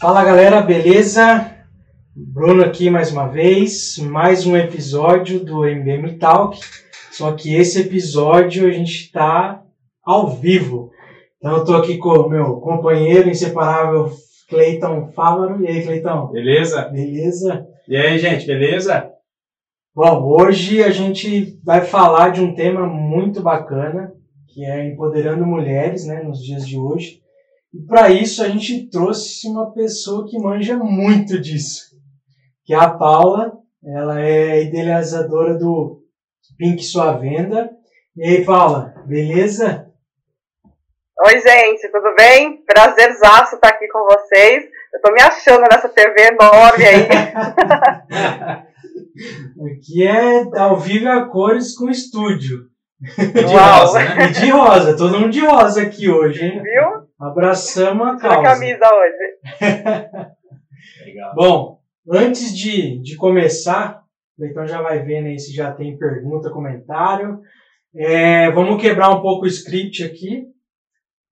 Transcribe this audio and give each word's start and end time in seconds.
Fala 0.00 0.24
galera, 0.24 0.62
beleza? 0.62 1.50
Bruno 2.16 2.62
aqui 2.64 2.88
mais 2.88 3.12
uma 3.12 3.26
vez, 3.26 3.98
mais 3.98 4.46
um 4.46 4.56
episódio 4.56 5.44
do 5.44 5.66
MBM 5.66 6.18
Talk. 6.18 6.58
Só 7.10 7.32
que 7.32 7.54
esse 7.54 7.82
episódio 7.82 8.66
a 8.66 8.70
gente 8.70 9.04
está 9.04 9.62
ao 10.02 10.30
vivo. 10.30 10.90
Então 11.36 11.56
eu 11.56 11.58
estou 11.58 11.76
aqui 11.76 11.98
com 11.98 12.08
o 12.08 12.28
meu 12.30 12.56
companheiro 12.56 13.28
inseparável 13.28 14.10
Cleiton 14.48 15.12
Fávaro. 15.14 15.62
E 15.62 15.68
aí, 15.68 15.82
Cleiton? 15.82 16.28
Beleza? 16.28 16.88
Beleza? 16.88 17.66
E 17.86 17.96
aí, 17.96 18.18
gente, 18.18 18.46
beleza? 18.46 19.13
Bom, 19.96 20.24
hoje 20.24 20.82
a 20.82 20.90
gente 20.90 21.56
vai 21.62 21.82
falar 21.82 22.30
de 22.30 22.42
um 22.42 22.52
tema 22.52 22.84
muito 22.84 23.40
bacana, 23.40 24.12
que 24.48 24.64
é 24.64 24.88
empoderando 24.88 25.46
mulheres, 25.46 26.04
né, 26.04 26.20
nos 26.20 26.42
dias 26.42 26.66
de 26.66 26.76
hoje. 26.76 27.22
E 27.72 27.80
para 27.86 28.10
isso 28.10 28.42
a 28.42 28.48
gente 28.48 28.90
trouxe 28.90 29.46
uma 29.46 29.72
pessoa 29.72 30.26
que 30.28 30.36
manja 30.36 30.76
muito 30.76 31.40
disso, 31.40 31.92
que 32.64 32.74
é 32.74 32.76
a 32.76 32.90
Paula. 32.90 33.52
Ela 33.86 34.20
é 34.20 34.64
idealizadora 34.64 35.54
do 35.54 36.02
Pink 36.58 36.82
Sua 36.82 37.12
Venda. 37.12 37.70
E 38.16 38.24
aí, 38.26 38.44
Paula, 38.44 38.96
beleza? 39.06 39.92
Oi, 41.24 41.40
gente, 41.40 41.88
tudo 41.92 42.12
bem? 42.16 42.64
Prazerzaço 42.66 43.54
estar 43.54 43.68
aqui 43.68 43.86
com 43.86 44.04
vocês. 44.06 44.64
Eu 44.92 45.00
tô 45.00 45.12
me 45.12 45.22
achando 45.22 45.62
nessa 45.70 45.88
TV 45.88 46.32
enorme 46.32 46.84
aí. 46.84 48.64
Aqui 49.72 50.06
é 50.06 50.58
ao 50.58 50.78
vivo 50.78 51.08
a 51.08 51.26
cores 51.28 51.74
com 51.76 51.88
estúdio. 51.88 52.68
De 53.00 53.54
Uau. 53.54 53.80
rosa, 53.80 53.98
né? 53.98 54.26
E 54.26 54.32
de 54.32 54.50
rosa, 54.50 54.96
todo 54.96 55.18
mundo 55.18 55.30
de 55.30 55.40
rosa 55.40 55.82
aqui 55.82 56.08
hoje, 56.08 56.44
hein? 56.44 56.62
Viu? 56.62 57.04
Abraçamos 57.20 58.06
a 58.06 58.12
na 58.12 58.18
causa. 58.18 58.42
camisa 58.42 58.90
hoje. 58.92 59.94
Legal. 61.04 61.34
Bom, 61.34 61.80
antes 62.10 62.56
de, 62.56 63.00
de 63.02 63.16
começar, 63.16 64.02
então 64.38 64.66
já 64.66 64.82
vai 64.82 65.00
vendo 65.00 65.26
aí 65.26 65.38
se 65.38 65.54
já 65.54 65.72
tem 65.72 65.96
pergunta, 65.96 66.50
comentário. 66.50 67.40
É, 67.94 68.50
vamos 68.50 68.80
quebrar 68.80 69.10
um 69.10 69.20
pouco 69.20 69.44
o 69.44 69.48
script 69.48 70.02
aqui. 70.02 70.46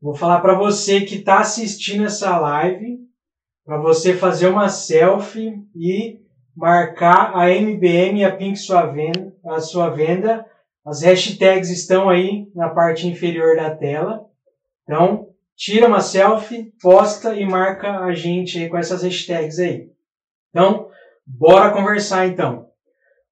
Vou 0.01 0.15
falar 0.15 0.41
para 0.41 0.55
você 0.55 1.01
que 1.01 1.17
está 1.17 1.41
assistindo 1.41 2.05
essa 2.05 2.39
live, 2.39 2.99
para 3.65 3.79
você 3.79 4.15
fazer 4.15 4.49
uma 4.49 4.69
selfie 4.69 5.55
e 5.75 6.22
marcar 6.57 7.37
a 7.37 7.51
MBM 7.51 8.21
e 8.21 8.25
a 8.25 8.35
Pink 8.35 8.59
sua 8.59 8.87
venda, 8.87 9.35
a 9.45 9.61
sua 9.61 9.91
venda. 9.91 10.47
As 10.85 11.03
hashtags 11.03 11.71
estão 11.71 12.09
aí 12.09 12.51
na 12.55 12.69
parte 12.69 13.07
inferior 13.07 13.57
da 13.57 13.75
tela. 13.75 14.27
Então, 14.83 15.29
tira 15.57 15.87
uma 15.87 16.01
selfie, 16.01 16.73
posta 16.81 17.35
e 17.35 17.47
marca 17.47 18.01
a 18.01 18.13
gente 18.15 18.59
aí 18.59 18.69
com 18.69 18.77
essas 18.77 19.03
hashtags 19.03 19.59
aí. 19.59 19.91
Então, 20.51 20.89
bora 21.27 21.73
conversar 21.73 22.27
então. 22.27 22.67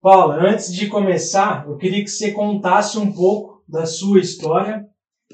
Paula, 0.00 0.36
antes 0.36 0.72
de 0.72 0.86
começar, 0.86 1.66
eu 1.66 1.76
queria 1.76 2.02
que 2.02 2.10
você 2.10 2.32
contasse 2.32 2.96
um 2.96 3.12
pouco 3.12 3.62
da 3.68 3.84
sua 3.84 4.18
história, 4.18 4.86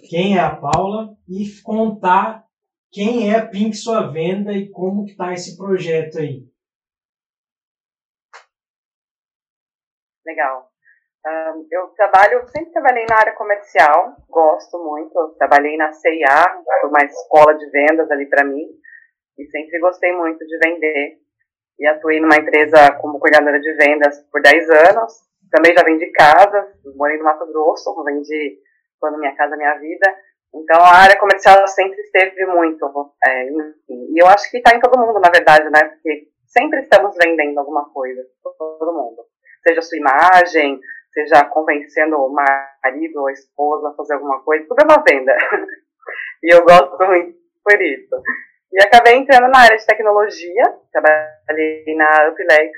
quem 0.09 0.37
é 0.37 0.41
a 0.41 0.57
Paula 0.57 1.17
e 1.29 1.49
contar 1.63 2.45
quem 2.91 3.31
é 3.31 3.37
a 3.37 3.47
Pink 3.47 3.77
Sua 3.77 4.07
Venda 4.07 4.53
e 4.53 4.69
como 4.69 5.05
que 5.05 5.15
tá 5.15 5.33
esse 5.33 5.57
projeto 5.57 6.19
aí. 6.19 6.45
Legal. 10.27 10.69
Ahn, 11.25 11.67
eu 11.71 11.89
trabalho, 11.97 12.47
sempre 12.49 12.73
trabalhei 12.73 13.07
na 13.09 13.17
área 13.17 13.33
comercial, 13.35 14.17
gosto 14.29 14.79
muito. 14.79 15.17
Eu 15.19 15.29
trabalhei 15.39 15.77
na 15.77 15.93
CIA, 15.93 16.63
uma 16.85 17.05
escola 17.05 17.55
de 17.55 17.71
vendas 17.71 18.11
ali 18.11 18.27
para 18.27 18.45
mim, 18.45 18.65
e 19.39 19.47
sempre 19.47 19.79
gostei 19.79 20.13
muito 20.13 20.45
de 20.45 20.59
vender. 20.59 21.19
E 21.79 21.87
atuei 21.87 22.21
numa 22.21 22.37
empresa 22.37 22.93
como 23.01 23.19
coordenadora 23.19 23.61
de 23.61 23.73
vendas 23.75 24.21
por 24.33 24.41
10 24.41 24.71
anos. 24.71 25.13
Também 25.51 25.75
já 25.75 25.85
vendi 25.85 26.11
casas, 26.13 26.67
morei 26.97 27.19
no 27.19 27.25
Mato 27.25 27.47
Grosso, 27.47 28.05
vendi 28.05 28.59
quando 28.99 29.19
minha 29.19 29.37
casa, 29.37 29.57
minha 29.57 29.79
vida. 29.79 30.17
Então 30.55 30.81
a 30.83 31.03
área 31.03 31.19
comercial 31.19 31.67
sempre 31.69 32.01
esteve 32.01 32.47
muito, 32.47 32.87
é, 33.25 33.49
enfim. 33.49 34.09
E 34.15 34.23
eu 34.23 34.27
acho 34.27 34.51
que 34.51 34.57
está 34.59 34.75
em 34.75 34.81
todo 34.81 34.99
mundo, 34.99 35.21
na 35.21 35.31
verdade, 35.31 35.69
né? 35.71 35.85
Porque 35.85 36.29
sempre 36.47 36.81
estamos 36.81 37.15
vendendo 37.23 37.59
alguma 37.59 37.89
coisa, 37.93 38.23
todo 38.43 38.93
mundo. 38.93 39.23
Seja 39.67 39.81
a 39.81 39.83
sua 39.83 39.99
imagem, 39.99 40.81
seja 41.13 41.45
convencendo 41.47 42.17
o 42.17 42.33
marido 42.33 43.21
ou 43.21 43.27
a 43.27 43.33
esposa 43.33 43.89
a 43.89 43.95
fazer 43.95 44.15
alguma 44.15 44.41
coisa, 44.43 44.67
tudo 44.69 44.81
é 44.81 44.85
uma 44.85 45.03
venda. 45.03 45.35
e 46.45 46.55
eu 46.55 46.63
gosto 46.63 46.97
muito 47.07 47.37
por 47.65 47.83
isso. 47.83 48.23
E 48.73 48.83
acabei 48.83 49.15
entrando 49.15 49.51
na 49.51 49.61
área 49.61 49.77
de 49.77 49.87
tecnologia, 49.87 50.63
trabalhei 50.93 51.97
na 51.97 52.29
Uplex 52.29 52.73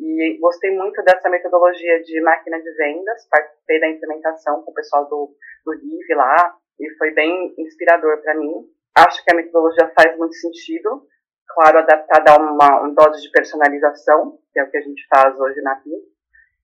e 0.00 0.38
gostei 0.40 0.70
muito 0.70 1.02
dessa 1.02 1.28
metodologia 1.28 2.02
de 2.02 2.20
máquina 2.22 2.60
de 2.60 2.72
vendas, 2.72 3.28
participei 3.30 3.78
da 3.78 3.88
implementação 3.88 4.62
com 4.62 4.70
o 4.70 4.74
pessoal 4.74 5.04
do, 5.08 5.36
do 5.64 5.72
RIV 5.72 6.14
lá, 6.16 6.56
e 6.80 6.90
foi 6.96 7.12
bem 7.12 7.54
inspirador 7.58 8.20
para 8.22 8.34
mim. 8.34 8.52
Acho 8.96 9.22
que 9.22 9.32
a 9.32 9.36
metodologia 9.36 9.92
faz 9.94 10.16
muito 10.16 10.34
sentido, 10.34 11.06
claro, 11.54 11.78
adaptada 11.78 12.32
a 12.32 12.36
uma, 12.36 12.80
uma 12.80 12.94
dose 12.94 13.22
de 13.22 13.30
personalização, 13.30 14.38
que 14.52 14.60
é 14.60 14.64
o 14.64 14.70
que 14.70 14.76
a 14.76 14.82
gente 14.82 15.06
faz 15.08 15.38
hoje 15.38 15.60
na 15.62 15.76
PIN, 15.76 16.00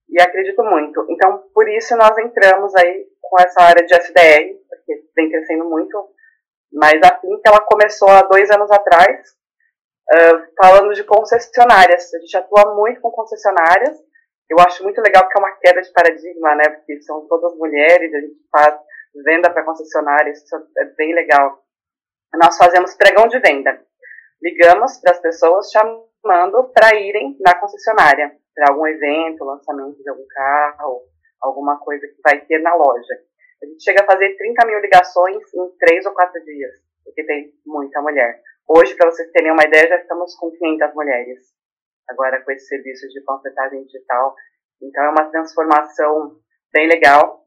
e 0.08 0.20
acredito 0.20 0.62
muito. 0.62 1.06
Então, 1.10 1.44
por 1.54 1.68
isso 1.68 1.96
nós 1.96 2.16
entramos 2.18 2.74
aí 2.76 3.06
com 3.20 3.36
essa 3.40 3.60
área 3.62 3.84
de 3.84 3.94
SDR, 3.94 4.56
porque 4.68 5.04
vem 5.14 5.30
crescendo 5.30 5.64
muito, 5.64 6.08
mas 6.72 7.00
a 7.02 7.14
PIN, 7.14 7.40
ela 7.44 7.60
começou 7.60 8.08
há 8.08 8.22
dois 8.22 8.50
anos 8.50 8.70
atrás, 8.70 9.30
uh, 10.12 10.54
falando 10.56 10.94
de 10.94 11.04
concessionárias. 11.04 12.12
A 12.14 12.18
gente 12.18 12.36
atua 12.36 12.74
muito 12.74 13.00
com 13.00 13.10
concessionárias. 13.10 13.96
Eu 14.48 14.58
acho 14.60 14.82
muito 14.82 15.00
legal 15.00 15.24
porque 15.24 15.38
é 15.38 15.40
uma 15.40 15.56
queda 15.56 15.82
de 15.82 15.92
paradigma, 15.92 16.54
né? 16.54 16.70
Porque 16.70 17.02
são 17.02 17.26
todas 17.28 17.56
mulheres, 17.56 18.14
a 18.14 18.20
gente 18.20 18.36
faz 18.50 18.74
venda 19.24 19.50
para 19.50 19.64
concessionárias, 19.64 20.42
isso 20.42 20.56
é 20.78 20.84
bem 20.96 21.14
legal. 21.14 21.62
Nós 22.34 22.56
fazemos 22.56 22.94
pregão 22.94 23.26
de 23.28 23.38
venda. 23.38 23.80
Ligamos 24.42 25.00
para 25.00 25.12
as 25.12 25.20
pessoas 25.20 25.70
chamando 25.70 26.70
para 26.72 26.94
irem 26.94 27.36
na 27.40 27.54
concessionária, 27.58 28.36
para 28.54 28.72
algum 28.72 28.86
evento, 28.86 29.44
lançamento 29.44 30.02
de 30.02 30.08
algum 30.08 30.26
carro, 30.28 31.02
alguma 31.40 31.78
coisa 31.78 32.06
que 32.06 32.20
vai 32.22 32.40
ter 32.44 32.58
na 32.60 32.74
loja. 32.74 33.14
A 33.62 33.66
gente 33.66 33.82
chega 33.82 34.02
a 34.02 34.06
fazer 34.06 34.36
30 34.36 34.66
mil 34.66 34.80
ligações 34.80 35.42
em 35.54 35.76
três 35.78 36.06
ou 36.06 36.12
quatro 36.12 36.42
dias, 36.44 36.74
porque 37.04 37.24
tem 37.24 37.52
muita 37.66 38.00
mulher. 38.00 38.40
Hoje, 38.68 38.94
para 38.94 39.10
vocês 39.10 39.30
terem 39.32 39.50
uma 39.50 39.64
ideia, 39.64 39.88
já 39.88 39.96
estamos 39.96 40.36
com 40.36 40.50
500 40.50 40.94
mulheres, 40.94 41.38
agora 42.08 42.42
com 42.44 42.52
esse 42.52 42.66
serviço 42.66 43.08
de 43.08 43.20
panfletagem 43.22 43.82
digital. 43.84 44.34
Então, 44.80 45.04
é 45.04 45.08
uma 45.08 45.30
transformação 45.30 46.36
bem 46.72 46.86
legal. 46.86 47.44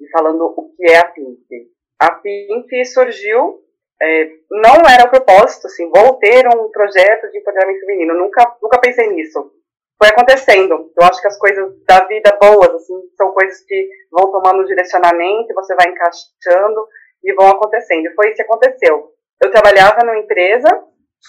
E 0.00 0.08
falando 0.10 0.42
o 0.44 0.74
que 0.74 0.90
é 0.90 0.98
a 0.98 1.08
Pink. 1.10 1.72
A 2.00 2.14
Pink 2.16 2.84
surgiu, 2.86 3.60
é, 4.00 4.30
não 4.50 4.88
era 4.88 5.04
o 5.04 5.10
propósito, 5.10 5.66
assim, 5.66 5.90
vou 5.90 6.14
ter 6.14 6.46
um 6.46 6.70
projeto 6.70 7.30
de 7.30 7.38
empoderamento 7.38 7.80
feminino, 7.80 8.14
nunca, 8.14 8.56
nunca 8.62 8.78
pensei 8.78 9.08
nisso. 9.08 9.52
Foi 10.00 10.08
acontecendo. 10.10 10.92
Eu 10.96 11.06
acho 11.06 11.20
que 11.20 11.26
as 11.26 11.36
coisas 11.36 11.72
da 11.84 12.04
vida 12.06 12.38
boas, 12.40 12.70
assim, 12.70 12.94
são 13.16 13.32
coisas 13.32 13.60
que 13.66 13.88
vão 14.12 14.30
tomando 14.30 14.64
direcionamento, 14.64 15.54
você 15.54 15.74
vai 15.74 15.88
encaixando 15.88 16.86
e 17.24 17.34
vão 17.34 17.48
acontecendo. 17.48 18.14
Foi 18.14 18.28
isso 18.28 18.36
que 18.36 18.42
aconteceu. 18.42 19.10
Eu 19.42 19.50
trabalhava 19.50 20.04
numa 20.04 20.18
empresa 20.18 20.68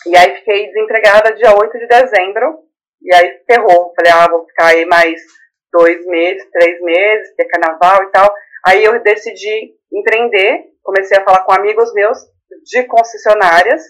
e 0.06 0.16
aí 0.16 0.36
fiquei 0.36 0.68
desempregada 0.68 1.34
dia 1.34 1.56
8 1.56 1.80
de 1.80 1.88
dezembro 1.88 2.60
e 3.02 3.14
aí 3.14 3.40
ferrou. 3.50 3.92
Falei, 3.96 4.12
ah, 4.12 4.28
vou 4.30 4.46
ficar 4.46 4.68
aí 4.68 4.86
mais 4.86 5.20
dois 5.72 6.06
meses, 6.06 6.48
três 6.52 6.80
meses, 6.82 7.34
que 7.36 7.42
é 7.42 7.48
carnaval 7.48 8.04
e 8.04 8.12
tal. 8.12 8.32
Aí 8.68 8.84
eu 8.84 9.02
decidi 9.02 9.74
empreender, 9.92 10.66
comecei 10.84 11.18
a 11.18 11.24
falar 11.24 11.44
com 11.44 11.54
amigos 11.54 11.92
meus 11.94 12.20
de 12.64 12.84
concessionárias 12.86 13.84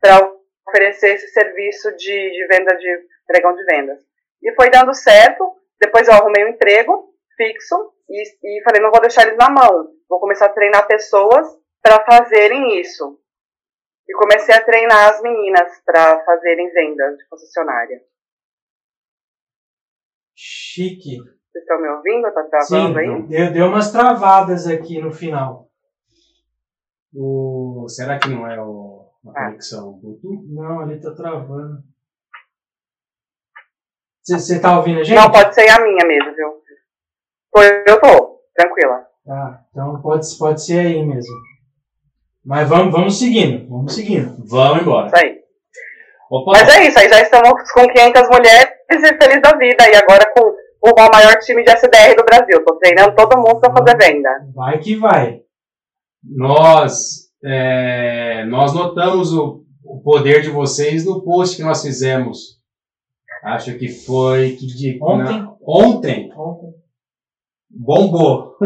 para 0.00 0.32
oferecer 0.68 1.14
esse 1.14 1.28
serviço 1.28 1.90
de, 1.96 2.30
de 2.30 2.46
venda 2.46 2.76
de 2.76 3.06
pregão 3.26 3.54
de 3.54 3.64
vendas. 3.64 3.98
E 4.42 4.54
foi 4.54 4.70
dando 4.70 4.94
certo, 4.94 5.56
depois 5.80 6.06
eu 6.06 6.14
arrumei 6.14 6.44
um 6.44 6.48
emprego 6.48 7.12
fixo 7.36 7.92
e, 8.08 8.22
e 8.42 8.62
falei, 8.62 8.80
não 8.80 8.90
vou 8.90 9.00
deixar 9.00 9.26
eles 9.26 9.36
na 9.36 9.50
mão, 9.50 9.92
vou 10.08 10.20
começar 10.20 10.46
a 10.46 10.52
treinar 10.52 10.86
pessoas 10.86 11.46
para 11.82 12.04
fazerem 12.04 12.80
isso. 12.80 13.18
E 14.08 14.14
comecei 14.14 14.54
a 14.54 14.64
treinar 14.64 15.10
as 15.10 15.20
meninas 15.20 15.80
para 15.84 16.24
fazerem 16.24 16.70
vendas 16.70 17.18
de 17.18 17.28
concessionária. 17.28 18.00
Chique. 20.34 21.18
Vocês 21.18 21.62
estão 21.62 21.80
me 21.80 21.88
ouvindo? 21.88 22.32
Tá 22.32 22.60
Sim, 22.62 22.92
travando 22.92 22.98
aí? 22.98 23.22
deu, 23.26 23.52
deu 23.52 23.66
umas 23.66 23.90
travadas 23.90 24.66
aqui 24.66 25.00
no 25.00 25.12
final. 25.12 25.68
O... 27.14 27.57
Será 27.88 28.18
que 28.18 28.28
não 28.28 28.46
é 28.46 28.60
o... 28.60 29.06
a 29.26 29.30
Ah. 29.30 29.44
conexão 29.46 29.92
Bluetooth? 30.00 30.46
Não, 30.48 30.80
ali 30.80 31.00
tá 31.00 31.12
travando. 31.14 31.82
Você 34.26 34.60
tá 34.60 34.76
ouvindo 34.76 35.00
a 35.00 35.04
gente? 35.04 35.16
Não, 35.16 35.30
pode 35.30 35.54
ser 35.54 35.68
a 35.70 35.80
minha 35.82 36.06
mesmo, 36.06 36.34
viu? 36.34 36.48
Eu 37.86 38.00
tô, 38.00 38.40
tranquila. 38.54 39.06
Tá, 39.24 39.64
então 39.70 40.00
pode, 40.02 40.26
pode 40.38 40.62
ser 40.62 40.78
aí 40.80 41.04
mesmo. 41.04 41.34
Mas 42.44 42.68
vamos, 42.68 42.92
vamos 42.92 43.18
seguindo, 43.18 43.68
vamos 43.68 43.94
seguindo. 43.94 44.36
Vamos 44.46 44.82
embora. 44.82 45.06
Isso 45.06 45.16
aí. 45.16 45.38
Opa, 46.30 46.52
Mas 46.52 46.68
é 46.68 46.86
isso, 46.86 46.98
aí 46.98 47.08
já 47.08 47.22
estamos 47.22 47.72
com 47.72 47.88
500 47.88 48.28
mulheres 48.28 48.70
e 48.90 49.16
feliz 49.18 49.40
da 49.42 49.56
vida. 49.56 49.88
E 49.90 49.96
agora 49.96 50.30
com 50.34 50.54
o 50.82 51.10
maior 51.12 51.38
time 51.38 51.64
de 51.64 51.70
SDR 51.70 52.14
do 52.16 52.24
Brasil. 52.24 52.62
Tô 52.64 52.76
treinando 52.76 53.14
todo 53.16 53.38
mundo 53.38 53.60
pra 53.60 53.72
fazer 53.72 53.96
venda. 53.96 54.30
Vai 54.54 54.78
que 54.78 54.94
vai. 54.96 55.40
nós, 56.22 57.27
é, 57.44 58.44
nós 58.46 58.74
notamos 58.74 59.32
o, 59.32 59.64
o 59.84 60.00
poder 60.00 60.42
de 60.42 60.50
vocês 60.50 61.04
no 61.04 61.22
post 61.22 61.56
que 61.56 61.62
nós 61.62 61.82
fizemos. 61.82 62.58
Acho 63.42 63.76
que 63.78 63.88
foi 63.88 64.56
que 64.56 64.66
dia? 64.66 64.98
Ontem. 65.00 65.38
Na- 65.38 65.54
ontem. 65.62 66.32
Ontem. 66.36 66.74
Bombou. 67.70 68.56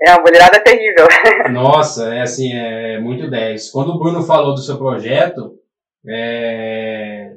É, 0.00 0.10
a 0.10 0.20
mulherada 0.20 0.56
é 0.56 0.60
terrível. 0.60 1.06
Nossa, 1.52 2.12
é 2.12 2.22
assim, 2.22 2.52
é 2.52 2.98
muito 3.00 3.30
10. 3.30 3.70
Quando 3.70 3.90
o 3.90 3.98
Bruno 3.98 4.22
falou 4.24 4.52
do 4.54 4.60
seu 4.60 4.76
projeto, 4.76 5.54
é, 6.08 7.36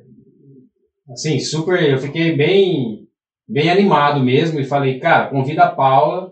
assim, 1.12 1.40
super, 1.40 1.82
eu 1.84 2.00
fiquei 2.00 2.36
bem, 2.36 3.08
bem 3.48 3.70
animado 3.70 4.20
mesmo 4.20 4.60
e 4.60 4.66
falei, 4.66 4.98
cara, 5.00 5.28
convida 5.30 5.66
a 5.66 5.72
Paula, 5.72 6.32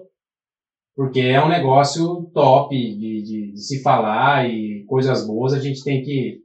porque 0.96 1.22
é 1.22 1.44
um 1.44 1.50
negócio 1.50 2.30
top 2.34 2.76
de, 2.76 3.24
de- 3.24 3.52
de 3.54 3.60
se 3.62 3.82
falar 3.82 4.50
e 4.50 4.84
coisas 4.88 5.26
boas 5.26 5.54
a 5.54 5.60
gente 5.60 5.84
tem 5.84 6.04
que, 6.04 6.40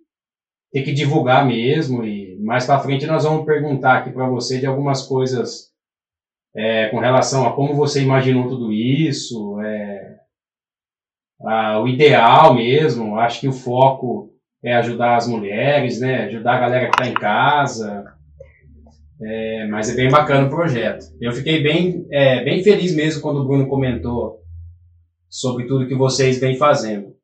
tem 0.72 0.84
que 0.84 0.92
divulgar 0.92 1.46
mesmo 1.46 2.04
e 2.04 2.38
mais 2.42 2.66
pra 2.66 2.78
frente 2.80 3.06
nós 3.06 3.24
vamos 3.24 3.46
perguntar 3.46 3.98
aqui 3.98 4.12
para 4.12 4.28
você 4.28 4.58
de 4.60 4.66
algumas 4.66 5.06
coisas 5.06 5.68
é, 6.54 6.88
com 6.88 6.98
relação 6.98 7.46
a 7.46 7.54
como 7.54 7.74
você 7.74 8.02
imaginou 8.02 8.48
tudo 8.48 8.72
isso, 8.72 9.60
é, 9.60 10.16
ah, 11.42 11.80
o 11.80 11.88
ideal 11.88 12.54
mesmo, 12.54 13.16
acho 13.18 13.40
que 13.40 13.48
o 13.48 13.52
foco 13.52 14.30
é 14.62 14.74
ajudar 14.74 15.16
as 15.16 15.28
mulheres, 15.28 16.00
né? 16.00 16.24
Ajudar 16.24 16.56
a 16.56 16.60
galera 16.60 16.90
que 16.90 16.96
está 17.00 17.06
em 17.08 17.14
casa. 17.14 18.04
É, 19.20 19.66
mas 19.66 19.90
é 19.90 19.94
bem 19.94 20.08
bacana 20.10 20.46
o 20.46 20.50
projeto. 20.50 21.06
Eu 21.20 21.32
fiquei 21.32 21.62
bem, 21.62 22.06
é, 22.10 22.44
bem 22.44 22.62
feliz 22.62 22.94
mesmo 22.94 23.20
quando 23.20 23.40
o 23.40 23.44
Bruno 23.44 23.68
comentou 23.68 24.38
sobre 25.28 25.66
tudo 25.66 25.88
que 25.88 25.94
vocês 25.94 26.38
vêm 26.38 26.56
fazendo. 26.56 27.14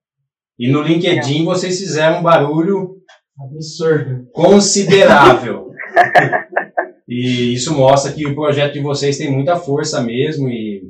E 0.58 0.70
no 0.70 0.82
LinkedIn 0.82 1.44
vocês 1.44 1.78
fizeram 1.78 2.18
um 2.18 2.22
barulho 2.22 2.96
Absurdo. 3.38 4.28
considerável. 4.32 5.70
e 7.08 7.54
isso 7.54 7.76
mostra 7.76 8.12
que 8.12 8.26
o 8.26 8.34
projeto 8.34 8.74
de 8.74 8.80
vocês 8.80 9.16
tem 9.16 9.30
muita 9.30 9.56
força 9.56 10.02
mesmo 10.02 10.48
e 10.48 10.82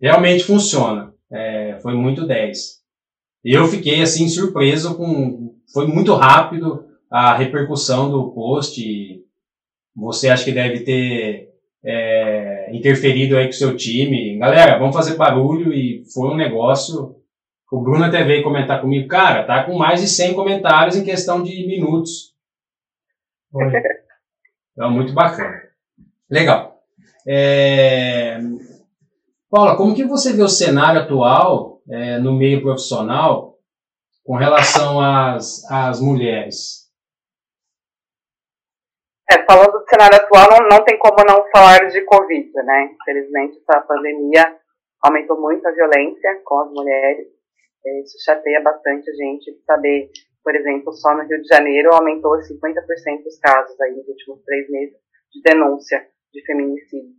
realmente 0.00 0.44
funciona. 0.44 1.12
É, 1.30 1.78
foi 1.82 1.94
muito 1.94 2.26
10. 2.26 2.82
Eu 3.44 3.66
fiquei 3.66 4.02
assim 4.02 4.28
surpreso 4.28 4.94
com. 4.94 5.54
Foi 5.72 5.86
muito 5.86 6.14
rápido 6.14 6.84
a 7.10 7.34
repercussão 7.34 8.10
do 8.10 8.30
post. 8.32 8.80
e 8.80 9.21
Você 9.94 10.28
acha 10.28 10.44
que 10.44 10.52
deve 10.52 10.80
ter 10.80 11.52
é, 11.84 12.70
interferido 12.72 13.36
aí 13.36 13.44
com 13.44 13.50
o 13.50 13.54
seu 13.54 13.76
time. 13.76 14.38
Galera, 14.38 14.78
vamos 14.78 14.94
fazer 14.94 15.16
barulho 15.16 15.72
e 15.72 16.04
foi 16.12 16.28
um 16.28 16.36
negócio. 16.36 17.16
O 17.70 17.80
Bruno 17.80 18.04
até 18.04 18.22
veio 18.22 18.42
comentar 18.42 18.80
comigo, 18.80 19.08
cara, 19.08 19.44
tá 19.44 19.64
com 19.64 19.76
mais 19.76 20.00
de 20.00 20.06
100 20.06 20.34
comentários 20.34 20.96
em 20.96 21.04
questão 21.04 21.42
de 21.42 21.66
minutos. 21.66 22.34
Foi. 23.50 23.64
Então, 24.72 24.90
muito 24.90 25.12
bacana. 25.12 25.62
Legal. 26.30 26.82
É... 27.26 28.38
Paula, 29.50 29.76
como 29.76 29.94
que 29.94 30.04
você 30.04 30.32
vê 30.32 30.42
o 30.42 30.48
cenário 30.48 31.02
atual 31.02 31.82
é, 31.90 32.18
no 32.18 32.32
meio 32.32 32.62
profissional 32.62 33.58
com 34.24 34.34
relação 34.34 34.98
às, 34.98 35.70
às 35.70 36.00
mulheres? 36.00 36.81
É, 39.32 39.44
falando 39.46 39.72
do 39.72 39.88
cenário 39.88 40.18
atual, 40.18 40.46
não, 40.50 40.68
não 40.68 40.84
tem 40.84 40.98
como 40.98 41.24
não 41.24 41.48
falar 41.50 41.88
de 41.88 42.02
Covid, 42.02 42.52
né? 42.64 42.90
Infelizmente, 42.92 43.58
essa 43.66 43.80
pandemia 43.80 44.58
aumentou 45.00 45.40
muito 45.40 45.66
a 45.66 45.70
violência 45.70 46.42
com 46.44 46.60
as 46.60 46.70
mulheres. 46.70 47.28
É, 47.86 48.00
Isso 48.02 48.18
chateia 48.22 48.60
bastante 48.60 49.08
a 49.08 49.14
gente 49.14 49.58
saber, 49.64 50.10
por 50.44 50.54
exemplo, 50.54 50.92
só 50.92 51.14
no 51.14 51.22
Rio 51.22 51.40
de 51.40 51.48
Janeiro 51.48 51.94
aumentou 51.94 52.32
50% 52.32 53.26
os 53.26 53.38
casos 53.38 53.80
aí 53.80 53.92
nos 53.92 54.06
últimos 54.06 54.44
três 54.44 54.68
meses 54.68 54.96
de 55.32 55.40
denúncia 55.42 56.06
de 56.30 56.44
feminicídio. 56.44 57.14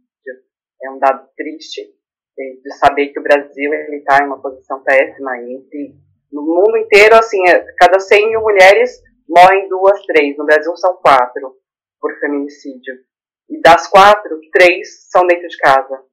É 0.83 0.91
um 0.91 0.99
dado 0.99 1.27
triste 1.35 1.81
eh, 1.81 2.53
de 2.61 2.77
saber 2.77 3.07
que 3.07 3.19
o 3.19 3.23
Brasil 3.23 3.73
está 3.73 4.21
em 4.21 4.27
uma 4.27 4.39
posição 4.39 4.83
péssima 4.83 5.35
e 5.39 5.95
no 6.31 6.43
mundo 6.43 6.77
inteiro, 6.77 7.15
assim, 7.15 7.41
é, 7.49 7.65
cada 7.79 7.99
100 7.99 8.29
mil 8.29 8.41
mulheres 8.41 9.01
morrem 9.27 9.67
duas, 9.67 9.99
três. 10.05 10.37
No 10.37 10.45
Brasil 10.45 10.75
são 10.77 10.95
quatro 10.97 11.62
por 12.03 12.19
feminicídio. 12.19 12.95
E 13.49 13.61
das 13.61 13.87
quatro, 13.87 14.37
três 14.51 15.07
são 15.09 15.25
dentro 15.25 15.47
de 15.47 15.57
casa. 15.57 16.03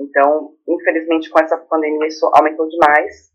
Então, 0.00 0.54
infelizmente, 0.66 1.28
com 1.28 1.38
essa 1.38 1.58
pandemia, 1.58 2.08
isso 2.08 2.24
aumentou 2.32 2.66
demais. 2.66 3.30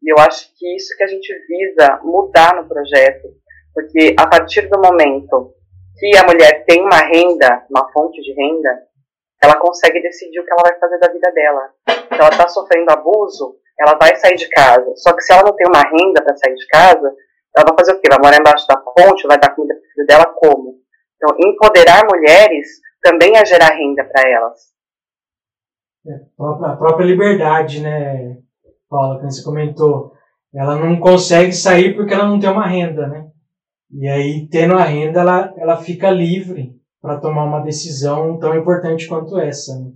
E 0.00 0.12
eu 0.12 0.16
acho 0.20 0.48
que 0.56 0.76
isso 0.76 0.96
que 0.96 1.02
a 1.02 1.08
gente 1.08 1.28
visa 1.48 2.00
mudar 2.04 2.54
no 2.54 2.68
projeto, 2.68 3.28
porque 3.74 4.14
a 4.16 4.28
partir 4.28 4.68
do 4.68 4.80
momento 4.80 5.52
que 5.98 6.16
a 6.16 6.24
mulher 6.24 6.64
tem 6.64 6.80
uma 6.80 6.96
renda, 6.98 7.66
uma 7.68 7.90
fonte 7.92 8.22
de 8.22 8.32
renda, 8.32 8.86
ela 9.42 9.58
consegue 9.58 10.00
decidir 10.00 10.38
o 10.38 10.44
que 10.44 10.52
ela 10.52 10.62
vai 10.62 10.78
fazer 10.78 10.98
da 10.98 11.12
vida 11.12 11.32
dela. 11.32 11.74
Se 11.88 12.20
ela 12.20 12.28
está 12.28 12.48
sofrendo 12.48 12.92
abuso, 12.92 13.56
ela 13.78 13.98
vai 14.00 14.14
sair 14.16 14.36
de 14.36 14.48
casa. 14.48 14.92
Só 14.96 15.12
que 15.14 15.22
se 15.22 15.32
ela 15.32 15.42
não 15.42 15.56
tem 15.56 15.66
uma 15.66 15.82
renda 15.82 16.22
para 16.22 16.36
sair 16.36 16.54
de 16.54 16.66
casa, 16.68 17.14
ela 17.56 17.66
vai 17.66 17.76
fazer 17.78 17.92
o 17.92 18.00
quê? 18.00 18.08
Vai 18.08 18.18
morar 18.22 18.40
embaixo 18.40 18.66
da 18.68 18.76
ponte, 18.76 19.26
vai 19.26 19.38
dar 19.38 19.54
comida 19.54 19.74
para 19.74 19.82
o 19.82 19.92
filho 19.92 20.06
dela 20.06 20.26
como? 20.26 20.79
Então, 21.22 21.36
empoderar 21.38 22.06
mulheres 22.10 22.66
também 23.02 23.36
é 23.36 23.44
gerar 23.44 23.74
renda 23.74 24.04
para 24.04 24.28
elas. 24.28 24.58
É, 26.06 26.14
a 26.64 26.76
própria, 26.76 27.04
liberdade, 27.04 27.82
né, 27.82 28.38
Paula, 28.88 29.18
que 29.18 29.24
você 29.26 29.44
comentou. 29.44 30.14
Ela 30.54 30.76
não 30.76 30.98
consegue 30.98 31.52
sair 31.52 31.94
porque 31.94 32.14
ela 32.14 32.26
não 32.26 32.40
tem 32.40 32.48
uma 32.48 32.66
renda, 32.66 33.06
né? 33.06 33.28
E 33.92 34.08
aí, 34.08 34.48
tendo 34.48 34.74
a 34.74 34.82
renda, 34.82 35.20
ela, 35.20 35.52
ela 35.58 35.76
fica 35.76 36.10
livre 36.10 36.74
para 37.02 37.18
tomar 37.18 37.44
uma 37.44 37.60
decisão 37.60 38.38
tão 38.38 38.56
importante 38.56 39.06
quanto 39.06 39.38
essa. 39.38 39.78
Né? 39.78 39.92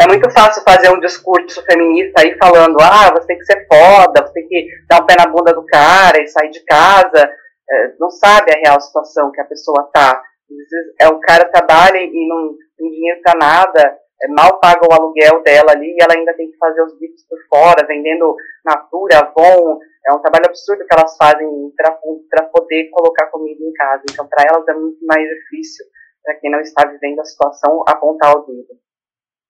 É 0.00 0.06
muito 0.06 0.30
fácil 0.30 0.62
fazer 0.62 0.90
um 0.90 1.00
discurso 1.00 1.62
feminista 1.64 2.22
aí 2.22 2.36
falando, 2.36 2.76
ah, 2.80 3.10
você 3.12 3.26
tem 3.26 3.38
que 3.38 3.44
ser 3.44 3.66
foda, 3.66 4.22
você 4.22 4.32
tem 4.32 4.48
que 4.48 4.66
dar 4.88 5.02
um 5.02 5.06
pé 5.06 5.14
na 5.16 5.26
bunda 5.26 5.52
do 5.52 5.64
cara 5.66 6.20
e 6.20 6.26
sair 6.26 6.50
de 6.50 6.60
casa. 6.64 7.30
É, 7.70 7.94
não 7.98 8.10
sabe 8.10 8.52
a 8.52 8.58
real 8.58 8.80
situação 8.80 9.30
que 9.32 9.40
a 9.40 9.46
pessoa 9.46 9.88
tá. 9.92 10.22
Às 10.50 10.56
vezes, 10.56 10.94
é, 11.00 11.08
o 11.08 11.20
cara 11.20 11.48
trabalha 11.48 11.98
e 11.98 12.28
não 12.28 12.54
tem 12.76 12.90
dinheiro 12.90 13.20
para 13.22 13.38
nada, 13.38 13.98
é, 14.22 14.28
mal 14.28 14.60
paga 14.60 14.86
o 14.86 14.92
aluguel 14.92 15.42
dela 15.42 15.72
ali 15.72 15.94
e 15.94 16.02
ela 16.02 16.14
ainda 16.14 16.34
tem 16.34 16.50
que 16.50 16.56
fazer 16.56 16.82
os 16.82 16.98
bicos 16.98 17.24
por 17.28 17.38
fora, 17.48 17.86
vendendo 17.86 18.34
Natura, 18.64 19.18
Avon. 19.18 19.78
É 20.06 20.12
um 20.12 20.20
trabalho 20.20 20.46
absurdo 20.46 20.84
que 20.86 20.94
elas 20.94 21.16
fazem 21.16 21.48
para 22.30 22.42
poder 22.52 22.90
colocar 22.90 23.26
comida 23.30 23.62
em 23.62 23.72
casa. 23.72 24.02
Então, 24.10 24.28
para 24.28 24.44
elas 24.46 24.68
é 24.68 24.74
muito 24.74 25.04
mais 25.06 25.26
difícil, 25.26 25.86
para 26.22 26.34
quem 26.36 26.50
não 26.50 26.60
está 26.60 26.86
vivendo 26.86 27.20
a 27.20 27.24
situação, 27.24 27.82
apontar 27.86 28.36
o 28.36 28.44
dedo. 28.44 28.78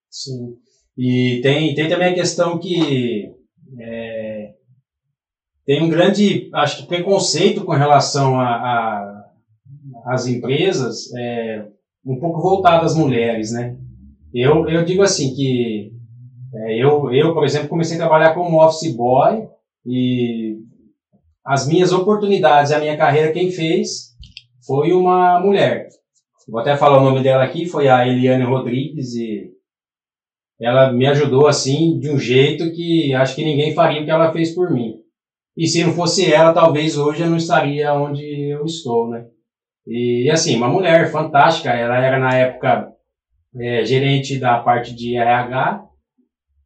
Sim. 0.08 0.56
E 0.96 1.40
tem, 1.42 1.74
tem 1.74 1.88
também 1.88 2.12
a 2.12 2.14
questão 2.14 2.58
que 2.60 3.34
é, 3.80 4.54
tem 5.66 5.82
um 5.82 5.88
grande, 5.88 6.50
acho 6.52 6.78
que, 6.78 6.86
preconceito 6.86 7.64
com 7.64 7.72
relação 7.72 8.38
as 10.06 10.26
empresas, 10.26 11.12
é, 11.14 11.66
um 12.04 12.18
pouco 12.18 12.40
voltado 12.40 12.84
às 12.84 12.94
mulheres, 12.94 13.52
né? 13.52 13.76
Eu, 14.32 14.68
eu 14.68 14.84
digo 14.84 15.02
assim 15.02 15.34
que 15.34 15.92
é, 16.54 16.76
eu, 16.76 17.12
eu, 17.12 17.32
por 17.32 17.44
exemplo, 17.44 17.68
comecei 17.68 17.96
a 17.96 18.00
trabalhar 18.00 18.34
como 18.34 18.62
office 18.62 18.94
boy 18.94 19.46
e 19.86 20.58
as 21.44 21.66
minhas 21.66 21.92
oportunidades, 21.92 22.72
a 22.72 22.78
minha 22.78 22.96
carreira, 22.96 23.32
quem 23.32 23.50
fez 23.50 24.14
foi 24.66 24.92
uma 24.92 25.40
mulher. 25.40 25.88
Vou 26.48 26.60
até 26.60 26.76
falar 26.76 27.00
o 27.00 27.04
nome 27.04 27.22
dela 27.22 27.42
aqui, 27.42 27.66
foi 27.66 27.88
a 27.88 28.06
Eliane 28.06 28.44
Rodrigues 28.44 29.14
e 29.14 29.50
ela 30.60 30.92
me 30.92 31.06
ajudou 31.06 31.46
assim 31.46 31.98
de 31.98 32.10
um 32.10 32.18
jeito 32.18 32.70
que 32.72 33.14
acho 33.14 33.34
que 33.34 33.44
ninguém 33.44 33.74
faria 33.74 34.02
o 34.02 34.04
que 34.04 34.10
ela 34.10 34.32
fez 34.32 34.54
por 34.54 34.70
mim. 34.70 35.03
E 35.56 35.66
se 35.66 35.84
não 35.84 35.92
fosse 35.92 36.32
ela, 36.32 36.52
talvez 36.52 36.96
hoje 36.96 37.22
eu 37.22 37.30
não 37.30 37.36
estaria 37.36 37.94
onde 37.94 38.24
eu 38.50 38.64
estou, 38.64 39.08
né? 39.08 39.26
E 39.86 40.28
assim, 40.30 40.56
uma 40.56 40.68
mulher 40.68 41.10
fantástica, 41.10 41.70
ela 41.70 41.98
era 41.98 42.18
na 42.18 42.34
época 42.34 42.92
é, 43.56 43.84
gerente 43.84 44.38
da 44.38 44.58
parte 44.58 44.94
de 44.94 45.16
RH, 45.16 45.84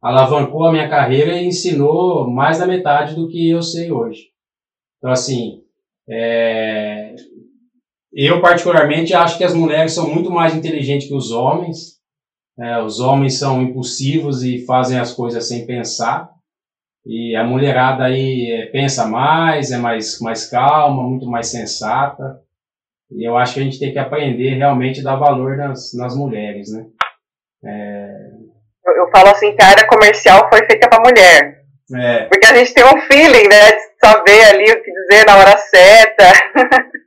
alavancou 0.01 0.65
a 0.65 0.71
minha 0.71 0.89
carreira 0.89 1.33
e 1.33 1.45
ensinou 1.45 2.29
mais 2.29 2.57
da 2.59 2.65
metade 2.65 3.15
do 3.15 3.27
que 3.27 3.49
eu 3.49 3.61
sei 3.61 3.91
hoje. 3.91 4.27
Então 4.97 5.11
assim, 5.11 5.61
é, 6.09 7.13
eu 8.11 8.41
particularmente 8.41 9.13
acho 9.13 9.37
que 9.37 9.43
as 9.43 9.53
mulheres 9.53 9.93
são 9.93 10.09
muito 10.13 10.31
mais 10.31 10.55
inteligentes 10.55 11.07
que 11.07 11.13
os 11.13 11.31
homens. 11.31 11.99
É, 12.57 12.81
os 12.81 12.99
homens 12.99 13.37
são 13.37 13.61
impulsivos 13.61 14.43
e 14.43 14.65
fazem 14.65 14.99
as 14.99 15.13
coisas 15.13 15.47
sem 15.47 15.65
pensar. 15.65 16.29
E 17.05 17.35
a 17.35 17.43
mulherada 17.43 18.03
aí 18.05 18.51
é, 18.51 18.65
pensa 18.67 19.05
mais, 19.05 19.71
é 19.71 19.77
mais, 19.77 20.19
mais 20.19 20.49
calma, 20.49 21.03
muito 21.03 21.25
mais 21.25 21.47
sensata. 21.47 22.39
E 23.11 23.27
eu 23.27 23.37
acho 23.37 23.55
que 23.55 23.59
a 23.59 23.63
gente 23.63 23.79
tem 23.79 23.91
que 23.91 23.99
aprender 23.99 24.55
realmente 24.55 24.99
a 25.01 25.03
dar 25.03 25.15
valor 25.15 25.57
nas, 25.57 25.93
nas 25.95 26.15
mulheres, 26.15 26.71
né? 26.71 26.85
É... 27.65 28.09
Eu, 28.85 29.05
eu, 29.05 29.11
falo 29.11 29.29
assim 29.29 29.55
que 29.55 29.63
a 29.63 29.67
área 29.67 29.87
comercial 29.87 30.47
foi 30.49 30.65
feita 30.65 30.87
para 30.87 31.03
mulher. 31.03 31.59
É. 31.95 32.25
Porque 32.25 32.45
a 32.45 32.55
gente 32.55 32.73
tem 32.73 32.83
um 32.83 33.01
feeling, 33.01 33.47
né? 33.47 33.71
De 33.71 33.81
saber 33.99 34.43
ali 34.45 34.71
o 34.71 34.83
que 34.83 34.91
dizer 34.91 35.25
na 35.25 35.37
hora 35.37 35.57
certa. 35.57 36.31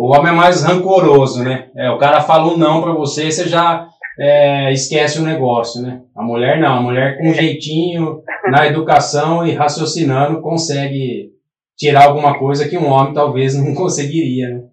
O 0.00 0.14
homem 0.14 0.32
é 0.32 0.36
mais 0.36 0.62
rancoroso, 0.62 1.42
né? 1.42 1.70
É, 1.76 1.90
o 1.90 1.98
cara 1.98 2.20
fala 2.20 2.46
um 2.46 2.56
não 2.56 2.80
para 2.80 2.92
você, 2.92 3.32
você 3.32 3.48
já 3.48 3.88
é, 4.18 4.72
esquece 4.72 5.20
o 5.20 5.24
negócio, 5.24 5.80
né? 5.80 6.02
A 6.16 6.22
mulher 6.22 6.58
não, 6.58 6.78
a 6.78 6.82
mulher 6.82 7.18
com 7.18 7.32
jeitinho, 7.32 8.22
na 8.50 8.66
educação 8.66 9.46
e 9.46 9.52
raciocinando, 9.52 10.42
consegue 10.42 11.32
tirar 11.76 12.06
alguma 12.06 12.36
coisa 12.36 12.68
que 12.68 12.76
um 12.76 12.88
homem 12.88 13.14
talvez 13.14 13.54
não 13.54 13.74
conseguiria, 13.76 14.48
né? 14.48 14.68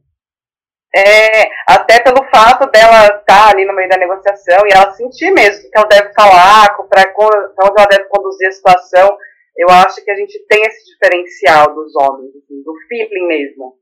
É, 0.98 1.50
até 1.68 2.00
pelo 2.00 2.24
fato 2.34 2.72
dela 2.72 3.08
estar 3.08 3.24
tá 3.26 3.50
ali 3.50 3.66
no 3.66 3.76
meio 3.76 3.90
da 3.90 3.98
negociação 3.98 4.66
e 4.66 4.74
ela 4.74 4.94
sentir 4.94 5.30
mesmo 5.32 5.70
que 5.70 5.78
ela 5.78 5.88
deve 5.88 6.14
falar, 6.14 6.74
para 6.90 7.14
onde 7.20 7.82
ela 7.82 7.88
deve 7.88 8.06
conduzir 8.06 8.48
a 8.48 8.52
situação, 8.52 9.18
eu 9.58 9.70
acho 9.70 10.04
que 10.04 10.10
a 10.10 10.16
gente 10.16 10.40
tem 10.48 10.64
esse 10.64 10.86
diferencial 10.86 11.76
dos 11.76 11.94
homens, 11.96 12.30
assim, 12.30 12.64
do 12.64 12.74
feeling 12.88 13.28
mesmo. 13.28 13.74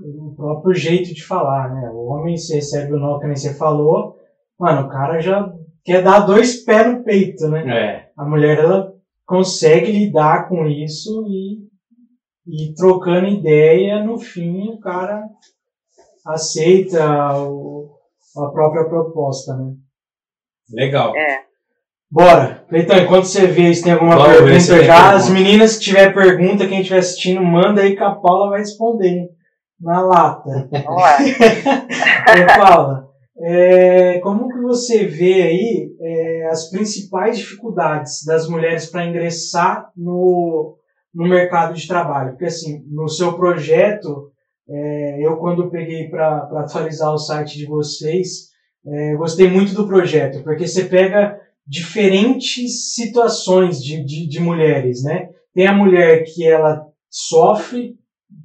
O 0.00 0.34
próprio 0.36 0.72
jeito 0.72 1.12
de 1.12 1.26
falar, 1.26 1.68
né? 1.74 1.90
O 1.92 2.06
homem, 2.06 2.36
se 2.36 2.54
recebe 2.54 2.92
o 2.94 2.98
nó, 2.98 3.18
que 3.18 3.26
nem 3.26 3.36
você 3.36 3.52
falou, 3.52 4.19
mano, 4.60 4.86
o 4.86 4.90
cara 4.90 5.18
já 5.20 5.50
quer 5.82 6.02
dar 6.02 6.20
dois 6.20 6.62
pés 6.62 6.86
no 6.86 7.02
peito, 7.02 7.48
né? 7.48 7.64
É. 7.66 8.08
A 8.16 8.24
mulher, 8.24 8.58
ela 8.58 8.92
consegue 9.26 9.90
lidar 9.90 10.48
com 10.48 10.66
isso 10.66 11.24
e, 11.26 11.60
e 12.46 12.74
trocando 12.74 13.26
ideia, 13.26 14.04
no 14.04 14.18
fim, 14.18 14.68
o 14.68 14.78
cara 14.78 15.24
aceita 16.26 17.34
o, 17.40 17.90
a 18.36 18.48
própria 18.50 18.84
proposta, 18.84 19.56
né? 19.56 19.72
Legal. 20.70 21.16
É. 21.16 21.40
Bora. 22.10 22.64
Então, 22.72 22.98
enquanto 22.98 23.24
você 23.24 23.46
vê 23.46 23.72
se 23.72 23.84
tem 23.84 23.92
alguma 23.92 24.16
Bora, 24.16 24.32
pergunta 24.34 24.60
já, 24.60 24.76
pergunta. 24.76 25.10
as 25.10 25.30
meninas 25.30 25.78
que 25.78 25.84
tiver 25.84 26.12
pergunta, 26.12 26.66
quem 26.66 26.80
estiver 26.80 26.98
assistindo, 26.98 27.42
manda 27.42 27.80
aí 27.80 27.96
que 27.96 28.02
a 28.02 28.10
Paula 28.10 28.50
vai 28.50 28.58
responder 28.58 29.28
na 29.80 30.02
lata. 30.02 30.68
Vamos 30.70 31.02
lá. 31.02 31.16
Paula, 32.58 33.10
é, 33.42 34.18
como 34.18 34.48
que 34.48 34.49
você 34.70 35.06
vê 35.06 35.42
aí 35.42 35.92
é, 36.00 36.46
as 36.48 36.70
principais 36.70 37.38
dificuldades 37.38 38.24
das 38.24 38.48
mulheres 38.48 38.86
para 38.86 39.06
ingressar 39.06 39.90
no, 39.96 40.76
no 41.14 41.28
mercado 41.28 41.74
de 41.74 41.86
trabalho? 41.86 42.30
Porque 42.30 42.46
assim, 42.46 42.84
no 42.88 43.08
seu 43.08 43.34
projeto, 43.34 44.30
é, 44.68 45.26
eu 45.26 45.36
quando 45.36 45.70
peguei 45.70 46.08
para 46.08 46.48
atualizar 46.56 47.12
o 47.12 47.18
site 47.18 47.58
de 47.58 47.66
vocês, 47.66 48.50
é, 48.86 49.14
gostei 49.16 49.50
muito 49.50 49.74
do 49.74 49.86
projeto, 49.86 50.42
porque 50.42 50.66
você 50.66 50.84
pega 50.84 51.38
diferentes 51.66 52.94
situações 52.94 53.82
de, 53.82 54.04
de, 54.04 54.28
de 54.28 54.40
mulheres, 54.40 55.02
né? 55.04 55.28
Tem 55.54 55.66
a 55.66 55.72
mulher 55.72 56.24
que 56.24 56.46
ela 56.46 56.86
sofre, 57.08 57.96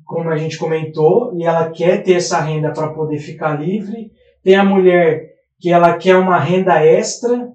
como 0.05 0.29
a 0.29 0.38
gente 0.38 0.58
comentou, 0.58 1.34
e 1.38 1.46
ela 1.46 1.70
quer 1.70 2.03
ter 2.03 2.13
essa 2.13 2.39
renda 2.41 2.74
para 2.74 2.94
poder 2.94 3.20
ficar 3.20 3.60
livre 3.60 4.12
tem 4.46 4.55
a 4.55 4.63
mulher 4.63 5.32
que 5.60 5.72
ela 5.72 5.98
quer 5.98 6.16
uma 6.18 6.40
renda 6.40 6.84
extra 6.84 7.52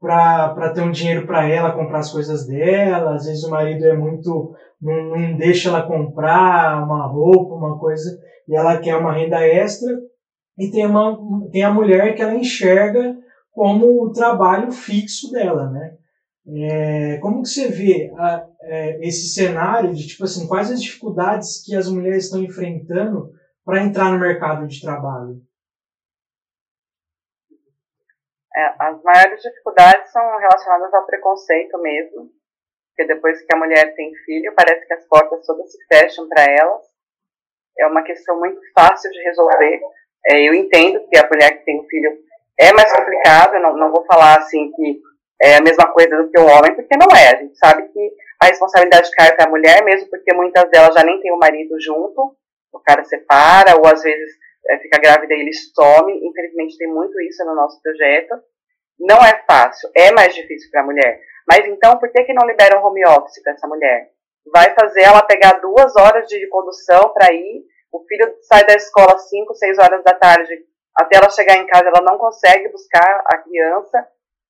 para 0.00 0.70
ter 0.74 0.82
um 0.82 0.90
dinheiro 0.90 1.26
para 1.26 1.48
ela 1.48 1.72
comprar 1.72 2.00
as 2.00 2.10
coisas 2.10 2.46
dela. 2.46 3.14
Às 3.14 3.26
vezes 3.26 3.44
o 3.44 3.50
marido 3.50 3.84
é 3.84 3.96
muito. 3.96 4.54
Não, 4.80 5.16
não 5.16 5.36
deixa 5.36 5.68
ela 5.68 5.86
comprar 5.86 6.82
uma 6.84 7.06
roupa, 7.06 7.54
uma 7.54 7.78
coisa, 7.78 8.18
e 8.48 8.54
ela 8.54 8.78
quer 8.78 8.96
uma 8.96 9.12
renda 9.12 9.40
extra. 9.46 9.92
E 10.58 10.70
tem, 10.70 10.84
uma, 10.84 11.18
tem 11.50 11.62
a 11.62 11.72
mulher 11.72 12.14
que 12.14 12.22
ela 12.22 12.34
enxerga 12.34 13.16
como 13.52 14.02
o 14.02 14.12
trabalho 14.12 14.72
fixo 14.72 15.30
dela, 15.30 15.70
né? 15.70 15.96
É, 16.46 17.18
como 17.18 17.42
que 17.42 17.48
você 17.48 17.68
vê 17.68 18.12
a, 18.16 18.44
é, 18.62 19.06
esse 19.06 19.28
cenário 19.28 19.94
de 19.94 20.08
tipo 20.08 20.24
assim 20.24 20.48
quais 20.48 20.72
as 20.72 20.82
dificuldades 20.82 21.64
que 21.64 21.76
as 21.76 21.88
mulheres 21.88 22.24
estão 22.24 22.42
enfrentando 22.42 23.30
para 23.64 23.84
entrar 23.84 24.10
no 24.10 24.18
mercado 24.18 24.66
de 24.66 24.80
trabalho? 24.80 25.40
É, 27.50 28.41
as 28.78 29.02
maiores 29.02 29.40
dificuldades 29.40 30.10
são 30.12 30.22
relacionadas 30.38 30.92
ao 30.92 31.06
preconceito 31.06 31.78
mesmo, 31.80 32.30
porque 32.88 33.12
depois 33.14 33.40
que 33.40 33.54
a 33.54 33.58
mulher 33.58 33.94
tem 33.94 34.14
filho, 34.26 34.54
parece 34.54 34.86
que 34.86 34.94
as 34.94 35.04
portas 35.06 35.44
todas 35.46 35.72
se 35.72 35.78
fecham 35.86 36.28
para 36.28 36.44
elas. 36.44 36.82
É 37.78 37.86
uma 37.86 38.02
questão 38.02 38.38
muito 38.38 38.60
fácil 38.74 39.10
de 39.10 39.22
resolver. 39.22 39.80
É, 40.28 40.40
eu 40.48 40.54
entendo 40.54 41.06
que 41.08 41.18
a 41.18 41.28
mulher 41.28 41.58
que 41.58 41.64
tem 41.64 41.80
um 41.80 41.88
filho 41.88 42.12
é 42.58 42.72
mais 42.72 42.92
complicado, 42.92 43.58
não, 43.58 43.76
não 43.76 43.90
vou 43.90 44.04
falar 44.04 44.38
assim 44.38 44.70
que 44.72 45.00
é 45.40 45.56
a 45.56 45.62
mesma 45.62 45.92
coisa 45.92 46.16
do 46.16 46.30
que 46.30 46.38
o 46.38 46.46
homem, 46.46 46.74
porque 46.74 46.96
não 46.96 47.16
é. 47.16 47.34
A 47.34 47.36
gente 47.38 47.56
sabe 47.58 47.88
que 47.88 48.12
a 48.40 48.46
responsabilidade 48.46 49.10
cai 49.12 49.34
para 49.34 49.46
a 49.46 49.50
mulher, 49.50 49.82
mesmo 49.84 50.08
porque 50.10 50.32
muitas 50.34 50.70
delas 50.70 50.94
já 50.94 51.02
nem 51.02 51.20
têm 51.20 51.32
o 51.32 51.38
marido 51.38 51.80
junto, 51.80 52.36
o 52.72 52.80
cara 52.80 53.02
separa, 53.04 53.76
ou 53.76 53.86
às 53.86 54.02
vezes 54.02 54.41
é, 54.68 54.78
fica 54.78 54.98
grávida 54.98 55.34
e 55.34 55.40
ele 55.40 55.52
some. 55.52 56.26
Infelizmente 56.26 56.78
tem 56.78 56.88
muito 56.88 57.20
isso 57.22 57.44
no 57.44 57.54
nosso 57.54 57.80
projeto. 57.82 58.34
Não 58.98 59.18
é 59.18 59.42
fácil, 59.46 59.90
é 59.96 60.12
mais 60.12 60.34
difícil 60.34 60.70
para 60.70 60.82
a 60.82 60.84
mulher. 60.84 61.20
Mas 61.48 61.66
então, 61.66 61.98
por 61.98 62.10
que, 62.10 62.22
que 62.24 62.34
não 62.34 62.46
libera 62.46 62.78
um 62.78 62.84
home 62.84 63.04
office 63.06 63.42
para 63.42 63.52
essa 63.52 63.66
mulher? 63.66 64.10
Vai 64.52 64.74
fazer 64.74 65.02
ela 65.02 65.22
pegar 65.22 65.60
duas 65.60 65.96
horas 65.96 66.28
de 66.28 66.46
condução 66.48 67.12
para 67.12 67.32
ir, 67.32 67.64
o 67.92 68.04
filho 68.06 68.34
sai 68.42 68.64
da 68.64 68.74
escola 68.74 69.14
às 69.14 69.28
5, 69.28 69.54
6 69.54 69.78
horas 69.78 70.02
da 70.02 70.14
tarde, 70.14 70.64
até 70.96 71.16
ela 71.16 71.30
chegar 71.30 71.56
em 71.56 71.66
casa, 71.66 71.88
ela 71.88 72.02
não 72.02 72.18
consegue 72.18 72.68
buscar 72.70 73.22
a 73.26 73.38
criança. 73.38 74.06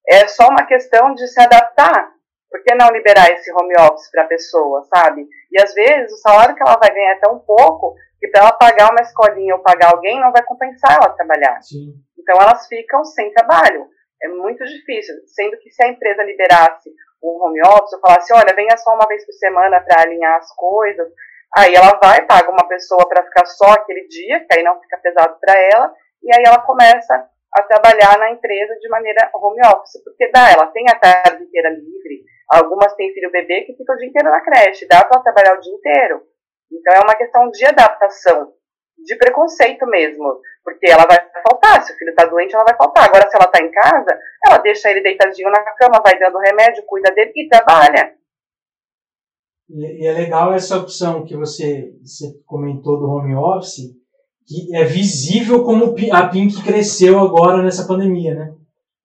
É 0.08 0.26
só 0.28 0.48
uma 0.48 0.66
questão 0.66 1.14
de 1.14 1.26
se 1.28 1.40
adaptar. 1.40 2.12
Por 2.50 2.62
que 2.62 2.74
não 2.74 2.90
liberar 2.90 3.30
esse 3.30 3.50
home 3.52 3.74
office 3.78 4.10
para 4.10 4.24
a 4.24 4.26
pessoa, 4.26 4.84
sabe? 4.94 5.26
E 5.50 5.62
às 5.62 5.72
vezes 5.72 6.12
o 6.12 6.18
salário 6.18 6.54
que 6.54 6.62
ela 6.62 6.76
vai 6.76 6.92
ganhar 6.92 7.12
é 7.12 7.20
tão 7.20 7.38
pouco 7.38 7.94
que 8.22 8.28
para 8.28 8.42
ela 8.42 8.52
pagar 8.52 8.92
uma 8.92 9.02
escolinha 9.02 9.56
ou 9.56 9.62
pagar 9.62 9.90
alguém 9.90 10.20
não 10.20 10.30
vai 10.30 10.44
compensar 10.44 10.94
ela 10.94 11.12
trabalhar. 11.12 11.60
Sim. 11.60 11.92
Então 12.16 12.36
elas 12.40 12.68
ficam 12.68 13.04
sem 13.04 13.34
trabalho. 13.34 13.88
É 14.22 14.28
muito 14.28 14.64
difícil, 14.64 15.16
sendo 15.26 15.58
que 15.58 15.68
se 15.72 15.82
a 15.82 15.88
empresa 15.88 16.22
liberasse 16.22 16.88
um 17.20 17.42
home 17.42 17.60
office, 17.62 17.92
eu 17.92 17.98
falasse, 17.98 18.32
olha, 18.32 18.54
venha 18.54 18.76
só 18.76 18.94
uma 18.94 19.08
vez 19.08 19.26
por 19.26 19.32
semana 19.32 19.80
para 19.80 20.02
alinhar 20.02 20.36
as 20.36 20.54
coisas, 20.54 21.08
aí 21.56 21.74
ela 21.74 21.98
vai, 22.00 22.24
paga 22.24 22.48
uma 22.48 22.68
pessoa 22.68 23.08
para 23.08 23.24
ficar 23.24 23.44
só 23.46 23.72
aquele 23.72 24.06
dia, 24.06 24.38
que 24.38 24.56
aí 24.56 24.62
não 24.62 24.80
fica 24.80 24.98
pesado 24.98 25.36
para 25.40 25.60
ela, 25.60 25.92
e 26.22 26.32
aí 26.32 26.44
ela 26.46 26.60
começa 26.60 27.28
a 27.52 27.62
trabalhar 27.64 28.16
na 28.18 28.30
empresa 28.30 28.76
de 28.78 28.88
maneira 28.88 29.28
home 29.34 29.60
office, 29.66 30.00
porque 30.04 30.30
dá, 30.30 30.52
ela 30.52 30.68
tem 30.68 30.84
a 30.88 30.94
tarde 30.94 31.42
inteira 31.42 31.70
livre, 31.70 32.22
algumas 32.48 32.94
têm 32.94 33.12
filho 33.12 33.32
bebê 33.32 33.62
que 33.62 33.74
fica 33.74 33.92
o 33.92 33.96
dia 33.96 34.08
inteiro 34.08 34.30
na 34.30 34.40
creche, 34.40 34.86
dá 34.86 35.04
para 35.04 35.20
trabalhar 35.20 35.56
o 35.56 35.60
dia 35.60 35.74
inteiro. 35.74 36.22
Então 36.72 36.94
é 36.94 37.00
uma 37.00 37.14
questão 37.14 37.50
de 37.50 37.64
adaptação, 37.66 38.52
de 39.04 39.16
preconceito 39.16 39.86
mesmo, 39.86 40.40
porque 40.64 40.90
ela 40.90 41.04
vai 41.06 41.18
faltar, 41.46 41.82
se 41.82 41.92
o 41.92 41.96
filho 41.96 42.10
está 42.10 42.24
doente, 42.24 42.54
ela 42.54 42.64
vai 42.64 42.76
faltar. 42.76 43.04
Agora, 43.04 43.28
se 43.28 43.36
ela 43.36 43.44
está 43.44 43.60
em 43.60 43.70
casa, 43.70 44.18
ela 44.46 44.58
deixa 44.58 44.90
ele 44.90 45.02
deitadinho 45.02 45.50
na 45.50 45.60
cama, 45.74 46.02
vai 46.02 46.18
dando 46.18 46.38
remédio, 46.38 46.84
cuida 46.86 47.10
dele 47.10 47.32
e 47.36 47.48
trabalha. 47.48 48.14
E, 49.68 50.06
é 50.06 50.12
legal 50.12 50.52
essa 50.52 50.78
opção 50.78 51.24
que 51.24 51.36
você, 51.36 51.94
você 52.02 52.32
comentou 52.46 52.98
do 52.98 53.10
home 53.10 53.34
office, 53.34 53.90
que 54.46 54.74
é 54.76 54.84
visível 54.84 55.64
como 55.64 55.94
a 56.12 56.28
Pink 56.28 56.62
cresceu 56.64 57.18
agora 57.18 57.62
nessa 57.62 57.86
pandemia, 57.86 58.34
né? 58.34 58.54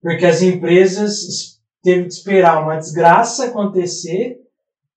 Porque 0.00 0.26
as 0.26 0.42
empresas 0.42 1.58
teve 1.82 2.04
que 2.04 2.12
esperar 2.12 2.62
uma 2.62 2.76
desgraça 2.76 3.46
acontecer 3.46 4.38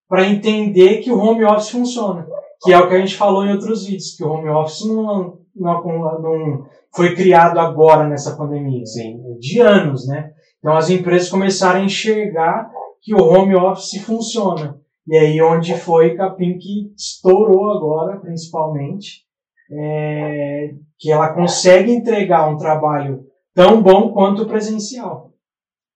para 0.08 0.28
entender 0.28 0.98
que 0.98 1.12
o 1.12 1.18
home 1.18 1.46
office 1.46 1.70
funciona. 1.70 2.28
Que 2.64 2.74
é 2.74 2.80
o 2.80 2.88
que 2.88 2.96
a 2.96 3.00
gente 3.00 3.16
falou 3.16 3.46
em 3.46 3.52
outros 3.52 3.86
vídeos, 3.86 4.16
que 4.16 4.24
o 4.24 4.30
home 4.30 4.50
office 4.50 4.86
não, 4.86 5.40
não, 5.56 5.84
não 5.84 6.66
foi 6.96 7.16
criado 7.16 7.60
agora 7.60 8.08
nessa 8.08 8.36
pandemia, 8.36 8.84
assim, 8.84 9.20
de 9.40 9.60
anos, 9.60 10.08
né? 10.08 10.32
Então 10.60 10.76
as 10.76 10.90
empresas 10.90 11.30
começaram 11.30 11.82
a 11.82 11.84
enxergar 11.84 12.70
que 13.02 13.16
o 13.16 13.24
home 13.24 13.56
office 13.56 14.04
funciona. 14.04 14.80
E 15.08 15.18
aí 15.18 15.42
onde 15.42 15.74
foi 15.74 16.16
que 16.16 16.22
a 16.22 16.30
Pink 16.30 16.94
estourou 16.96 17.72
agora, 17.72 18.20
principalmente, 18.20 19.24
é, 19.72 20.72
que 21.00 21.12
ela 21.12 21.34
consegue 21.34 21.92
entregar 21.92 22.48
um 22.48 22.58
trabalho 22.58 23.26
tão 23.54 23.82
bom 23.82 24.14
quanto 24.14 24.44
o 24.44 24.48
presencial. 24.48 25.32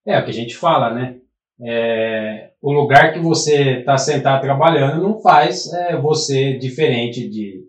É 0.05 0.19
o 0.19 0.23
que 0.23 0.31
a 0.31 0.33
gente 0.33 0.55
fala, 0.55 0.93
né? 0.93 1.19
É, 1.61 2.51
o 2.61 2.71
lugar 2.71 3.13
que 3.13 3.19
você 3.19 3.79
está 3.79 3.97
sentado 3.97 4.41
trabalhando 4.41 5.01
não 5.01 5.21
faz 5.21 5.71
é, 5.73 5.95
você 5.95 6.57
diferente 6.57 7.29
de, 7.29 7.63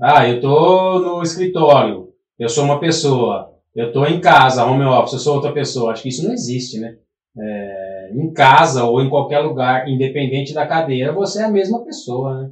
Ah, 0.00 0.28
eu 0.28 0.40
tô 0.40 0.98
no 1.00 1.22
escritório, 1.22 2.12
eu 2.38 2.48
sou 2.48 2.64
uma 2.64 2.80
pessoa. 2.80 3.52
Eu 3.74 3.92
tô 3.92 4.06
em 4.06 4.20
casa, 4.20 4.64
home 4.64 4.84
office, 4.84 5.14
eu 5.14 5.18
sou 5.18 5.34
outra 5.34 5.52
pessoa. 5.52 5.92
Acho 5.92 6.02
que 6.02 6.08
isso 6.08 6.24
não 6.24 6.32
existe, 6.32 6.78
né? 6.80 6.96
É, 7.38 8.10
em 8.14 8.32
casa 8.32 8.84
ou 8.84 9.02
em 9.02 9.10
qualquer 9.10 9.40
lugar, 9.40 9.88
independente 9.88 10.54
da 10.54 10.66
cadeira, 10.66 11.12
você 11.12 11.42
é 11.42 11.44
a 11.44 11.50
mesma 11.50 11.84
pessoa, 11.84 12.42
né? 12.42 12.50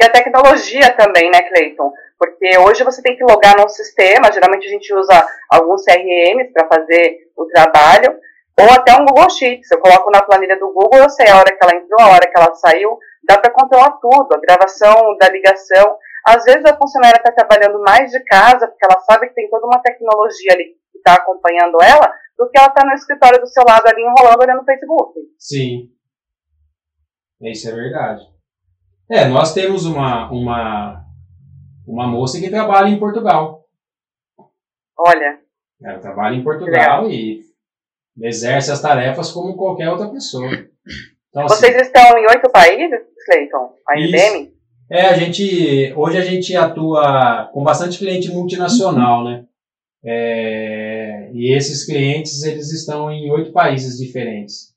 E 0.00 0.04
a 0.04 0.10
tecnologia 0.10 0.96
também, 0.96 1.30
né, 1.30 1.42
Cleiton? 1.42 1.92
Porque 2.40 2.56
hoje 2.56 2.82
você 2.82 3.02
tem 3.02 3.14
que 3.14 3.22
logar 3.22 3.54
num 3.54 3.68
sistema, 3.68 4.32
geralmente 4.32 4.66
a 4.66 4.70
gente 4.70 4.94
usa 4.94 5.26
alguns 5.50 5.84
CRMs 5.84 6.50
para 6.54 6.66
fazer 6.68 7.30
o 7.36 7.44
trabalho, 7.44 8.18
ou 8.58 8.66
até 8.72 8.94
um 8.94 9.04
Google 9.04 9.28
Sheets. 9.28 9.70
Eu 9.70 9.78
coloco 9.78 10.10
na 10.10 10.22
planilha 10.22 10.58
do 10.58 10.72
Google, 10.72 11.00
eu 11.00 11.10
sei 11.10 11.28
a 11.28 11.36
hora 11.36 11.54
que 11.54 11.62
ela 11.62 11.76
entrou, 11.76 12.00
a 12.00 12.08
hora 12.08 12.26
que 12.26 12.40
ela 12.40 12.54
saiu, 12.54 12.98
dá 13.28 13.36
para 13.36 13.52
controlar 13.52 13.90
tudo, 14.00 14.32
a 14.32 14.40
gravação 14.40 15.18
da 15.18 15.28
ligação. 15.28 15.98
Às 16.26 16.42
vezes 16.44 16.64
a 16.64 16.78
funcionária 16.78 17.18
está 17.18 17.30
trabalhando 17.30 17.78
mais 17.82 18.10
de 18.10 18.24
casa, 18.24 18.66
porque 18.66 18.86
ela 18.86 19.00
sabe 19.00 19.28
que 19.28 19.34
tem 19.34 19.50
toda 19.50 19.66
uma 19.66 19.82
tecnologia 19.82 20.54
ali 20.54 20.64
que 20.90 20.96
está 20.98 21.14
acompanhando 21.14 21.76
ela, 21.82 22.10
do 22.38 22.48
que 22.48 22.58
ela 22.58 22.68
está 22.68 22.86
no 22.86 22.94
escritório 22.94 23.38
do 23.38 23.46
seu 23.48 23.64
lado 23.68 23.86
ali 23.86 24.00
enrolando 24.00 24.40
olhando 24.40 24.60
no 24.60 24.64
Facebook. 24.64 25.12
Sim. 25.38 25.90
Isso 27.42 27.68
é 27.68 27.72
verdade. 27.72 28.22
É, 29.10 29.26
nós 29.26 29.52
temos 29.52 29.84
uma, 29.84 30.30
uma, 30.30 31.04
uma 31.90 32.06
moça 32.06 32.40
que 32.40 32.48
trabalha 32.48 32.88
em 32.88 32.98
Portugal. 32.98 33.64
Olha. 34.96 35.40
Ela 35.82 35.98
trabalha 35.98 36.36
em 36.36 36.44
Portugal 36.44 37.10
e 37.10 37.42
exerce 38.20 38.70
as 38.70 38.80
tarefas 38.80 39.32
como 39.32 39.56
qualquer 39.56 39.90
outra 39.90 40.08
pessoa. 40.08 40.50
Então, 41.28 41.44
assim, 41.44 41.54
Vocês 41.56 41.76
estão 41.82 42.18
em 42.18 42.26
oito 42.26 42.50
países, 42.50 43.00
Cleiton? 43.24 43.74
A 43.88 43.98
IBM? 43.98 44.52
É, 44.90 45.06
a 45.06 45.14
gente, 45.14 45.92
hoje 45.96 46.18
a 46.18 46.22
gente 46.22 46.56
atua 46.56 47.48
com 47.52 47.62
bastante 47.62 47.98
cliente 47.98 48.30
multinacional, 48.30 49.24
né? 49.24 49.44
É, 50.04 51.30
e 51.32 51.54
esses 51.56 51.86
clientes, 51.86 52.42
eles 52.42 52.72
estão 52.72 53.10
em 53.10 53.30
oito 53.30 53.52
países 53.52 53.98
diferentes 53.98 54.74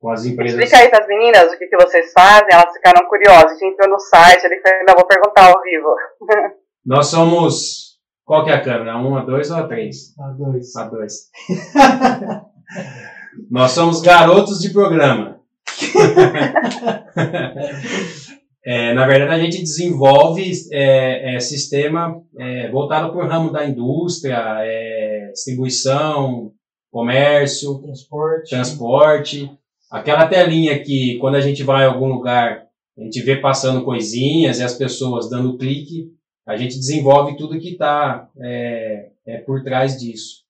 com 0.00 0.10
as 0.10 0.24
empresas. 0.24 0.58
Explica 0.58 0.82
aí 0.82 0.90
para 0.90 1.02
as 1.02 1.08
meninas 1.08 1.52
o 1.52 1.58
que, 1.58 1.66
que 1.66 1.76
vocês 1.76 2.12
fazem, 2.12 2.48
elas 2.50 2.72
ficaram 2.72 3.08
curiosas. 3.08 3.52
A 3.52 3.54
gente 3.54 3.72
entrou 3.72 3.90
no 3.90 3.98
site, 3.98 4.44
ele 4.44 4.60
falou, 4.60 4.84
não, 4.86 4.94
vou 4.94 5.06
perguntar 5.06 5.46
ao 5.46 5.60
vivo. 5.62 5.94
Nós 6.84 7.06
somos. 7.06 7.86
Qual 8.24 8.44
que 8.44 8.50
é 8.50 8.54
a 8.54 8.62
câmera? 8.62 8.96
Um, 8.96 9.16
a 9.16 9.24
dois 9.24 9.50
ou 9.50 9.56
a 9.56 9.68
três? 9.68 10.16
A 10.18 10.28
dois. 10.30 10.76
A 10.76 10.84
dois. 10.84 11.30
Nós 13.50 13.72
somos 13.72 14.00
garotos 14.00 14.60
de 14.60 14.70
programa. 14.70 15.40
é, 18.64 18.94
na 18.94 19.06
verdade, 19.06 19.40
a 19.40 19.44
gente 19.44 19.60
desenvolve 19.60 20.50
é, 20.72 21.36
é, 21.36 21.40
sistema 21.40 22.22
é, 22.38 22.70
voltado 22.70 23.12
para 23.12 23.24
o 23.24 23.28
ramo 23.28 23.52
da 23.52 23.66
indústria, 23.66 24.38
é, 24.60 25.30
distribuição, 25.32 26.52
comércio, 26.90 27.80
transporte. 27.80 28.50
transporte. 28.50 29.50
Aquela 29.90 30.26
telinha 30.26 30.82
que 30.82 31.16
quando 31.18 31.36
a 31.36 31.40
gente 31.40 31.62
vai 31.62 31.84
a 31.84 31.88
algum 31.88 32.08
lugar, 32.08 32.66
a 32.98 33.02
gente 33.02 33.20
vê 33.22 33.36
passando 33.36 33.84
coisinhas 33.84 34.58
e 34.58 34.64
as 34.64 34.74
pessoas 34.74 35.30
dando 35.30 35.56
clique, 35.56 36.10
a 36.46 36.56
gente 36.56 36.78
desenvolve 36.78 37.36
tudo 37.36 37.58
que 37.58 37.72
está 37.72 38.28
é, 38.40 39.08
é, 39.26 39.38
por 39.38 39.62
trás 39.62 39.98
disso. 39.98 40.44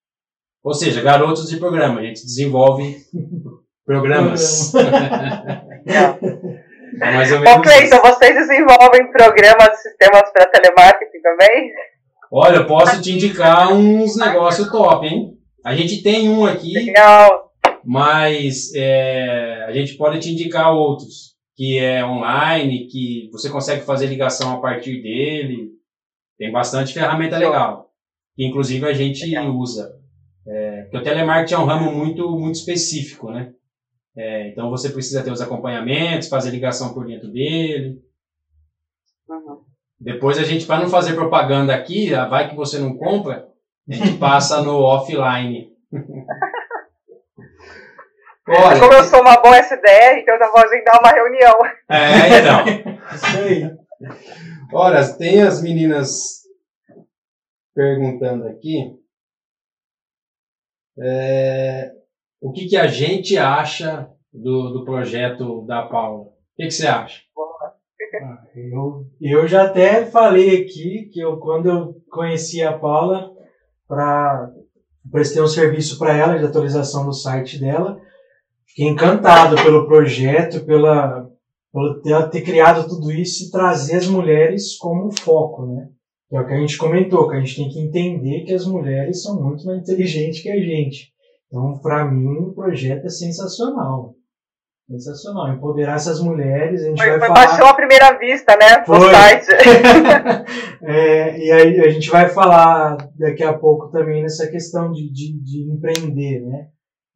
Ou 0.62 0.73
seja, 0.73 1.02
garotos 1.02 1.49
de 1.49 1.59
programa, 1.59 2.00
a 2.00 2.05
gente 2.05 2.25
desenvolve 2.25 2.97
programas. 3.85 4.75
é 4.75 4.83
mais 7.12 7.33
ou 7.33 7.40
menos 7.40 7.59
Ô, 7.59 7.62
Cleiton, 7.62 8.00
vocês 8.00 8.35
desenvolvem 8.35 9.11
programas 9.12 9.78
e 9.78 9.83
sistemas 9.83 10.31
para 10.33 10.47
telemarketing 10.47 11.21
também? 11.21 11.71
Olha, 12.33 12.57
eu 12.57 12.66
posso 12.66 13.02
te 13.02 13.12
indicar 13.12 13.73
uns 13.73 14.16
negócios 14.16 14.71
top, 14.71 15.07
hein? 15.07 15.38
A 15.64 15.75
gente 15.75 16.02
tem 16.02 16.28
um 16.28 16.45
aqui. 16.45 16.73
Legal 16.73 17.46
mas 17.86 18.75
é, 18.75 19.64
a 19.64 19.72
gente 19.72 19.94
pode 19.94 20.18
te 20.18 20.32
indicar 20.32 20.75
outros, 20.75 21.36
que 21.54 21.78
é 21.78 22.04
online, 22.04 22.88
que 22.88 23.28
você 23.30 23.49
consegue 23.49 23.82
fazer 23.82 24.08
ligação 24.08 24.54
a 24.54 24.60
partir 24.60 25.00
dele. 25.00 25.70
Tem 26.36 26.50
bastante 26.50 26.92
ferramenta 26.92 27.38
legal, 27.38 27.92
que 28.34 28.44
inclusive 28.44 28.84
a 28.84 28.92
gente 28.92 29.25
legal. 29.25 29.56
usa. 29.56 29.94
É, 30.49 30.82
porque 30.82 30.99
o 30.99 31.02
telemarketing 31.02 31.54
é 31.54 31.58
um 31.58 31.64
ramo 31.64 31.92
muito, 31.92 32.28
muito 32.36 32.56
específico, 32.56 33.30
né? 33.30 33.52
É, 34.16 34.49
então 34.49 34.68
você 34.68 34.90
precisa 34.90 35.22
ter 35.22 35.30
os 35.30 35.40
acompanhamentos, 35.40 36.28
fazer 36.28 36.50
ligação 36.50 36.92
por 36.92 37.06
dentro 37.06 37.30
dele. 37.30 38.00
Uhum. 39.28 39.60
Depois 40.00 40.38
a 40.38 40.42
gente, 40.42 40.66
para 40.66 40.80
não 40.80 40.88
fazer 40.88 41.14
propaganda 41.14 41.72
aqui, 41.72 42.10
vai 42.10 42.50
que 42.50 42.56
você 42.56 42.80
não 42.80 42.96
compra, 42.96 43.46
a 43.88 43.94
gente 43.94 44.18
passa 44.18 44.60
no 44.60 44.75
offline. 44.82 45.70
Olha, 48.49 48.78
Como 48.78 48.93
eu 48.93 49.02
sou 49.02 49.21
uma 49.23 49.41
boa 49.41 49.59
SDR, 49.59 50.19
então 50.19 50.35
eu 50.35 50.39
já 50.39 50.50
vou 50.52 50.61
agendar 50.61 51.00
uma 51.00 51.11
reunião. 51.11 51.54
É, 51.91 52.39
então. 52.39 52.95
Isso 53.13 53.39
aí. 53.39 53.76
Olha, 54.73 55.13
tem 55.15 55.43
as 55.43 55.61
meninas 55.61 56.43
perguntando 57.75 58.47
aqui. 58.47 58.95
É, 60.99 61.91
o 62.41 62.52
que, 62.52 62.69
que 62.69 62.76
a 62.76 62.87
gente 62.87 63.37
acha 63.37 64.09
do, 64.32 64.71
do 64.71 64.85
projeto 64.85 65.67
da 65.67 65.82
Paula? 65.82 66.26
O 66.26 66.32
que, 66.56 66.67
que 66.67 66.71
você 66.71 66.87
acha? 66.87 67.23
Ah, 68.23 68.45
eu, 68.54 69.06
eu 69.21 69.49
já 69.49 69.65
até 69.65 70.06
falei 70.06 70.63
aqui 70.63 71.11
que 71.13 71.19
eu, 71.19 71.39
quando 71.39 71.69
eu 71.69 71.97
conheci 72.09 72.63
a 72.63 72.78
Paula, 72.78 73.32
para 73.89 74.52
prestei 75.11 75.43
um 75.43 75.49
serviço 75.49 75.99
para 75.99 76.17
ela 76.17 76.39
de 76.39 76.45
atualização 76.45 77.04
do 77.04 77.13
site 77.13 77.59
dela 77.61 78.00
Fiquei 78.76 78.93
encantado 78.93 79.56
pelo 79.56 79.86
projeto, 79.86 80.67
pela, 80.67 81.26
pelo 81.73 81.99
ter, 82.02 82.28
ter 82.28 82.43
criado 82.43 82.86
tudo 82.86 83.10
isso 83.10 83.45
e 83.45 83.50
trazer 83.50 83.97
as 83.97 84.06
mulheres 84.06 84.76
como 84.76 85.10
foco, 85.19 85.65
né? 85.65 85.89
É 86.30 86.39
o 86.39 86.47
que 86.47 86.52
a 86.52 86.58
gente 86.58 86.76
comentou, 86.76 87.26
que 87.26 87.36
a 87.36 87.41
gente 87.41 87.56
tem 87.56 87.71
que 87.71 87.80
entender 87.80 88.45
que 88.45 88.52
as 88.52 88.67
mulheres 88.67 89.23
são 89.23 89.43
muito 89.43 89.65
mais 89.65 89.80
inteligentes 89.80 90.43
que 90.43 90.50
a 90.50 90.56
gente. 90.56 91.10
Então, 91.47 91.78
para 91.78 92.04
mim, 92.04 92.36
o 92.36 92.52
projeto 92.52 93.06
é 93.06 93.08
sensacional. 93.08 94.15
Sensacional. 94.91 95.54
Empoderar 95.54 95.95
essas 95.95 96.21
mulheres, 96.21 96.82
a 96.82 96.89
gente 96.89 96.99
foi, 96.99 97.10
vai 97.10 97.19
foi 97.19 97.28
falar... 97.28 97.47
Baixou 97.47 97.67
à 97.67 97.75
primeira 97.75 98.19
vista, 98.19 98.56
né? 98.56 98.84
Foi. 98.84 98.99
No 98.99 99.10
site. 99.10 99.47
é, 100.84 101.39
e 101.39 101.50
aí 101.50 101.80
a 101.80 101.89
gente 101.89 102.10
vai 102.10 102.28
falar 102.28 102.99
daqui 103.17 103.43
a 103.43 103.54
pouco 103.54 103.91
também 103.91 104.23
nessa 104.23 104.47
questão 104.49 104.93
de, 104.93 105.10
de, 105.10 105.41
de 105.43 105.73
empreender, 105.73 106.41
né? 106.41 106.67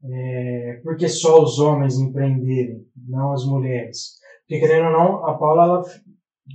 É, 0.02 0.80
porque 0.82 1.08
só 1.08 1.42
os 1.42 1.58
homens 1.58 1.98
empreenderem, 1.98 2.86
não 3.08 3.32
as 3.32 3.44
mulheres. 3.44 4.18
Porque, 4.40 4.60
querendo 4.60 4.86
ou 4.86 4.92
não, 4.92 5.26
a 5.26 5.36
Paula 5.36 5.64
ela 5.64 5.84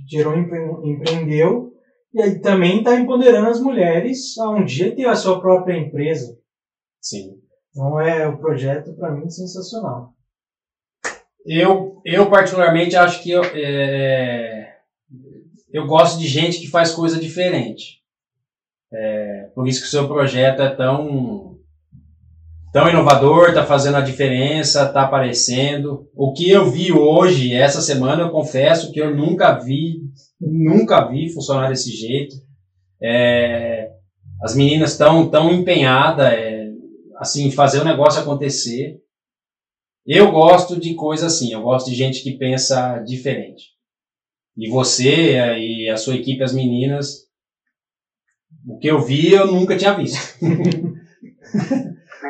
gerou, 0.08 0.34
empreendeu 0.36 1.72
e 2.12 2.22
aí 2.22 2.40
também 2.40 2.78
está 2.78 2.98
empoderando 2.98 3.48
as 3.48 3.60
mulheres 3.60 4.38
a 4.38 4.50
um 4.50 4.64
dia 4.64 4.94
ter 4.94 5.06
a 5.06 5.14
sua 5.14 5.40
própria 5.40 5.76
empresa. 5.76 6.36
Sim. 7.00 7.38
Então 7.70 8.00
é 8.00 8.26
o 8.26 8.38
projeto 8.38 8.94
para 8.94 9.12
mim 9.12 9.28
sensacional. 9.28 10.14
Eu, 11.44 12.00
eu 12.04 12.28
particularmente 12.30 12.96
acho 12.96 13.22
que 13.22 13.30
eu, 13.30 13.44
é, 13.44 14.78
eu 15.70 15.86
gosto 15.86 16.18
de 16.18 16.26
gente 16.26 16.58
que 16.58 16.70
faz 16.70 16.92
coisa 16.92 17.20
diferente. 17.20 18.02
É, 18.92 19.50
por 19.54 19.68
isso 19.68 19.80
que 19.80 19.86
o 19.86 19.90
seu 19.90 20.08
projeto 20.08 20.62
é 20.62 20.74
tão 20.74 21.55
tão 22.76 22.90
inovador, 22.90 23.48
está 23.48 23.64
fazendo 23.64 23.96
a 23.96 24.02
diferença, 24.02 24.82
está 24.82 25.04
aparecendo. 25.04 26.10
O 26.14 26.34
que 26.34 26.50
eu 26.50 26.70
vi 26.70 26.92
hoje, 26.92 27.54
essa 27.54 27.80
semana, 27.80 28.24
eu 28.24 28.30
confesso 28.30 28.92
que 28.92 29.00
eu 29.00 29.16
nunca 29.16 29.58
vi, 29.58 30.02
nunca 30.38 31.08
vi 31.08 31.32
funcionar 31.32 31.70
desse 31.70 31.90
jeito. 31.90 32.36
É, 33.02 33.92
as 34.42 34.54
meninas 34.54 34.92
estão 34.92 35.30
tão 35.30 35.50
empenhadas, 35.50 36.30
é, 36.30 36.68
assim, 37.16 37.50
fazer 37.50 37.80
o 37.80 37.84
negócio 37.84 38.20
acontecer. 38.20 38.98
Eu 40.06 40.30
gosto 40.30 40.78
de 40.78 40.92
coisa 40.92 41.28
assim, 41.28 41.54
eu 41.54 41.62
gosto 41.62 41.88
de 41.88 41.96
gente 41.96 42.22
que 42.22 42.36
pensa 42.36 42.98
diferente. 42.98 43.70
E 44.54 44.68
você 44.68 45.56
e 45.56 45.88
a 45.88 45.96
sua 45.96 46.16
equipe, 46.16 46.42
as 46.42 46.52
meninas, 46.52 47.22
o 48.68 48.78
que 48.78 48.86
eu 48.86 49.00
vi 49.00 49.32
eu 49.32 49.46
nunca 49.46 49.78
tinha 49.78 49.94
visto. 49.94 50.18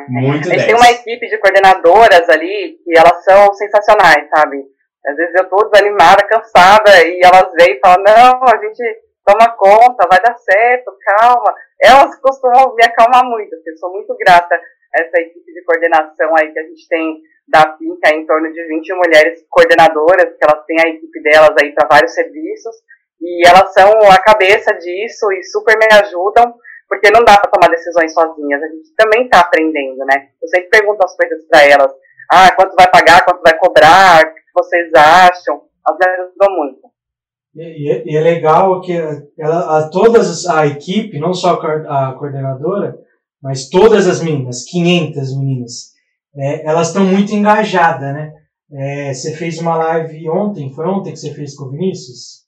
Muito 0.09 0.49
10. 0.49 0.65
tem 0.65 0.75
uma 0.75 0.91
equipe 0.91 1.27
de 1.27 1.37
coordenadoras 1.37 2.29
ali 2.29 2.77
que 2.83 2.97
elas 2.97 3.23
são 3.23 3.53
sensacionais, 3.53 4.27
sabe? 4.29 4.63
Às 5.05 5.15
vezes 5.15 5.35
eu 5.35 5.49
tô 5.49 5.69
desanimada, 5.69 6.27
cansada, 6.27 7.05
e 7.05 7.21
elas 7.23 7.49
vêm 7.53 7.75
e 7.75 7.79
falam, 7.79 8.03
não, 8.03 8.43
a 8.43 8.57
gente 8.57 8.83
toma 9.25 9.49
conta, 9.57 10.07
vai 10.09 10.19
dar 10.21 10.35
certo, 10.35 10.91
calma. 11.05 11.53
Elas 11.81 12.15
costumam 12.19 12.75
me 12.75 12.83
acalmar 12.83 13.23
muito, 13.25 13.53
assim, 13.55 13.69
eu 13.69 13.77
sou 13.77 13.91
muito 13.91 14.15
grata 14.17 14.55
a 14.55 15.01
essa 15.01 15.21
equipe 15.21 15.53
de 15.53 15.63
coordenação 15.63 16.31
aí 16.37 16.51
que 16.51 16.59
a 16.59 16.63
gente 16.63 16.87
tem 16.89 17.21
da 17.47 17.65
PINCA, 17.65 18.13
em 18.13 18.25
torno 18.25 18.51
de 18.51 18.67
20 18.67 18.93
mulheres 18.95 19.45
coordenadoras, 19.49 20.35
que 20.37 20.43
elas 20.43 20.65
têm 20.65 20.77
a 20.83 20.89
equipe 20.89 21.21
delas 21.21 21.55
aí 21.61 21.71
para 21.73 21.87
vários 21.87 22.13
serviços, 22.13 22.75
E 23.21 23.47
elas 23.47 23.73
são 23.73 23.91
a 24.11 24.17
cabeça 24.19 24.73
disso 24.73 25.31
e 25.31 25.43
super 25.43 25.77
me 25.77 25.87
ajudam, 25.91 26.53
porque 26.87 27.11
não 27.11 27.23
dá 27.23 27.37
para 27.37 27.51
tomar 27.51 27.69
decisões 27.69 28.13
sozinhas. 28.13 28.61
A 28.63 28.67
gente 28.67 28.93
também 28.95 29.23
está 29.25 29.41
aprendendo, 29.41 30.05
né? 30.05 30.29
Eu 30.41 30.47
sempre 30.47 30.69
pergunto 30.69 31.03
as 31.03 31.15
coisas 31.15 31.45
para 31.47 31.65
elas. 31.65 31.91
Ah, 32.31 32.51
quanto 32.53 32.75
vai 32.75 32.89
pagar, 32.89 33.23
quanto 33.23 33.41
vai 33.41 33.57
cobrar, 33.57 34.25
o 34.25 34.33
que 34.33 34.41
vocês 34.53 34.91
acham? 34.93 35.61
Elas 35.87 35.99
me 35.99 36.23
ajudam 36.23 36.57
muito. 36.57 36.79
E, 37.55 37.91
é, 37.91 38.03
e, 38.05 38.15
é 38.15 38.21
legal 38.21 38.81
que 38.81 38.93
ela, 39.37 39.77
a, 39.77 39.89
todas 39.89 40.45
a 40.45 40.67
equipe, 40.67 41.19
não 41.19 41.33
só 41.33 41.53
a 41.53 42.13
coordenadora, 42.13 42.99
mas 43.41 43.69
todas 43.69 44.07
as 44.07 44.21
meninas, 44.21 44.63
500 44.63 45.37
meninas, 45.37 45.71
é, 46.35 46.67
elas 46.67 46.89
estão 46.89 47.03
muito 47.03 47.33
engajadas, 47.33 48.13
né? 48.13 48.33
É, 48.71 49.13
você 49.13 49.33
fez 49.33 49.59
uma 49.59 49.77
live 49.77 50.29
ontem, 50.29 50.73
foi 50.73 50.85
ontem 50.85 51.13
que 51.13 51.19
você 51.19 51.33
fez 51.33 51.55
com 51.55 51.65
o 51.65 51.71
Vinícius? 51.71 52.46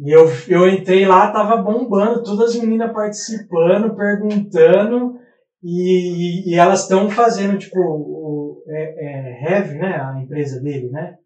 E 0.00 0.10
eu, 0.14 0.26
eu 0.48 0.68
entrei 0.68 1.04
lá, 1.04 1.32
tava 1.32 1.56
bombando, 1.56 2.22
todas 2.22 2.50
as 2.50 2.60
meninas 2.60 2.92
participando, 2.92 3.96
perguntando, 3.96 5.18
e, 5.62 6.50
e 6.50 6.54
elas 6.54 6.82
estão 6.82 7.10
fazendo, 7.10 7.58
tipo, 7.58 7.78
o, 7.80 8.62
é, 8.68 8.94
é, 9.04 9.42
Heavy, 9.42 9.78
né? 9.78 10.00
A 10.00 10.22
empresa 10.22 10.60
dele, 10.60 10.88
né? 10.90 11.16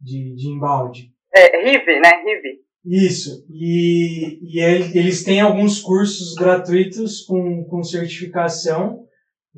De, 0.00 0.34
de 0.34 0.48
embalde. 0.48 1.10
É, 1.34 1.62
Rive, 1.62 2.00
né? 2.00 2.10
Rive. 2.24 2.58
Isso. 2.84 3.44
E, 3.50 4.38
e 4.42 4.60
eles 4.60 5.24
têm 5.24 5.40
alguns 5.40 5.80
cursos 5.80 6.34
gratuitos 6.34 7.22
com, 7.22 7.64
com 7.64 7.82
certificação. 7.82 9.04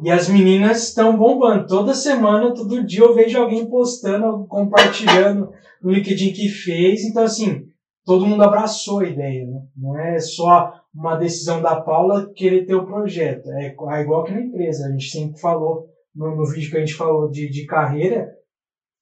E 0.03 0.11
as 0.11 0.29
meninas 0.29 0.89
estão 0.89 1.17
bombando. 1.17 1.67
Toda 1.67 1.95
semana, 1.95 2.55
todo 2.55 2.87
dia 2.87 3.01
eu 3.01 3.15
vejo 3.15 3.39
alguém 3.39 3.69
postando, 3.69 4.47
compartilhando 4.47 5.51
no 5.83 5.91
LinkedIn 5.91 6.33
que 6.33 6.49
fez. 6.49 7.05
Então, 7.05 7.25
assim, 7.25 7.70
todo 8.13 8.27
mundo 8.27 8.43
abraçou 8.43 9.01
a 9.01 9.07
ideia. 9.07 9.47
Né? 9.47 9.63
Não 9.77 9.99
é 9.99 10.19
só 10.19 10.73
uma 10.95 11.17
decisão 11.17 11.63
da 11.63 11.81
Paula 11.81 12.33
querer 12.35 12.67
ter 12.67 12.75
o 12.75 12.87
projeto. 12.87 13.51
É, 13.53 13.67
é 13.67 14.01
igual 14.01 14.25
que 14.25 14.33
na 14.33 14.41
empresa. 14.41 14.87
A 14.87 14.91
gente 14.91 15.11
sempre 15.11 15.41
falou, 15.41 15.89
no, 16.15 16.35
no 16.35 16.47
vídeo 16.47 16.71
que 16.71 16.77
a 16.77 16.81
gente 16.81 16.95
falou 16.95 17.31
de, 17.31 17.49
de 17.49 17.67
carreira, 17.67 18.33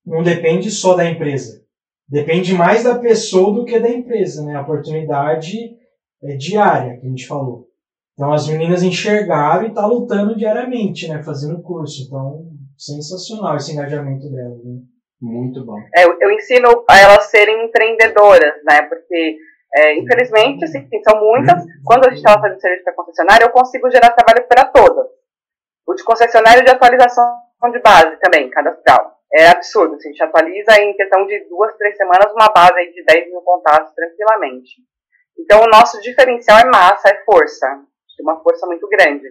não 0.04 0.22
depende 0.22 0.70
só 0.70 0.94
da 0.94 1.08
empresa 1.08 1.66
depende 2.08 2.54
mais 2.54 2.84
da 2.84 2.98
pessoa 2.98 3.52
do 3.52 3.64
que 3.64 3.78
da 3.78 3.90
empresa, 3.90 4.44
né? 4.44 4.54
A 4.54 4.62
oportunidade 4.62 5.76
é 6.22 6.36
diária, 6.36 6.98
que 6.98 7.06
a 7.06 7.08
gente 7.10 7.26
falou. 7.26 7.68
Então 8.14 8.32
as 8.32 8.48
meninas 8.48 8.82
enxergaram 8.82 9.66
e 9.66 9.74
tá 9.74 9.86
lutando 9.86 10.36
diariamente, 10.36 11.06
né? 11.06 11.22
Fazendo 11.22 11.60
curso. 11.60 12.02
Então, 12.02 12.50
sensacional 12.76 13.56
esse 13.56 13.72
engajamento 13.72 14.28
delas. 14.30 14.64
Né? 14.64 14.80
Muito 15.20 15.64
bom. 15.64 15.78
É, 15.94 16.04
eu 16.04 16.30
ensino 16.30 16.84
a 16.88 16.98
elas 16.98 17.24
serem 17.26 17.64
empreendedoras, 17.64 18.62
né? 18.64 18.82
Porque, 18.82 19.36
é, 19.74 19.98
infelizmente, 19.98 20.64
assim, 20.64 20.88
são 21.02 21.20
muitas. 21.20 21.64
Quando 21.84 22.06
a 22.06 22.10
gente 22.10 22.18
estava 22.18 22.40
fazendo 22.40 22.60
serviço 22.60 22.84
para 22.84 22.94
concessionária, 22.94 23.44
eu 23.44 23.50
consigo 23.50 23.90
gerar 23.90 24.10
trabalho 24.10 24.46
para 24.46 24.64
todas. 24.66 25.06
O 25.86 25.94
de 25.94 26.04
concessionário 26.04 26.64
de 26.64 26.70
atualização 26.70 27.40
de 27.72 27.80
base 27.80 28.16
também, 28.20 28.48
cadastral 28.50 29.18
é 29.32 29.48
absurdo. 29.48 29.94
Assim, 29.94 30.08
a 30.08 30.12
gente 30.12 30.22
atualiza 30.22 30.80
em 30.80 30.94
questão 30.94 31.26
de 31.26 31.40
duas, 31.48 31.76
três 31.76 31.96
semanas 31.96 32.32
uma 32.32 32.48
base 32.48 32.78
aí 32.78 32.92
de 32.92 33.04
10 33.04 33.30
mil 33.30 33.40
contatos 33.42 33.92
tranquilamente. 33.94 34.82
Então, 35.38 35.62
o 35.62 35.68
nosso 35.68 36.00
diferencial 36.00 36.58
é 36.58 36.64
massa, 36.64 37.08
é 37.08 37.24
força. 37.24 37.66
Tem 38.16 38.26
uma 38.26 38.40
força 38.42 38.66
muito 38.66 38.88
grande. 38.88 39.28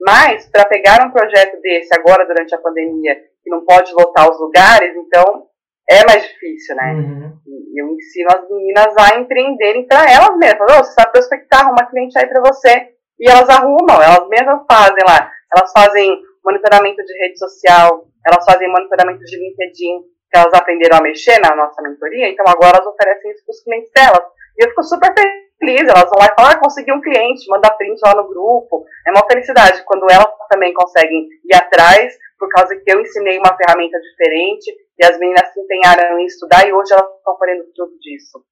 Mas, 0.00 0.48
para 0.48 0.66
pegar 0.66 1.06
um 1.06 1.10
projeto 1.10 1.60
desse 1.60 1.94
agora, 1.94 2.26
durante 2.26 2.54
a 2.54 2.58
pandemia, 2.58 3.16
que 3.44 3.50
não 3.50 3.64
pode 3.64 3.92
lotar 3.92 4.30
os 4.30 4.40
lugares, 4.40 4.96
então, 4.96 5.46
é 5.88 6.04
mais 6.06 6.22
difícil, 6.22 6.74
né? 6.76 6.94
Uhum. 6.94 7.38
Eu 7.76 7.88
ensino 7.88 8.28
as 8.34 8.48
meninas 8.48 8.96
a 8.96 9.18
empreenderem 9.20 9.86
para 9.86 10.10
elas 10.10 10.36
mesmas. 10.38 10.72
Oh, 10.72 10.84
você 10.84 10.92
sabe 10.92 11.12
prospectar, 11.12 11.60
arruma 11.60 11.86
cliente 11.86 12.18
aí 12.18 12.26
para 12.26 12.40
você. 12.40 12.94
E 13.20 13.28
elas 13.28 13.48
arrumam, 13.48 14.00
elas 14.02 14.26
mesmas 14.28 14.62
fazem 14.70 15.04
lá. 15.06 15.30
Elas 15.54 15.70
fazem 15.72 16.18
monitoramento 16.44 17.04
de 17.04 17.18
rede 17.18 17.38
social, 17.38 18.06
elas 18.26 18.44
fazem 18.44 18.70
monitoramento 18.70 19.24
de 19.24 19.36
LinkedIn, 19.36 20.02
que 20.30 20.38
elas 20.38 20.52
aprenderam 20.54 20.98
a 20.98 21.02
mexer 21.02 21.38
na 21.40 21.54
nossa 21.54 21.80
mentoria, 21.82 22.28
então 22.28 22.44
agora 22.48 22.76
elas 22.76 22.86
oferecem 22.86 23.30
isso 23.30 23.44
para 23.44 23.52
os 23.52 23.62
clientes 23.62 23.90
delas. 23.92 24.24
E 24.58 24.64
eu 24.64 24.68
fico 24.70 24.82
super 24.82 25.12
feliz, 25.58 25.88
elas 25.88 26.10
vão 26.10 26.18
lá 26.18 26.26
e 26.26 26.34
falam, 26.34 26.50
ah, 26.52 26.60
consegui 26.60 26.92
um 26.92 27.00
cliente, 27.00 27.48
manda 27.48 27.70
print 27.70 28.00
lá 28.04 28.14
no 28.14 28.28
grupo. 28.28 28.84
É 29.06 29.10
uma 29.10 29.26
felicidade 29.26 29.82
quando 29.84 30.10
elas 30.10 30.28
também 30.50 30.72
conseguem 30.74 31.28
ir 31.44 31.54
atrás, 31.54 32.16
por 32.44 32.48
causa 32.50 32.76
que 32.76 32.92
eu 32.92 33.00
ensinei 33.00 33.38
uma 33.38 33.56
ferramenta 33.56 33.98
diferente 34.00 34.70
e 35.00 35.04
as 35.04 35.18
meninas 35.18 35.50
se 35.52 35.60
empenharam 35.60 36.18
em 36.18 36.26
estudar 36.26 36.68
e 36.68 36.72
hoje 36.74 36.92
elas 36.92 37.08
estão 37.16 37.38
fazendo 37.38 37.64
tudo 37.74 37.98
disso. 37.98 38.44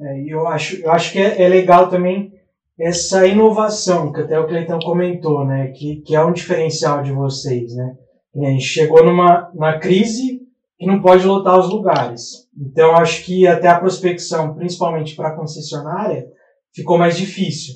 É, 0.00 0.32
eu 0.32 0.46
acho, 0.46 0.80
eu 0.80 0.92
acho 0.92 1.10
que 1.10 1.18
é, 1.18 1.42
é 1.42 1.48
legal 1.48 1.90
também 1.90 2.32
essa 2.78 3.26
inovação, 3.26 4.12
que 4.12 4.20
até 4.20 4.38
o 4.38 4.46
Cleiton 4.46 4.78
comentou, 4.78 5.44
né, 5.44 5.72
que, 5.76 6.02
que 6.02 6.14
é 6.14 6.24
um 6.24 6.32
diferencial 6.32 7.02
de 7.02 7.12
vocês, 7.12 7.74
né? 7.74 7.96
A 8.34 8.50
gente 8.50 8.64
chegou 8.64 9.04
numa, 9.04 9.50
numa 9.52 9.78
crise 9.78 10.40
que 10.78 10.86
não 10.86 11.02
pode 11.02 11.26
lotar 11.26 11.58
os 11.58 11.68
lugares. 11.68 12.48
Então, 12.56 12.96
acho 12.96 13.24
que 13.24 13.46
até 13.46 13.68
a 13.68 13.78
prospecção, 13.78 14.54
principalmente 14.54 15.14
para 15.14 15.28
a 15.28 15.36
concessionária, 15.36 16.26
ficou 16.74 16.96
mais 16.96 17.16
difícil. 17.16 17.74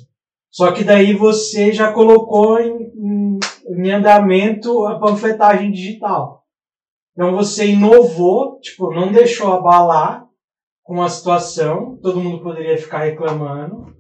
Só 0.50 0.72
que 0.72 0.82
daí 0.82 1.12
você 1.12 1.70
já 1.72 1.92
colocou 1.92 2.58
em, 2.58 2.90
em, 2.94 3.35
em 3.76 3.90
andamento 3.90 4.86
a 4.86 4.98
panfletagem 4.98 5.70
digital. 5.70 6.42
Então 7.12 7.34
você 7.34 7.68
inovou, 7.68 8.58
tipo, 8.60 8.92
não 8.92 9.12
deixou 9.12 9.52
abalar 9.52 10.26
com 10.82 11.02
a 11.02 11.08
situação, 11.08 11.98
todo 12.02 12.20
mundo 12.20 12.42
poderia 12.42 12.78
ficar 12.78 13.04
reclamando, 13.04 13.94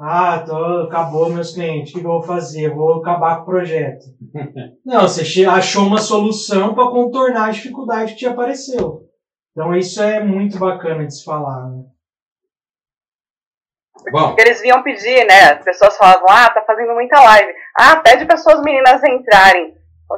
ah, 0.00 0.38
tô, 0.46 0.54
acabou 0.82 1.28
meus 1.28 1.52
clientes, 1.52 1.92
o 1.92 1.98
que 1.98 2.06
eu 2.06 2.10
vou 2.10 2.22
fazer? 2.22 2.72
vou 2.72 3.00
acabar 3.00 3.36
com 3.36 3.42
o 3.42 3.46
projeto. 3.46 4.04
Não, 4.86 5.08
você 5.08 5.44
achou 5.44 5.86
uma 5.86 5.98
solução 5.98 6.74
para 6.74 6.90
contornar 6.90 7.48
a 7.48 7.50
dificuldade 7.50 8.12
que 8.12 8.18
te 8.18 8.26
apareceu. 8.26 9.08
Então 9.50 9.74
isso 9.74 10.00
é 10.00 10.22
muito 10.22 10.56
bacana 10.56 11.04
de 11.04 11.12
se 11.12 11.24
falar, 11.24 11.68
né? 11.70 11.82
Bom. 14.10 14.36
Eles 14.38 14.60
vinham 14.60 14.82
pedir, 14.82 15.26
né? 15.26 15.52
As 15.52 15.64
pessoas 15.64 15.96
falavam, 15.96 16.26
ah, 16.28 16.50
tá 16.50 16.62
fazendo 16.62 16.94
muita 16.94 17.20
live. 17.20 17.52
Ah, 17.76 17.96
pede 17.96 18.24
para 18.24 18.36
suas 18.36 18.60
meninas 18.62 19.02
entrarem. 19.04 19.76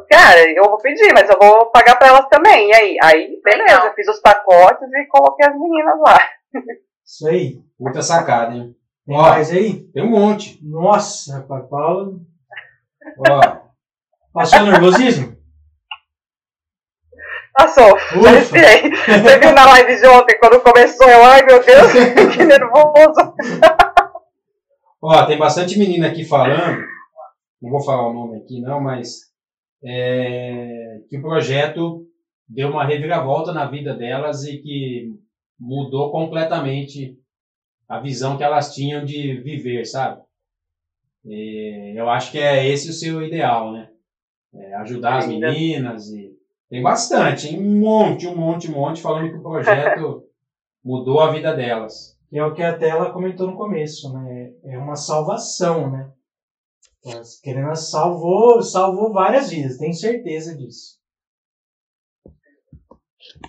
Cara, 0.08 0.40
eu 0.52 0.64
vou 0.64 0.78
pedir, 0.78 1.12
mas 1.12 1.28
eu 1.28 1.36
vou 1.38 1.66
pagar 1.66 1.96
para 1.96 2.08
elas 2.08 2.28
também. 2.28 2.68
E 2.68 2.74
aí? 2.74 2.96
Aí, 3.02 3.40
beleza, 3.42 3.86
eu 3.86 3.94
fiz 3.94 4.06
os 4.08 4.20
pacotes 4.20 4.88
e 4.92 5.06
coloquei 5.06 5.46
as 5.46 5.58
meninas 5.58 5.98
lá. 6.00 6.18
Isso 7.04 7.28
aí. 7.28 7.58
Muita 7.78 8.02
sacada, 8.02 8.54
hein? 8.54 8.74
Tem 9.06 9.16
Ó, 9.16 9.22
mais 9.22 9.50
aí? 9.50 9.82
Tem 9.92 10.04
um 10.04 10.10
monte. 10.10 10.60
Nossa, 10.62 11.38
rapaz, 11.38 11.68
Paulo. 11.68 12.20
Ó. 13.18 13.40
Passou 14.32 14.60
nervosismo? 14.60 15.36
Passou, 17.60 17.92
Ufa. 17.94 18.22
já 18.22 18.30
respirei. 18.30 18.90
Você 18.90 19.38
viu 19.38 19.52
na 19.52 19.66
live 19.66 20.00
de 20.00 20.06
ontem, 20.06 20.38
quando 20.38 20.62
começou, 20.62 21.06
eu, 21.06 21.24
ai 21.24 21.44
meu 21.44 21.62
Deus, 21.62 21.92
que 22.34 22.42
nervoso. 22.42 23.34
Ó, 25.02 25.26
tem 25.26 25.36
bastante 25.36 25.78
menina 25.78 26.08
aqui 26.08 26.24
falando, 26.24 26.82
não 27.60 27.70
vou 27.70 27.82
falar 27.82 28.08
o 28.08 28.14
nome 28.14 28.38
aqui 28.38 28.60
não, 28.60 28.80
mas 28.80 29.30
é, 29.84 31.00
que 31.10 31.18
o 31.18 31.22
projeto 31.22 32.06
deu 32.48 32.70
uma 32.70 32.84
reviravolta 32.84 33.52
na 33.52 33.66
vida 33.66 33.94
delas 33.94 34.44
e 34.44 34.58
que 34.58 35.14
mudou 35.58 36.10
completamente 36.10 37.18
a 37.86 38.00
visão 38.00 38.38
que 38.38 38.42
elas 38.42 38.74
tinham 38.74 39.04
de 39.04 39.34
viver, 39.42 39.84
sabe? 39.84 40.22
E 41.26 41.92
eu 41.94 42.08
acho 42.08 42.30
que 42.30 42.38
é 42.38 42.66
esse 42.66 42.88
o 42.88 42.94
seu 42.94 43.22
ideal, 43.22 43.70
né? 43.72 43.90
É 44.54 44.74
ajudar 44.76 45.18
as 45.18 45.26
meninas 45.28 46.08
e 46.08 46.29
tem 46.70 46.82
bastante, 46.82 47.48
hein? 47.48 47.60
um 47.60 47.80
monte, 47.80 48.28
um 48.28 48.36
monte, 48.36 48.70
um 48.70 48.74
monte 48.74 49.02
falando 49.02 49.28
que 49.28 49.36
o 49.36 49.42
projeto 49.42 50.24
mudou 50.84 51.20
a 51.20 51.32
vida 51.32 51.52
delas. 51.54 52.16
E 52.30 52.38
é 52.38 52.44
o 52.44 52.54
que 52.54 52.62
até 52.62 52.88
ela 52.88 53.12
comentou 53.12 53.48
no 53.48 53.56
começo, 53.56 54.12
né? 54.14 54.54
É 54.64 54.78
uma 54.78 54.94
salvação, 54.94 55.90
né? 55.90 56.12
Querendo 57.42 57.74
salvou, 57.74 58.62
salvou 58.62 59.12
várias 59.12 59.50
vidas, 59.50 59.78
tenho 59.78 59.92
certeza 59.92 60.56
disso. 60.56 61.00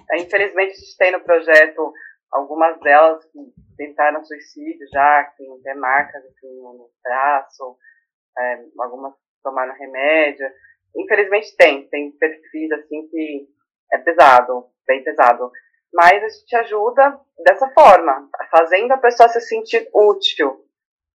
É, 0.10 0.20
infelizmente 0.20 0.72
a 0.72 0.76
gente 0.76 0.98
tem 0.98 1.12
no 1.12 1.22
projeto 1.22 1.94
algumas 2.32 2.80
delas 2.80 3.24
que 3.26 3.40
tentaram 3.78 4.24
suicídio 4.24 4.88
já, 4.92 5.26
que 5.26 5.44
tem 5.64 5.76
marcas 5.76 6.24
assim, 6.26 6.62
no 6.62 6.90
braço, 7.04 7.78
é, 8.38 8.66
algumas 8.80 9.14
tomaram 9.44 9.76
remédio. 9.76 10.48
Infelizmente 10.96 11.56
tem, 11.58 11.88
tem 11.88 12.12
perfis 12.12 12.72
assim 12.72 13.08
que 13.08 13.48
é 13.94 13.98
pesado, 14.00 14.66
bem 14.88 15.04
pesado. 15.04 15.52
Mas 15.94 16.24
a 16.24 16.30
gente 16.30 16.56
ajuda 16.56 17.20
dessa 17.46 17.70
forma, 17.70 18.30
fazendo 18.50 18.92
a 18.94 18.98
pessoa 18.98 19.30
se 19.30 19.42
sentir 19.42 19.90
útil. 19.94 20.66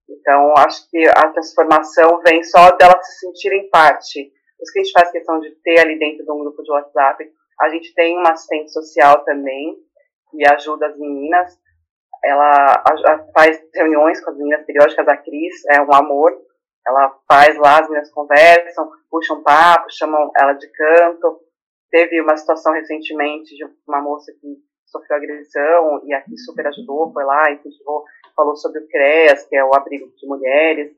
Então, 0.08 0.54
acho 0.58 0.88
que 0.90 1.06
a 1.08 1.30
transformação 1.32 2.20
vem 2.20 2.42
só 2.44 2.70
dela 2.72 3.02
se 3.02 3.20
sentir 3.20 3.52
em 3.52 3.68
parte. 3.70 4.20
Isso 4.60 4.72
que 4.72 4.80
a 4.80 4.84
gente 4.84 4.92
faz 4.92 5.10
questão 5.10 5.40
de 5.40 5.50
ter 5.62 5.80
ali 5.80 5.98
dentro 5.98 6.24
de 6.24 6.30
um 6.30 6.38
grupo 6.38 6.62
de 6.62 6.70
WhatsApp. 6.70 7.30
A 7.60 7.68
gente 7.70 7.92
tem 7.94 8.16
uma 8.18 8.32
assistente 8.32 8.72
social 8.72 9.24
também, 9.24 9.76
que 10.30 10.46
ajuda 10.52 10.86
as 10.86 10.98
meninas 10.98 11.58
ela 12.26 12.82
faz 13.32 13.62
reuniões 13.74 14.20
com 14.22 14.30
as 14.30 14.36
meninas 14.36 14.64
periódicas, 14.64 15.06
a 15.06 15.16
Cris 15.16 15.64
é 15.70 15.80
um 15.80 15.94
amor, 15.94 16.32
ela 16.86 17.18
faz 17.26 17.58
lá, 17.58 17.80
as 17.80 17.88
meninas 17.88 18.10
conversam, 18.10 18.90
puxam 19.10 19.42
papo, 19.42 19.90
chamam 19.90 20.30
ela 20.36 20.52
de 20.52 20.68
canto. 20.68 21.40
Teve 21.90 22.20
uma 22.20 22.36
situação 22.36 22.72
recentemente 22.72 23.56
de 23.56 23.64
uma 23.86 24.00
moça 24.00 24.32
que 24.40 24.56
sofreu 24.86 25.16
agressão 25.16 26.00
e 26.04 26.14
aqui 26.14 26.36
super 26.38 26.66
ajudou, 26.68 27.12
foi 27.12 27.24
lá, 27.24 27.50
incentivou, 27.50 28.04
falou 28.34 28.56
sobre 28.56 28.80
o 28.80 28.88
CREAS, 28.88 29.46
que 29.48 29.56
é 29.56 29.64
o 29.64 29.74
abrigo 29.74 30.06
de 30.16 30.26
mulheres. 30.26 30.96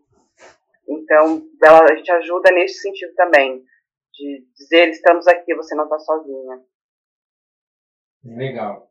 Então, 0.89 1.43
ela, 1.63 1.85
a 1.85 1.97
gente 1.97 2.11
ajuda 2.11 2.51
nesse 2.51 2.81
sentido 2.81 3.15
também, 3.15 3.63
de 4.13 4.47
dizer, 4.57 4.89
estamos 4.89 5.27
aqui, 5.27 5.55
você 5.55 5.75
não 5.75 5.85
está 5.85 5.99
sozinha. 5.99 6.63
Legal. 8.25 8.89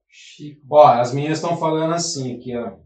Ó, 0.69 0.87
as 0.87 1.13
meninas 1.13 1.39
estão 1.39 1.57
falando 1.57 1.93
assim 1.93 2.37
aqui, 2.37 2.55
ó. 2.55 2.77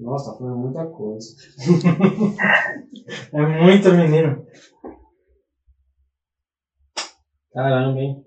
Nossa, 0.00 0.32
tá 0.32 0.38
falando 0.38 0.58
muita 0.58 0.86
coisa. 0.86 1.28
é 3.34 3.62
muita 3.62 3.90
menina. 3.92 4.42
Caramba, 7.52 8.00
hein? 8.00 8.24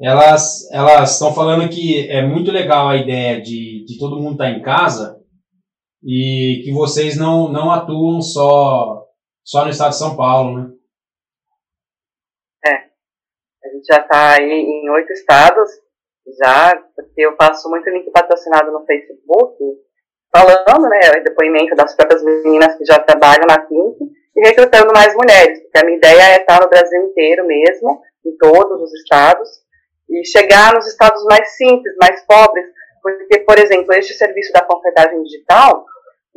Elas 0.00 0.70
estão 1.10 1.34
falando 1.34 1.68
que 1.68 2.08
é 2.08 2.24
muito 2.24 2.52
legal 2.52 2.88
a 2.88 2.96
ideia 2.96 3.40
de, 3.40 3.84
de 3.84 3.98
todo 3.98 4.20
mundo 4.20 4.32
estar 4.32 4.44
tá 4.44 4.50
em 4.50 4.62
casa 4.62 5.20
e 6.04 6.62
que 6.64 6.72
vocês 6.72 7.16
não, 7.16 7.48
não 7.48 7.72
atuam 7.72 8.22
só, 8.22 9.08
só 9.44 9.64
no 9.64 9.70
estado 9.70 9.90
de 9.90 9.98
São 9.98 10.16
Paulo, 10.16 10.56
né? 10.56 10.72
É. 12.64 12.74
A 13.64 13.72
gente 13.72 13.86
já 13.86 14.00
está 14.02 14.40
em 14.40 14.88
oito 14.90 15.12
estados, 15.12 15.68
já, 16.40 16.76
porque 16.94 17.26
eu 17.26 17.34
faço 17.34 17.68
muito 17.68 17.90
link 17.90 18.08
patrocinado 18.12 18.70
no 18.70 18.86
Facebook, 18.86 19.64
falando, 20.32 20.88
né, 20.88 21.00
depoimento 21.24 21.74
das 21.74 21.94
próprias 21.94 22.22
meninas 22.22 22.76
que 22.76 22.84
já 22.84 22.98
trabalham 22.98 23.46
na 23.46 23.58
Think 23.58 23.96
e 24.36 24.48
recrutando 24.48 24.92
mais 24.92 25.14
mulheres, 25.14 25.60
porque 25.62 25.78
a 25.78 25.84
minha 25.84 25.96
ideia 25.96 26.34
é 26.34 26.40
estar 26.40 26.60
no 26.60 26.68
Brasil 26.68 27.02
inteiro 27.04 27.46
mesmo, 27.46 28.00
em 28.24 28.36
todos 28.36 28.82
os 28.82 28.92
estados, 28.94 29.48
e 30.08 30.24
chegar 30.26 30.74
nos 30.74 30.86
estados 30.86 31.24
mais 31.24 31.56
simples, 31.56 31.94
mais 32.00 32.24
pobres, 32.26 32.66
porque, 33.02 33.40
por 33.40 33.58
exemplo, 33.58 33.92
este 33.94 34.14
serviço 34.14 34.52
da 34.52 34.62
consertagem 34.62 35.22
digital 35.22 35.84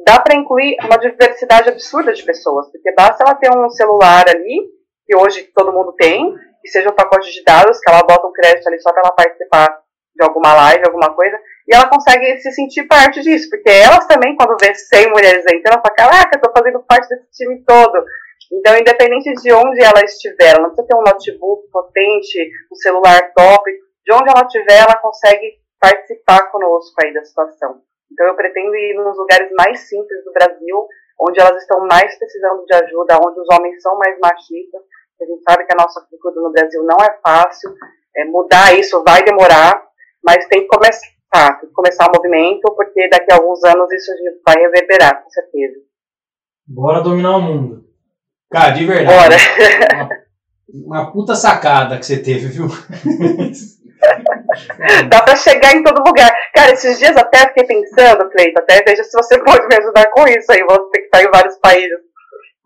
dá 0.06 0.20
para 0.20 0.36
incluir 0.36 0.76
uma 0.84 0.98
diversidade 0.98 1.70
absurda 1.70 2.14
de 2.14 2.24
pessoas, 2.24 2.72
porque 2.72 2.92
basta 2.94 3.24
ela 3.24 3.36
ter 3.36 3.52
um 3.56 3.70
celular 3.70 4.26
ali, 4.28 4.70
que 5.06 5.16
hoje 5.16 5.44
todo 5.56 5.74
mundo 5.74 5.94
tem, 5.94 6.36
que 6.62 6.70
seja 6.70 6.90
um 6.90 6.96
pacote 6.96 7.32
de 7.32 7.44
dados, 7.44 7.80
que 7.80 7.90
ela 7.90 8.04
bota 8.04 8.28
um 8.28 8.32
crédito 8.32 8.68
ali 8.68 8.80
só 8.80 8.92
para 8.92 9.02
ela 9.04 9.16
participar 9.16 9.82
de 10.16 10.24
alguma 10.24 10.54
live, 10.54 10.86
alguma 10.86 11.14
coisa, 11.14 11.40
e 11.68 11.76
ela 11.76 11.90
consegue 11.90 12.40
se 12.40 12.52
sentir 12.52 12.88
parte 12.88 13.22
disso, 13.22 13.50
porque 13.50 13.70
elas 13.70 14.06
também, 14.08 14.36
quando 14.36 14.58
vê 14.60 14.74
100 14.74 15.10
mulheres 15.10 15.46
entrando, 15.46 15.74
ela 15.74 15.82
fala, 15.82 15.96
caraca, 15.96 16.38
eu 16.38 16.42
tô 16.42 16.52
fazendo 16.52 16.84
parte 16.84 17.08
desse 17.08 17.32
time 17.32 17.64
todo. 17.66 18.04
Então, 18.52 18.78
independente 18.78 19.34
de 19.34 19.54
onde 19.54 19.82
ela 19.82 20.04
estiver, 20.04 20.52
ela 20.52 20.64
não 20.64 20.70
precisa 20.72 20.88
ter 20.88 20.96
um 20.96 21.04
notebook 21.04 21.70
potente, 21.72 22.52
um 22.72 22.76
celular 22.76 23.32
top, 23.34 23.72
de 24.04 24.14
onde 24.14 24.30
ela 24.30 24.46
estiver, 24.46 24.80
ela 24.80 24.98
consegue 24.98 25.60
participar 25.80 26.52
conosco 26.52 26.94
aí 27.02 27.14
da 27.14 27.24
situação. 27.24 27.82
Então, 28.12 28.28
eu 28.28 28.36
pretendo 28.36 28.76
ir 28.76 28.96
nos 28.96 29.18
lugares 29.18 29.50
mais 29.54 29.88
simples 29.88 30.24
do 30.26 30.34
Brasil, 30.34 30.88
onde 31.20 31.40
elas 31.40 31.62
estão 31.62 31.88
mais 31.88 32.18
precisando 32.18 32.66
de 32.66 32.76
ajuda, 32.76 33.20
onde 33.24 33.40
os 33.40 33.48
homens 33.54 33.82
são 33.82 33.98
mais 33.98 34.20
machistas. 34.20 34.82
A 35.22 35.26
gente 35.26 35.44
sabe 35.44 35.66
que 35.66 35.74
a 35.74 35.82
nossa 35.82 36.02
cultura 36.10 36.42
no 36.42 36.52
Brasil 36.52 36.84
não 36.84 36.98
é 36.98 37.18
fácil, 37.24 37.74
é, 38.18 38.26
mudar 38.26 38.78
isso 38.78 39.04
vai 39.04 39.24
demorar, 39.24 39.88
mas 40.24 40.48
tem 40.48 40.62
que 40.62 40.68
começar, 40.68 41.08
tem 41.32 41.70
que 41.70 41.74
começar 41.74 42.08
o 42.08 42.16
movimento, 42.16 42.74
porque 42.76 43.08
daqui 43.10 43.32
a 43.32 43.36
alguns 43.36 43.64
anos 43.64 43.92
isso 43.92 44.12
vai 44.46 44.56
reverberar, 44.58 45.24
com 45.24 45.30
certeza. 45.30 45.80
Bora 46.68 47.02
dominar 47.02 47.38
o 47.38 47.42
mundo. 47.42 47.86
Cara, 48.52 48.72
de 48.72 48.86
verdade. 48.86 49.08
Bora. 49.08 49.36
Uma, 50.74 51.02
uma 51.02 51.12
puta 51.12 51.36
sacada 51.36 51.98
que 51.98 52.06
você 52.06 52.18
teve, 52.22 52.48
viu? 52.48 52.68
Dá 55.10 55.22
pra 55.22 55.36
chegar 55.36 55.76
em 55.76 55.84
todo 55.84 56.06
lugar. 56.06 56.32
Cara, 56.54 56.72
esses 56.72 56.98
dias 56.98 57.16
até 57.16 57.48
fiquei 57.48 57.66
pensando, 57.66 58.30
Cleito, 58.30 58.60
até 58.60 58.82
veja 58.84 59.04
se 59.04 59.12
você 59.12 59.38
pode 59.44 59.68
me 59.68 59.76
ajudar 59.76 60.10
com 60.12 60.28
isso 60.28 60.52
aí, 60.52 60.64
vou 60.64 60.90
ter 60.90 61.00
que 61.00 61.06
estar 61.06 61.24
em 61.24 61.32
vários 61.32 61.58
países. 61.60 62.00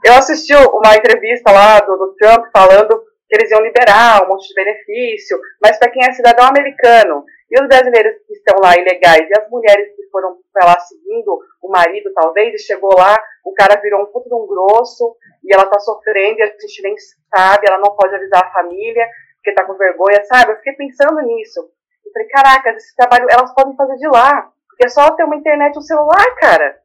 Eu 0.04 0.13
assisti 0.13 0.54
uma 0.54 0.95
entrevista 0.95 1.51
lá 1.51 1.80
do, 1.80 1.97
do 1.97 2.15
Trump 2.15 2.45
falando 2.54 3.01
que 3.28 3.36
eles 3.36 3.49
iam 3.49 3.62
liberar 3.62 4.23
um 4.23 4.28
monte 4.28 4.47
de 4.47 4.54
benefício, 4.54 5.38
mas 5.62 5.78
para 5.80 5.89
quem 5.89 6.06
é 6.06 6.13
cidadão 6.13 6.45
americano. 6.45 7.23
E 7.52 7.62
os 7.62 7.68
brasileiros 7.68 8.18
que 8.26 8.34
estão 8.34 8.60
lá 8.60 8.76
ilegais, 8.76 9.30
e 9.30 9.40
as 9.40 9.50
mulheres 9.50 9.96
que 9.96 10.08
foram 10.10 10.38
para 10.52 10.66
lá 10.66 10.80
seguindo 10.80 11.40
o 11.62 11.70
marido, 11.70 12.12
talvez, 12.14 12.54
e 12.54 12.66
chegou 12.66 12.92
lá, 12.98 13.16
o 13.44 13.54
cara 13.54 13.80
virou 13.80 14.02
um 14.02 14.08
puto 14.08 14.28
de 14.28 14.36
um 14.36 14.48
grosso, 14.48 15.16
e 15.44 15.54
ela 15.54 15.68
tá 15.68 15.80
sofrendo, 15.80 16.40
e 16.40 16.44
a 16.44 16.48
gente 16.48 16.82
nem 16.82 16.96
sabe, 17.34 17.68
ela 17.68 17.78
não 17.78 17.96
pode 17.96 18.16
avisar 18.16 18.44
a 18.44 18.52
família, 18.52 19.08
porque 19.36 19.54
tá 19.54 19.64
com 19.64 19.78
vergonha, 19.78 20.24
sabe? 20.26 20.52
Eu 20.52 20.58
fiquei 20.58 20.74
pensando 20.74 21.22
nisso. 21.22 21.60
Eu 22.04 22.12
falei, 22.12 22.28
caraca, 22.30 22.70
esse 22.72 22.96
trabalho 22.96 23.28
elas 23.30 23.54
podem 23.54 23.76
fazer 23.76 23.96
de 23.98 24.08
lá, 24.08 24.52
porque 24.68 24.86
é 24.86 24.90
só 24.90 25.12
ter 25.12 25.24
uma 25.24 25.36
internet 25.36 25.76
e 25.76 25.80
um 25.80 25.82
celular, 25.82 26.36
cara. 26.40 26.80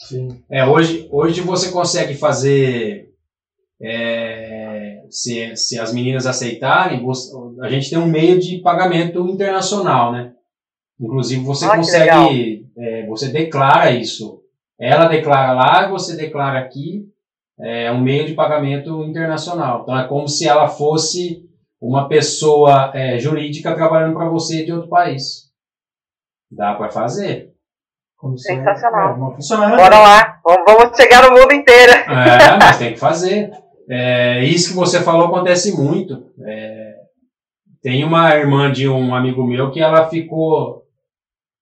Sim. 0.00 0.44
É, 0.50 0.66
hoje, 0.66 1.08
hoje 1.12 1.40
você 1.40 1.70
consegue 1.70 2.16
fazer 2.16 3.13
é, 3.84 5.04
se, 5.10 5.54
se 5.56 5.78
as 5.78 5.92
meninas 5.92 6.26
aceitarem, 6.26 7.04
a 7.60 7.68
gente 7.68 7.90
tem 7.90 7.98
um 7.98 8.06
meio 8.06 8.38
de 8.40 8.58
pagamento 8.58 9.28
internacional, 9.28 10.10
né? 10.10 10.32
Inclusive 10.98 11.44
você 11.44 11.66
ah, 11.66 11.76
consegue, 11.76 12.66
é, 12.78 13.06
você 13.06 13.28
declara 13.28 13.90
isso. 13.90 14.42
Ela 14.78 15.06
declara 15.06 15.52
lá, 15.52 15.88
você 15.88 16.16
declara 16.16 16.58
aqui. 16.58 17.08
É 17.60 17.92
um 17.92 18.00
meio 18.00 18.26
de 18.26 18.34
pagamento 18.34 19.04
internacional. 19.04 19.82
Então 19.82 19.96
é 19.96 20.08
como 20.08 20.26
se 20.26 20.48
ela 20.48 20.66
fosse 20.66 21.48
uma 21.80 22.08
pessoa 22.08 22.90
é, 22.94 23.18
jurídica 23.18 23.74
trabalhando 23.74 24.14
para 24.14 24.28
você 24.28 24.64
de 24.64 24.72
outro 24.72 24.88
país. 24.88 25.52
Dá 26.50 26.74
para 26.74 26.90
fazer. 26.90 27.52
Como 28.16 28.38
Sensacional. 28.38 29.74
É, 29.74 29.76
Bora 29.76 29.98
lá, 29.98 30.40
vamos 30.44 30.96
chegar 30.96 31.28
no 31.28 31.38
mundo 31.38 31.52
inteiro. 31.52 31.92
É, 31.92 32.58
mas 32.58 32.78
tem 32.78 32.94
que 32.94 32.98
fazer. 32.98 33.52
É, 33.88 34.42
isso 34.44 34.70
que 34.70 34.76
você 34.76 35.02
falou 35.02 35.26
acontece 35.26 35.76
muito. 35.76 36.32
É, 36.46 36.94
tem 37.82 38.04
uma 38.04 38.34
irmã 38.34 38.72
de 38.72 38.88
um 38.88 39.14
amigo 39.14 39.44
meu 39.44 39.70
que 39.70 39.80
ela 39.80 40.08
ficou 40.08 40.84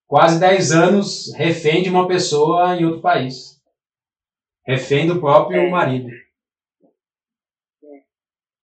quase 0.07 0.39
10 0.39 0.73
anos 0.73 1.35
refém 1.37 1.83
de 1.83 1.91
uma 1.91 2.07
pessoa 2.07 2.77
em 2.77 2.85
outro 2.85 3.01
país. 3.01 3.61
Refém 4.67 5.07
do 5.07 5.21
próprio 5.21 5.63
é. 5.63 5.71
marido. 5.71 6.09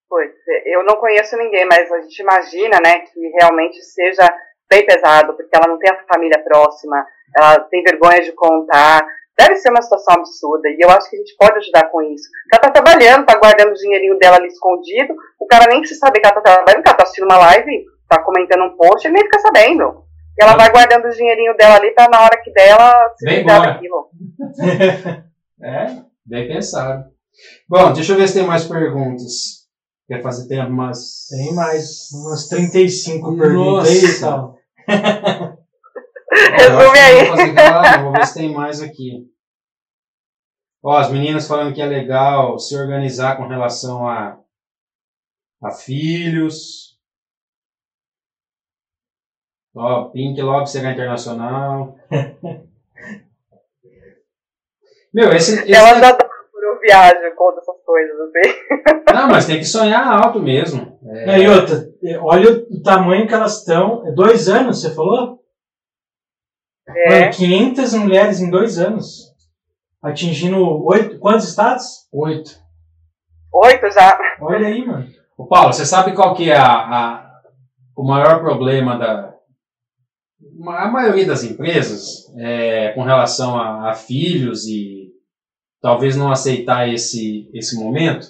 Pois, 0.07 0.31
eu 0.65 0.83
não 0.85 0.95
conheço 0.95 1.37
ninguém, 1.37 1.65
mas 1.65 1.91
a 1.91 2.01
gente 2.01 2.19
imagina, 2.21 2.79
né, 2.83 2.99
que 2.99 3.19
realmente 3.39 3.81
seja 3.83 4.27
bem 4.69 4.85
pesado, 4.85 5.35
porque 5.35 5.55
ela 5.55 5.67
não 5.67 5.77
tem 5.77 5.91
a 5.91 6.05
família 6.05 6.41
próxima, 6.43 7.05
ela 7.35 7.59
tem 7.61 7.83
vergonha 7.83 8.21
de 8.21 8.31
contar, 8.31 9.05
Deve 9.39 9.55
ser 9.55 9.69
uma 9.69 9.81
situação 9.81 10.15
absurda 10.15 10.67
e 10.67 10.83
eu 10.83 10.89
acho 10.89 11.09
que 11.09 11.15
a 11.15 11.19
gente 11.19 11.33
pode 11.37 11.57
ajudar 11.59 11.89
com 11.89 12.01
isso. 12.01 12.27
Ela 12.51 12.61
tá 12.61 12.71
trabalhando, 12.71 13.25
tá 13.25 13.39
guardando 13.39 13.71
o 13.71 13.73
dinheirinho 13.73 14.19
dela 14.19 14.35
ali 14.35 14.47
escondido, 14.47 15.15
o 15.39 15.47
cara 15.47 15.65
nem 15.69 15.79
precisa 15.79 16.01
saber 16.01 16.19
que 16.19 16.25
ela 16.25 16.35
tá 16.35 16.41
trabalhando, 16.41 16.83
que 16.83 16.89
ela 16.89 16.97
tá 16.97 17.03
assistindo 17.03 17.23
uma 17.23 17.37
live, 17.37 17.85
tá 18.09 18.21
comentando 18.21 18.65
um 18.65 18.75
post, 18.75 19.07
ele 19.07 19.13
nem 19.13 19.23
fica 19.23 19.39
sabendo. 19.39 20.03
E 20.37 20.43
ela 20.43 20.57
vai 20.57 20.69
guardando 20.69 21.05
o 21.05 21.09
dinheirinho 21.09 21.55
dela 21.55 21.77
ali 21.77 21.91
pra 21.91 22.09
na 22.09 22.21
hora 22.21 22.41
que 22.43 22.51
dela 22.51 23.13
se 23.17 23.29
livrar 23.29 23.61
daquilo. 23.61 24.09
é, 25.63 25.85
bem 26.25 26.49
pensado. 26.49 27.05
Bom, 27.69 27.93
deixa 27.93 28.11
eu 28.11 28.17
ver 28.17 28.27
se 28.27 28.33
tem 28.33 28.45
mais 28.45 28.65
perguntas. 28.65 29.59
Quer 30.05 30.21
fazer 30.21 30.49
tempo 30.49 30.69
umas. 30.69 31.27
Tem 31.29 31.53
mais, 31.53 32.11
umas 32.11 32.49
35 32.49 33.37
perguntas 33.37 33.87
aí, 33.87 34.19
tal. 34.19 34.57
Resume 36.77 36.99
aí. 36.99 37.25
Vou, 37.27 38.03
vou 38.03 38.11
ver 38.13 38.25
se 38.27 38.33
tem 38.33 38.53
mais 38.53 38.81
aqui. 38.81 39.27
Ó, 40.83 40.97
as 40.97 41.11
meninas 41.11 41.47
falando 41.47 41.73
que 41.73 41.81
é 41.81 41.85
legal 41.85 42.57
se 42.57 42.75
organizar 42.77 43.35
com 43.37 43.47
relação 43.47 44.07
a, 44.07 44.39
a 45.61 45.71
filhos. 45.71 46.97
Ó, 49.75 50.05
Pink 50.09 50.41
logo 50.41 50.65
será 50.65 50.91
internacional. 50.91 51.97
Meu, 55.13 55.33
esse. 55.33 55.59
esse 55.59 55.73
Ela 55.73 55.95
já 55.95 56.11
dá 56.11 56.13
por 56.13 56.79
viagem 56.81 57.35
com 57.35 57.51
essas 57.51 57.83
coisas, 57.85 58.15
assim. 58.19 58.53
Não, 59.13 59.27
mas 59.27 59.45
tem 59.45 59.57
que 59.57 59.65
sonhar 59.65 60.07
alto 60.07 60.39
mesmo. 60.39 60.97
É... 61.03 61.39
E 61.39 61.47
outra, 61.47 61.89
olha 62.21 62.51
o 62.69 62.81
tamanho 62.81 63.27
que 63.27 63.33
elas 63.33 63.59
estão. 63.59 64.07
É 64.07 64.11
dois 64.11 64.47
anos, 64.47 64.81
você 64.81 64.93
falou? 64.93 65.38
É. 66.95 67.19
Mano, 67.21 67.31
500 67.33 67.93
mulheres 67.93 68.39
em 68.39 68.49
dois 68.49 68.77
anos. 68.77 69.29
Atingindo 70.01 70.57
oito. 70.85 71.19
Quantos 71.19 71.47
estados? 71.47 72.07
Oito. 72.11 72.51
Oito 73.53 73.91
já. 73.91 74.17
Olha 74.41 74.67
aí, 74.67 74.85
mano. 74.85 75.07
Ô 75.37 75.45
Paulo, 75.45 75.73
você 75.73 75.85
sabe 75.85 76.13
qual 76.13 76.35
que 76.35 76.49
é 76.49 76.57
a, 76.57 76.73
a 76.73 77.29
o 77.95 78.03
maior 78.03 78.39
problema 78.39 78.97
da, 78.97 79.35
a 80.67 80.87
maioria 80.87 81.25
das 81.25 81.43
empresas, 81.43 82.33
é, 82.37 82.93
com 82.93 83.03
relação 83.03 83.57
a, 83.59 83.91
a, 83.91 83.93
filhos 83.93 84.65
e 84.67 85.11
talvez 85.81 86.15
não 86.15 86.31
aceitar 86.31 86.87
esse, 86.87 87.49
esse 87.53 87.77
momento, 87.77 88.27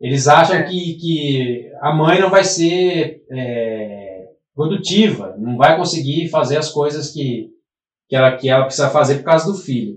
eles 0.00 0.26
acham 0.26 0.64
que, 0.64 0.94
que 0.94 1.70
a 1.80 1.94
mãe 1.94 2.20
não 2.20 2.28
vai 2.28 2.42
ser 2.42 3.24
é, 3.30 4.30
produtiva, 4.52 5.36
não 5.38 5.56
vai 5.56 5.76
conseguir 5.76 6.28
fazer 6.28 6.56
as 6.56 6.70
coisas 6.70 7.12
que, 7.12 7.50
que, 8.12 8.16
ela, 8.16 8.36
que 8.36 8.50
ela 8.50 8.64
precisa 8.64 8.90
fazer 8.90 9.16
por 9.16 9.24
causa 9.24 9.50
do 9.50 9.56
filho. 9.56 9.96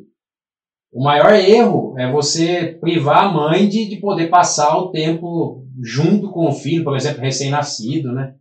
O 0.90 1.04
maior 1.04 1.34
erro 1.34 2.00
é 2.00 2.10
você 2.10 2.78
privar 2.80 3.26
a 3.26 3.30
mãe 3.30 3.68
de, 3.68 3.90
de 3.90 3.98
poder 3.98 4.30
passar 4.30 4.78
o 4.78 4.90
tempo 4.90 5.66
junto 5.84 6.32
com 6.32 6.48
o 6.48 6.54
filho, 6.54 6.86
por 6.86 6.96
exemplo, 6.96 7.22
recém-nascido, 7.22 8.14
né? 8.14 8.36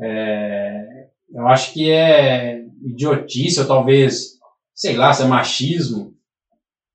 É, 0.00 1.08
eu 1.34 1.46
acho 1.48 1.74
que 1.74 1.90
é 1.90 2.62
idiotice, 2.82 3.60
ou 3.60 3.66
talvez, 3.66 4.38
sei 4.74 4.96
lá, 4.96 5.12
se 5.12 5.22
é 5.22 5.26
machismo. 5.26 6.14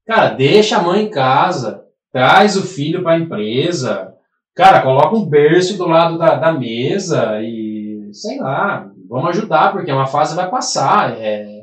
Cara, 0.07 0.29
deixa 0.29 0.77
a 0.77 0.81
mãe 0.81 1.03
em 1.03 1.11
casa, 1.11 1.83
traz 2.11 2.57
o 2.57 2.63
filho 2.63 3.03
para 3.03 3.13
a 3.13 3.19
empresa, 3.19 4.11
cara, 4.55 4.81
coloca 4.81 5.15
um 5.15 5.29
berço 5.29 5.77
do 5.77 5.85
lado 5.85 6.17
da, 6.17 6.33
da 6.33 6.51
mesa 6.51 7.39
e, 7.43 8.09
sei 8.13 8.39
lá, 8.39 8.91
vamos 9.07 9.29
ajudar, 9.29 9.71
porque 9.71 9.91
uma 9.91 10.07
fase 10.07 10.35
vai 10.35 10.49
passar. 10.49 11.21
É, 11.21 11.54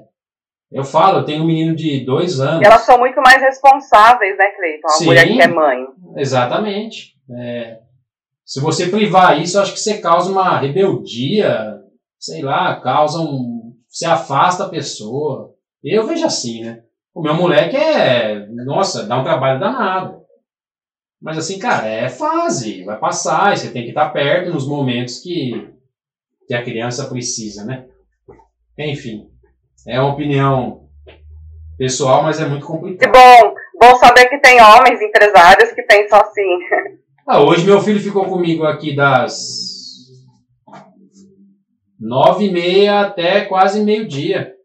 eu 0.73 0.85
falo, 0.85 1.19
eu 1.19 1.25
tenho 1.25 1.43
um 1.43 1.47
menino 1.47 1.77
de 1.77 2.05
dois 2.05 2.41
anos. 2.41 2.67
Elas 2.67 2.83
são 2.83 2.99
muito 2.99 3.21
mais 3.21 3.43
responsáveis, 3.43 4.37
né, 4.39 4.51
Cleiton? 4.57 4.87
A 4.87 4.91
Sim, 4.91 5.05
mulher 5.07 5.27
que 5.27 5.43
é 5.43 5.49
mãe. 5.49 5.87
Exatamente. 6.17 7.15
É, 7.31 7.79
se 8.45 8.61
você 8.61 8.89
privar 8.89 9.41
isso, 9.41 9.59
acho 9.59 9.73
que 9.73 9.81
você 9.81 9.99
causa 9.99 10.31
uma 10.31 10.59
rebeldia, 10.59 11.81
sei 12.19 12.43
lá, 12.43 12.81
causam. 12.81 13.75
Você 13.87 14.07
afasta 14.07 14.65
a 14.65 14.69
pessoa. 14.69 15.55
Eu 15.85 16.07
vejo 16.07 16.25
assim, 16.25 16.63
né? 16.65 16.83
O 17.15 17.21
meu 17.21 17.35
moleque 17.35 17.77
é. 17.77 18.47
Nossa, 18.65 19.05
dá 19.05 19.19
um 19.19 19.25
trabalho 19.25 19.61
danado. 19.61 20.23
Mas 21.21 21.39
assim, 21.39 21.59
cara, 21.59 21.87
é 21.87 22.09
fase, 22.09 22.83
vai 22.83 22.99
passar, 22.99 23.53
e 23.53 23.57
você 23.57 23.71
tem 23.71 23.85
que 23.85 23.91
estar 23.91 24.11
perto 24.11 24.51
nos 24.51 24.67
momentos 24.67 25.21
que, 25.21 25.73
que 26.49 26.55
a 26.55 26.65
criança 26.65 27.09
precisa, 27.09 27.65
né? 27.65 27.87
Enfim, 28.77 29.31
é 29.87 30.01
uma 30.01 30.13
opinião 30.13 30.89
pessoal, 31.77 32.23
mas 32.23 32.41
é 32.41 32.47
muito 32.47 32.67
complicado. 32.67 33.01
Que 33.01 33.19
bom, 33.19 33.55
bom 33.81 33.97
saber 33.97 34.29
que 34.29 34.39
tem 34.39 34.61
homens 34.61 35.01
empresários 35.01 35.73
que 35.73 35.83
pensam 35.83 36.21
assim. 36.21 36.59
Ah, 37.27 37.41
hoje 37.41 37.65
meu 37.65 37.81
filho 37.81 38.01
ficou 38.01 38.27
comigo 38.27 38.65
aqui 38.65 38.95
das 38.95 39.73
Nove 42.03 42.47
e 42.47 42.53
meia 42.53 43.03
até 43.03 43.45
quase 43.45 43.81
meio-dia. 43.81 44.57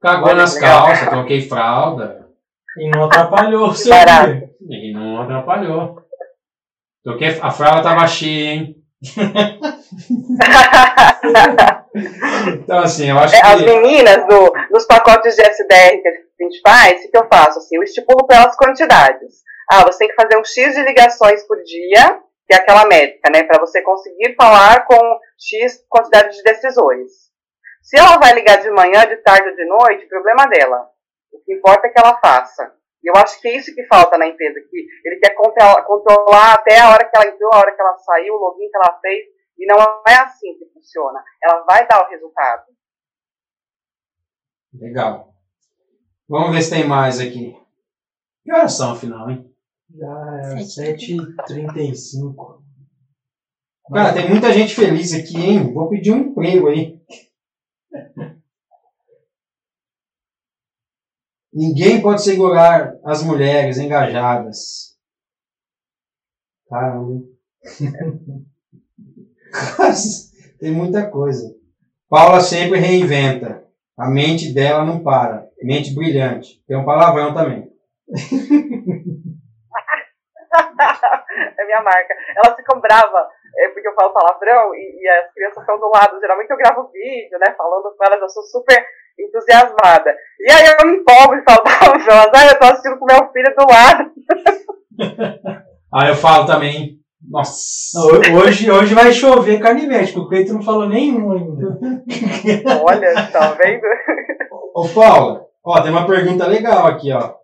Cagou 0.00 0.28
Olha, 0.28 0.36
nas 0.36 0.54
legal. 0.54 0.86
calças, 0.86 1.10
troquei 1.10 1.42
fralda. 1.42 2.26
E 2.78 2.88
não 2.88 3.04
atrapalhou 3.04 3.68
o 3.68 3.74
seu 3.74 3.92
dia. 3.92 4.50
E 4.66 4.94
não 4.94 5.20
atrapalhou. 5.20 6.02
Troquei, 7.04 7.38
a 7.38 7.50
fralda 7.50 7.82
tava 7.82 8.06
cheia, 8.06 8.54
hein? 8.54 8.76
então, 11.94 12.78
assim, 12.80 13.10
eu 13.10 13.18
acho 13.18 13.34
é, 13.34 13.40
que... 13.40 13.46
As 13.46 13.62
meninas, 13.62 14.26
do, 14.26 14.52
nos 14.70 14.84
pacotes 14.86 15.36
de 15.36 15.42
SDR 15.42 16.02
que 16.02 16.08
a 16.08 16.44
gente 16.44 16.60
faz, 16.60 17.04
o 17.04 17.10
que 17.10 17.16
eu 17.16 17.28
faço? 17.32 17.58
Assim, 17.58 17.76
eu 17.76 17.82
estipulo 17.82 18.26
pelas 18.26 18.56
quantidades. 18.56 19.42
Ah, 19.70 19.84
você 19.84 20.00
tem 20.00 20.08
que 20.08 20.14
fazer 20.14 20.36
um 20.36 20.44
X 20.44 20.74
de 20.74 20.82
ligações 20.82 21.42
por 21.46 21.56
dia 21.62 22.20
que 22.46 22.54
é 22.54 22.58
aquela 22.58 22.86
métrica, 22.86 23.30
né, 23.30 23.42
para 23.42 23.58
você 23.58 23.80
conseguir 23.82 24.34
falar 24.34 24.84
com 24.86 24.98
X 25.38 25.82
quantidade 25.88 26.36
de 26.36 26.42
decisores. 26.42 27.10
Se 27.82 27.98
ela 27.98 28.18
vai 28.18 28.32
ligar 28.32 28.60
de 28.60 28.70
manhã, 28.70 29.06
de 29.06 29.16
tarde 29.16 29.48
ou 29.48 29.56
de 29.56 29.64
noite, 29.66 30.06
problema 30.06 30.46
dela. 30.46 30.88
O 31.32 31.38
que 31.44 31.54
importa 31.54 31.86
é 31.86 31.90
que 31.90 31.98
ela 31.98 32.18
faça. 32.18 32.72
E 33.02 33.08
eu 33.08 33.14
acho 33.16 33.40
que 33.40 33.48
é 33.48 33.56
isso 33.56 33.74
que 33.74 33.86
falta 33.86 34.16
na 34.16 34.26
empresa, 34.26 34.60
que 34.70 34.86
ele 35.04 35.20
quer 35.20 35.34
controlar 35.34 36.54
até 36.54 36.78
a 36.80 36.90
hora 36.90 37.04
que 37.04 37.16
ela 37.16 37.26
entrou, 37.26 37.52
a 37.52 37.58
hora 37.58 37.74
que 37.74 37.80
ela 37.80 37.98
saiu, 37.98 38.34
o 38.34 38.38
login 38.38 38.70
que 38.70 38.76
ela 38.76 38.98
fez, 39.00 39.24
e 39.58 39.66
não 39.66 39.76
é 40.06 40.16
assim 40.16 40.56
que 40.58 40.66
funciona. 40.72 41.22
Ela 41.42 41.64
vai 41.64 41.86
dar 41.86 42.04
o 42.04 42.10
resultado. 42.10 42.66
Legal. 44.72 45.34
Vamos 46.28 46.52
ver 46.52 46.62
se 46.62 46.70
tem 46.70 46.86
mais 46.86 47.20
aqui. 47.20 47.54
Que 48.42 48.52
horas 48.52 48.76
são, 48.76 48.92
afinal, 48.92 49.30
hein? 49.30 49.50
Já 49.90 50.40
é 50.42 50.56
7h35. 50.56 52.62
Cara, 53.92 54.14
tem 54.14 54.28
muita 54.28 54.52
gente 54.52 54.74
feliz 54.74 55.12
aqui, 55.12 55.36
hein? 55.36 55.72
Vou 55.72 55.88
pedir 55.88 56.10
um 56.12 56.18
emprego 56.18 56.68
aí. 56.68 57.00
Ninguém 61.52 62.02
pode 62.02 62.24
segurar 62.24 62.98
as 63.04 63.22
mulheres 63.22 63.78
engajadas. 63.78 64.98
Caramba. 66.68 67.22
tem 70.58 70.72
muita 70.72 71.08
coisa. 71.08 71.54
Paula 72.08 72.40
sempre 72.40 72.78
reinventa. 72.78 73.64
A 73.96 74.08
mente 74.08 74.52
dela 74.52 74.84
não 74.84 75.02
para. 75.02 75.48
Mente 75.62 75.94
brilhante. 75.94 76.62
Tem 76.66 76.76
um 76.76 76.84
palavrão 76.84 77.32
também. 77.32 77.70
é 81.58 81.64
minha 81.64 81.82
marca. 81.82 82.14
Elas 82.36 82.56
ficam 82.56 82.80
bravas, 82.80 83.26
é, 83.56 83.68
porque 83.68 83.88
eu 83.88 83.94
falo 83.94 84.12
palavrão 84.12 84.74
e, 84.74 85.00
e, 85.00 85.08
as 85.08 85.32
crianças 85.32 85.58
estão 85.58 85.78
do 85.78 85.88
lado. 85.88 86.20
Geralmente 86.20 86.50
eu 86.50 86.56
gravo 86.56 86.90
vídeo, 86.92 87.38
né, 87.38 87.54
falando 87.56 87.94
com 87.96 88.04
elas, 88.04 88.20
eu 88.20 88.28
sou 88.28 88.42
super 88.42 88.84
entusiasmada. 89.18 90.16
E 90.40 90.52
aí 90.52 90.74
eu 90.80 90.86
me 90.86 90.98
empolgo 90.98 91.34
e 91.34 91.44
falo 91.44 91.62
palavrão, 91.64 92.30
ah, 92.34 92.46
eu 92.46 92.58
tô 92.58 92.64
assistindo 92.66 92.98
com 92.98 93.06
meu 93.06 93.32
filho 93.32 93.54
do 93.56 93.66
lado. 93.72 94.12
ah, 95.92 96.08
eu 96.08 96.16
falo 96.16 96.46
também. 96.46 97.03
Nossa. 97.34 97.98
Hoje, 98.32 98.70
hoje 98.70 98.94
vai 98.94 99.12
chover 99.12 99.58
carnivete, 99.58 100.12
porque 100.12 100.26
o 100.26 100.28
Cleiton 100.28 100.52
não 100.52 100.62
falou 100.62 100.88
nenhum 100.88 101.32
ainda. 101.32 101.80
Olha, 102.84 103.26
tá 103.32 103.50
vendo? 103.54 103.82
Ô, 104.72 104.88
Paula, 104.88 105.44
ó, 105.64 105.82
tem 105.82 105.90
uma 105.90 106.06
pergunta 106.06 106.46
legal 106.46 106.86
aqui, 106.86 107.12
ó. 107.12 107.34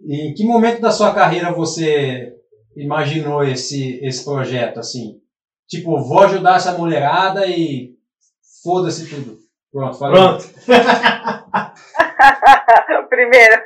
Em 0.00 0.34
que 0.34 0.44
momento 0.44 0.80
da 0.80 0.90
sua 0.90 1.14
carreira 1.14 1.52
você 1.52 2.34
imaginou 2.76 3.44
esse, 3.44 4.04
esse 4.04 4.24
projeto 4.24 4.80
assim? 4.80 5.20
Tipo, 5.68 6.02
vou 6.02 6.18
ajudar 6.24 6.56
essa 6.56 6.76
mulherada 6.76 7.46
e 7.46 7.94
foda-se 8.64 9.08
tudo. 9.08 9.38
Pronto, 9.70 9.96
falei. 9.96 10.20
Pronto. 10.20 10.44
Primeiro. 13.08 13.62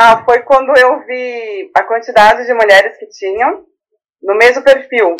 Ah, 0.00 0.22
foi 0.24 0.42
quando 0.42 0.78
eu 0.78 1.04
vi 1.04 1.70
a 1.74 1.82
quantidade 1.82 2.46
de 2.46 2.54
mulheres 2.54 2.96
que 2.98 3.06
tinham 3.08 3.66
no 4.22 4.36
mesmo 4.36 4.62
perfil. 4.62 5.16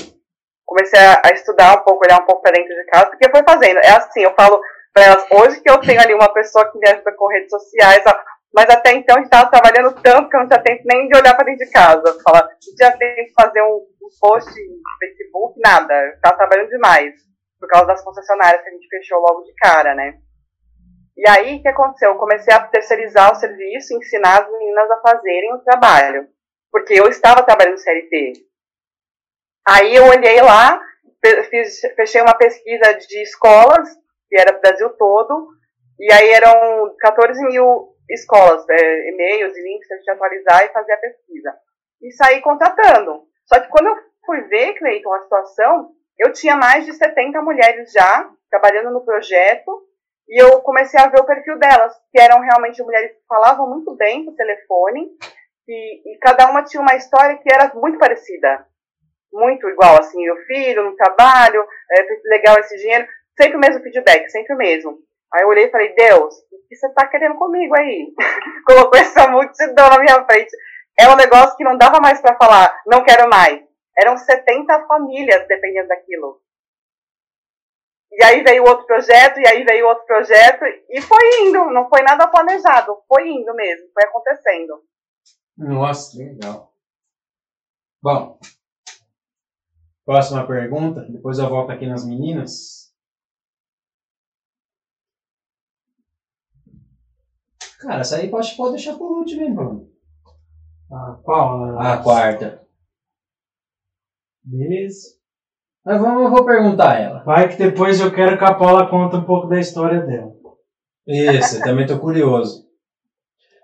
Comecei 0.65 1.01
a, 1.01 1.21
estudar 1.33 1.81
um 1.81 1.83
pouco, 1.83 2.05
olhar 2.05 2.21
um 2.21 2.25
pouco 2.25 2.43
para 2.43 2.53
dentro 2.53 2.73
de 2.73 2.85
casa, 2.85 3.07
porque 3.07 3.29
foi 3.29 3.43
fazendo. 3.43 3.79
É 3.79 3.91
assim, 3.91 4.21
eu 4.21 4.33
falo, 4.35 4.61
para 4.95 5.05
elas. 5.05 5.27
Hoje 5.33 5.61
que 5.61 5.69
eu 5.69 5.81
tenho 5.81 6.01
ali 6.01 6.15
uma 6.15 6.33
pessoa 6.33 6.71
que 6.71 6.79
me 6.79 6.89
ajuda 6.89 7.13
com 7.17 7.27
redes 7.27 7.51
sociais, 7.51 8.05
mas 8.55 8.71
até 8.71 8.93
então 8.93 9.17
a 9.17 9.19
gente 9.19 9.27
estava 9.27 9.51
trabalhando 9.51 10.01
tanto 10.01 10.29
que 10.29 10.37
eu 10.37 10.41
não 10.41 10.49
tinha 10.49 10.63
tempo 10.63 10.83
nem 10.85 11.09
de 11.09 11.17
olhar 11.19 11.35
para 11.35 11.47
dentro 11.47 11.67
de 11.67 11.73
casa. 11.73 12.19
Falar, 12.23 12.43
não 12.43 12.77
tinha 12.77 12.97
tempo 12.97 13.25
de 13.25 13.33
fazer 13.33 13.63
um, 13.63 13.81
um 14.03 14.09
post 14.21 14.49
no 14.49 14.99
Facebook, 15.01 15.61
nada. 15.61 15.93
Eu 15.93 16.15
estava 16.15 16.37
trabalhando 16.37 16.69
demais, 16.69 17.15
por 17.59 17.69
causa 17.69 17.87
das 17.87 18.05
concessionárias 18.05 18.63
que 18.63 18.69
a 18.69 18.73
gente 18.73 18.89
fechou 18.89 19.19
logo 19.19 19.43
de 19.43 19.55
cara, 19.55 19.93
né? 19.97 20.15
E 21.19 21.29
aí, 21.29 21.57
o 21.57 21.63
que 21.63 21.69
aconteceu? 21.69 22.11
Eu 22.11 22.17
comecei 22.17 22.55
a 22.55 22.65
terceirizar 22.69 23.33
o 23.33 23.35
serviço, 23.35 23.97
ensinar 23.97 24.41
as 24.41 24.53
meninas 24.53 24.89
a 24.89 25.01
fazerem 25.01 25.53
o 25.53 25.59
trabalho. 25.59 26.29
Porque 26.71 26.95
eu 26.95 27.09
estava 27.09 27.43
trabalhando 27.43 27.79
CLT. 27.79 28.35
Aí 29.67 29.97
eu 29.97 30.05
olhei 30.05 30.41
lá, 30.41 30.81
fiz, 31.51 31.81
fechei 31.97 32.23
uma 32.23 32.35
pesquisa 32.35 32.95
de 32.95 33.23
escolas 33.23 33.89
que 34.29 34.39
era 34.39 34.57
o 34.57 34.61
Brasil 34.61 34.91
todo, 34.91 35.49
e 35.99 36.13
aí 36.13 36.31
eram 36.31 36.95
14 37.01 37.43
mil 37.45 37.97
escolas, 38.09 38.65
é, 38.69 39.09
e-mails 39.11 39.57
e 39.57 39.63
links 39.63 39.89
para 39.89 39.97
gente 39.97 40.11
atualizar 40.11 40.65
e 40.65 40.73
fazer 40.73 40.93
a 40.93 40.99
pesquisa. 40.99 41.55
E 42.03 42.13
saí 42.13 42.41
contratando. 42.41 43.25
Só 43.47 43.61
que 43.61 43.69
quando 43.69 43.89
eu 43.89 43.97
fui 44.25 44.43
ver, 44.43 44.75
Cleiton, 44.75 45.13
a 45.13 45.23
situação, 45.23 45.91
eu 46.19 46.33
tinha 46.33 46.57
mais 46.57 46.85
de 46.85 46.93
70 46.93 47.43
mulheres 47.43 47.91
já 47.91 48.31
trabalhando 48.51 48.93
no 48.93 49.05
projeto, 49.05 49.88
e 50.29 50.43
eu 50.43 50.61
comecei 50.61 51.01
a 51.01 51.09
ver 51.09 51.21
o 51.21 51.25
perfil 51.25 51.59
delas, 51.59 51.95
que 52.13 52.21
eram 52.21 52.41
realmente 52.41 52.83
mulheres 52.83 53.13
que 53.13 53.27
falavam 53.27 53.69
muito 53.69 53.97
bem 53.97 54.25
por 54.25 54.35
telefone, 54.35 55.09
e, 55.67 56.13
e 56.15 56.19
cada 56.19 56.51
uma 56.51 56.63
tinha 56.63 56.81
uma 56.81 56.97
história 56.97 57.37
que 57.39 57.53
era 57.53 57.73
muito 57.75 57.99
parecida. 57.99 58.67
Muito 59.33 59.69
igual, 59.69 59.99
assim, 59.99 60.29
o 60.31 60.37
filho, 60.47 60.85
no 60.85 60.97
trabalho, 60.97 61.67
é 61.93 62.07
legal 62.25 62.59
esse 62.59 62.77
dinheiro. 62.77 63.07
Sempre 63.39 63.57
o 63.57 63.61
mesmo 63.61 63.83
feedback, 63.83 64.29
sempre 64.31 64.55
o 64.55 64.59
mesmo. 64.59 64.99
Aí 65.33 65.43
eu 65.43 65.49
olhei 65.49 65.67
e 65.67 65.71
falei, 65.71 65.95
Deus, 65.95 66.35
o 66.51 66.69
que 66.69 66.75
você 66.75 66.89
tá 66.95 67.07
querendo 67.07 67.37
comigo 67.37 67.77
aí? 67.77 68.13
Colocou 68.67 68.99
essa 68.99 69.29
multidão 69.29 69.91
na 69.91 69.99
minha 69.99 70.25
frente. 70.25 70.51
É 70.99 71.09
um 71.09 71.17
negócio 71.17 71.57
que 71.57 71.65
não 71.65 71.77
dava 71.77 72.01
mais 72.01 72.21
para 72.21 72.37
falar, 72.37 72.81
não 72.87 73.05
quero 73.05 73.29
mais. 73.29 73.63
Eram 73.97 74.17
70 74.17 74.87
famílias 74.87 75.47
dependendo 75.47 75.89
daquilo. 75.89 76.41
E 78.11 78.25
aí 78.25 78.43
veio 78.43 78.65
outro 78.65 78.87
projeto, 78.87 79.39
e 79.39 79.47
aí 79.47 79.65
veio 79.65 79.87
outro 79.87 80.05
projeto, 80.07 80.65
e 80.89 81.01
foi 81.01 81.47
indo, 81.47 81.71
não 81.71 81.89
foi 81.89 82.03
nada 82.03 82.27
planejado, 82.27 82.97
foi 83.07 83.29
indo 83.29 83.55
mesmo, 83.55 83.89
foi 83.93 84.05
acontecendo. 84.05 84.83
Nossa, 85.57 86.19
legal. 86.19 86.73
Bom, 88.03 88.39
próxima 90.05 90.47
pergunta, 90.47 91.03
depois 91.03 91.39
eu 91.39 91.49
volto 91.49 91.71
aqui 91.71 91.87
nas 91.87 92.07
meninas. 92.07 92.93
Cara, 97.81 98.01
essa 98.01 98.17
aí 98.17 98.31
pode, 98.31 98.57
pode 98.57 98.73
deixar 98.73 98.97
por 98.97 99.19
último, 99.19 99.43
hein, 99.43 99.55
Bruno? 99.55 99.93
Ah, 100.91 101.21
qual? 101.23 101.79
A 101.79 102.03
quarta. 102.03 102.67
Beleza. 104.43 105.18
Mas 105.89 106.03
vamos, 106.03 106.25
eu 106.25 106.31
vou 106.31 106.45
perguntar 106.45 106.93
a 106.93 106.99
ela. 107.01 107.23
Vai 107.25 107.49
que 107.49 107.57
depois 107.57 107.99
eu 107.99 108.13
quero 108.13 108.37
que 108.37 108.45
a 108.45 108.53
Paula 108.53 108.91
conte 108.91 109.17
um 109.17 109.25
pouco 109.25 109.47
da 109.47 109.59
história 109.59 110.03
dela. 110.03 110.35
Isso, 111.07 111.57
eu 111.57 111.63
também 111.63 111.87
estou 111.87 111.99
curioso. 111.99 112.67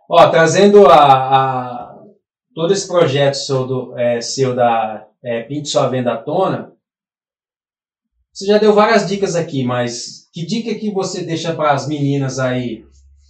Ó, 0.08 0.30
trazendo 0.30 0.86
a, 0.86 0.94
a, 0.96 1.98
todo 2.54 2.72
esse 2.72 2.88
projeto 2.88 3.34
seu, 3.34 3.66
do, 3.66 3.98
é, 3.98 4.22
seu 4.22 4.56
da 4.56 5.06
é, 5.22 5.42
Pinte 5.42 5.68
Sua 5.68 5.86
Venda 5.88 6.14
à 6.14 6.16
tona, 6.16 6.72
você 8.32 8.46
já 8.46 8.56
deu 8.56 8.72
várias 8.72 9.06
dicas 9.06 9.36
aqui, 9.36 9.62
mas 9.62 10.26
que 10.32 10.46
dica 10.46 10.74
que 10.76 10.90
você 10.90 11.24
deixa 11.24 11.52
para 11.52 11.72
as 11.72 11.86
meninas 11.86 12.38
aí? 12.38 12.86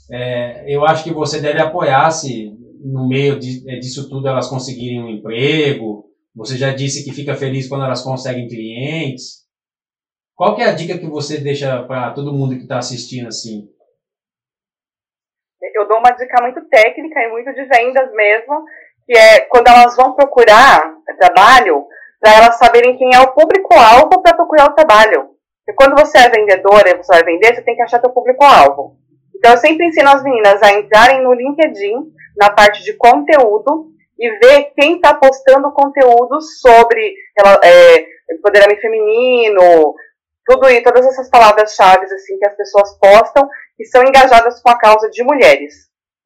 É, 0.08 0.72
eu 0.72 0.86
acho 0.86 1.02
que 1.02 1.12
você 1.12 1.40
deve 1.40 1.58
apoiar 1.60 2.12
se 2.12 2.56
no 2.80 3.08
meio 3.08 3.40
de, 3.40 3.68
é, 3.68 3.76
disso 3.76 4.08
tudo 4.08 4.28
elas 4.28 4.46
conseguirem 4.46 5.02
um 5.02 5.10
emprego. 5.10 6.13
Você 6.34 6.56
já 6.56 6.74
disse 6.74 7.04
que 7.04 7.14
fica 7.14 7.36
feliz 7.36 7.68
quando 7.68 7.84
elas 7.84 8.02
conseguem 8.02 8.48
clientes. 8.48 9.44
Qual 10.34 10.56
que 10.56 10.62
é 10.62 10.66
a 10.66 10.74
dica 10.74 10.98
que 10.98 11.06
você 11.06 11.38
deixa 11.38 11.82
para 11.84 12.12
todo 12.12 12.32
mundo 12.32 12.56
que 12.56 12.62
está 12.62 12.78
assistindo 12.78 13.28
assim? 13.28 13.68
Eu 15.74 15.88
dou 15.88 15.98
uma 15.98 16.10
dica 16.10 16.42
muito 16.42 16.60
técnica 16.68 17.20
e 17.20 17.30
muito 17.30 17.52
de 17.54 17.64
vendas 17.64 18.12
mesmo, 18.12 18.64
que 19.06 19.16
é 19.16 19.40
quando 19.42 19.68
elas 19.68 19.96
vão 19.96 20.14
procurar 20.14 20.94
trabalho, 21.18 21.86
para 22.20 22.36
elas 22.36 22.58
saberem 22.58 22.96
quem 22.96 23.14
é 23.14 23.20
o 23.20 23.32
público-alvo 23.32 24.22
para 24.22 24.36
procurar 24.36 24.70
o 24.70 24.74
trabalho. 24.74 25.30
Porque 25.64 25.76
quando 25.76 25.98
você 25.98 26.18
é 26.18 26.28
vendedora 26.28 26.90
e 26.90 26.96
você 26.96 27.12
vai 27.12 27.24
vender, 27.24 27.54
você 27.54 27.62
tem 27.62 27.76
que 27.76 27.82
achar 27.82 28.00
seu 28.00 28.10
público-alvo. 28.10 28.96
Então, 29.34 29.52
eu 29.52 29.58
sempre 29.58 29.86
ensino 29.86 30.08
as 30.08 30.22
meninas 30.22 30.62
a 30.62 30.72
entrarem 30.72 31.22
no 31.22 31.32
LinkedIn, 31.32 32.12
na 32.36 32.50
parte 32.50 32.82
de 32.82 32.94
conteúdo, 32.94 33.93
e 34.24 34.38
ver 34.38 34.72
quem 34.74 34.96
está 34.96 35.12
postando 35.12 35.70
conteúdo 35.72 36.40
sobre 36.40 37.14
é, 37.62 38.06
empoderamento 38.32 38.80
feminino, 38.80 39.94
tudo 40.46 40.70
e 40.70 40.82
todas 40.82 41.04
essas 41.06 41.28
palavras-chave 41.28 42.06
assim 42.06 42.38
que 42.38 42.46
as 42.46 42.56
pessoas 42.56 42.98
postam 42.98 43.46
que 43.76 43.84
são 43.84 44.02
engajadas 44.02 44.62
com 44.62 44.70
a 44.70 44.78
causa 44.78 45.10
de 45.10 45.22
mulheres. 45.22 45.74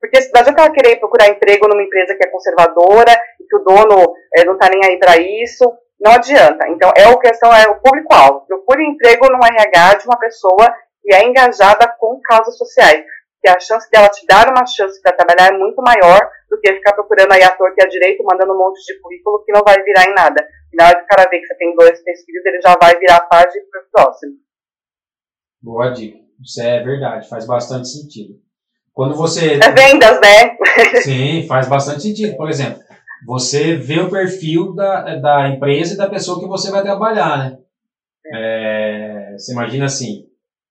Porque 0.01 0.19
não 0.33 0.41
adianta 0.41 0.63
ela 0.63 0.73
querer 0.73 0.97
procurar 0.97 1.29
emprego 1.29 1.67
numa 1.67 1.83
empresa 1.83 2.15
que 2.15 2.25
é 2.25 2.31
conservadora 2.31 3.21
e 3.41 3.45
que 3.45 3.57
o 3.57 3.65
dono 3.65 4.15
é, 4.37 4.45
não 4.45 4.53
está 4.53 4.69
nem 4.69 4.85
aí 4.85 4.97
para 4.97 5.17
isso. 5.17 5.65
Não 6.01 6.13
adianta. 6.13 6.69
Então, 6.69 6.93
é 6.97 7.03
a 7.03 7.19
questão 7.19 7.53
é 7.53 7.67
o 7.67 7.81
público-alvo. 7.81 8.47
Procure 8.47 8.85
emprego 8.85 9.29
no 9.29 9.45
RH 9.45 9.95
de 9.95 10.05
uma 10.07 10.17
pessoa 10.17 10.73
que 11.03 11.13
é 11.13 11.25
engajada 11.25 11.93
com 11.99 12.21
causas 12.21 12.57
sociais 12.57 13.05
que 13.41 13.49
a 13.49 13.59
chance 13.59 13.91
dela 13.91 14.09
te 14.09 14.25
dar 14.27 14.49
uma 14.49 14.67
chance 14.67 15.01
para 15.03 15.17
trabalhar 15.17 15.53
é 15.53 15.59
muito 15.59 15.81
maior 15.83 16.21
do 16.51 16.61
que 16.61 16.73
ficar 16.75 16.93
procurando 16.93 17.33
aí 17.33 17.43
ator 17.43 17.75
que 17.75 17.83
é 17.83 17.87
direito, 17.87 18.25
mandando 18.25 18.53
um 18.53 18.59
monte 18.59 18.85
de 18.85 19.01
currículo 19.01 19.45
que 19.45 19.53
não 19.53 19.63
vai 19.65 19.83
virar 19.83 20.05
em 20.05 20.15
nada. 20.15 20.47
Na 20.75 20.89
hora 20.89 20.99
que 20.99 21.05
o 21.05 21.07
cara 21.09 21.29
vê 21.29 21.39
que 21.39 21.47
você 21.47 21.55
tem 21.57 21.75
dois, 21.75 22.03
três 22.03 22.25
filhos, 22.25 22.45
ele 22.47 22.61
já 22.61 22.77
vai 22.81 22.99
virar 22.99 23.17
a 23.17 23.27
página 23.27 23.65
para 23.71 23.81
o 23.81 23.91
próximo. 23.93 24.33
Boa 25.63 25.91
dica. 25.91 26.19
Isso 26.43 26.63
é 26.63 26.83
verdade, 26.83 27.29
faz 27.29 27.47
bastante 27.47 27.89
sentido. 27.89 28.35
Quando 28.93 29.15
você. 29.15 29.55
É 29.55 29.71
vendas, 29.71 30.21
né? 30.21 30.57
Sim, 31.03 31.47
faz 31.47 31.69
bastante 31.69 32.03
sentido. 32.03 32.37
Por 32.37 32.49
exemplo, 32.49 32.81
você 33.27 33.77
vê 33.77 34.01
o 34.01 34.11
perfil 34.11 34.75
da, 34.75 35.17
da 35.17 35.49
empresa 35.49 35.95
e 35.95 35.97
da 35.97 36.09
pessoa 36.09 36.41
que 36.41 36.47
você 36.47 36.71
vai 36.71 36.83
trabalhar, 36.83 37.39
né? 37.39 37.59
É, 38.33 39.35
você 39.37 39.53
imagina 39.53 39.87
assim, 39.87 40.27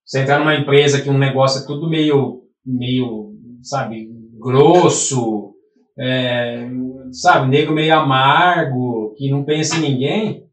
você 0.05 0.19
entrar 0.19 0.39
numa 0.39 0.55
empresa 0.55 1.01
que 1.01 1.09
um 1.09 1.17
negócio 1.17 1.63
é 1.63 1.67
tudo 1.67 1.89
meio 1.89 2.47
meio, 2.67 3.34
sabe, 3.63 4.09
grosso, 4.38 5.55
é, 6.00 6.68
sabe, 7.12 7.50
nego 7.50 7.74
meio 7.74 7.93
amargo, 7.95 9.16
que 9.18 9.32
não 9.32 9.43
pensa 9.43 9.78
em 9.78 9.82
ninguém, 9.82 10.50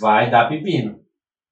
vai 0.00 0.30
dar 0.30 0.48
pepino. 0.48 1.00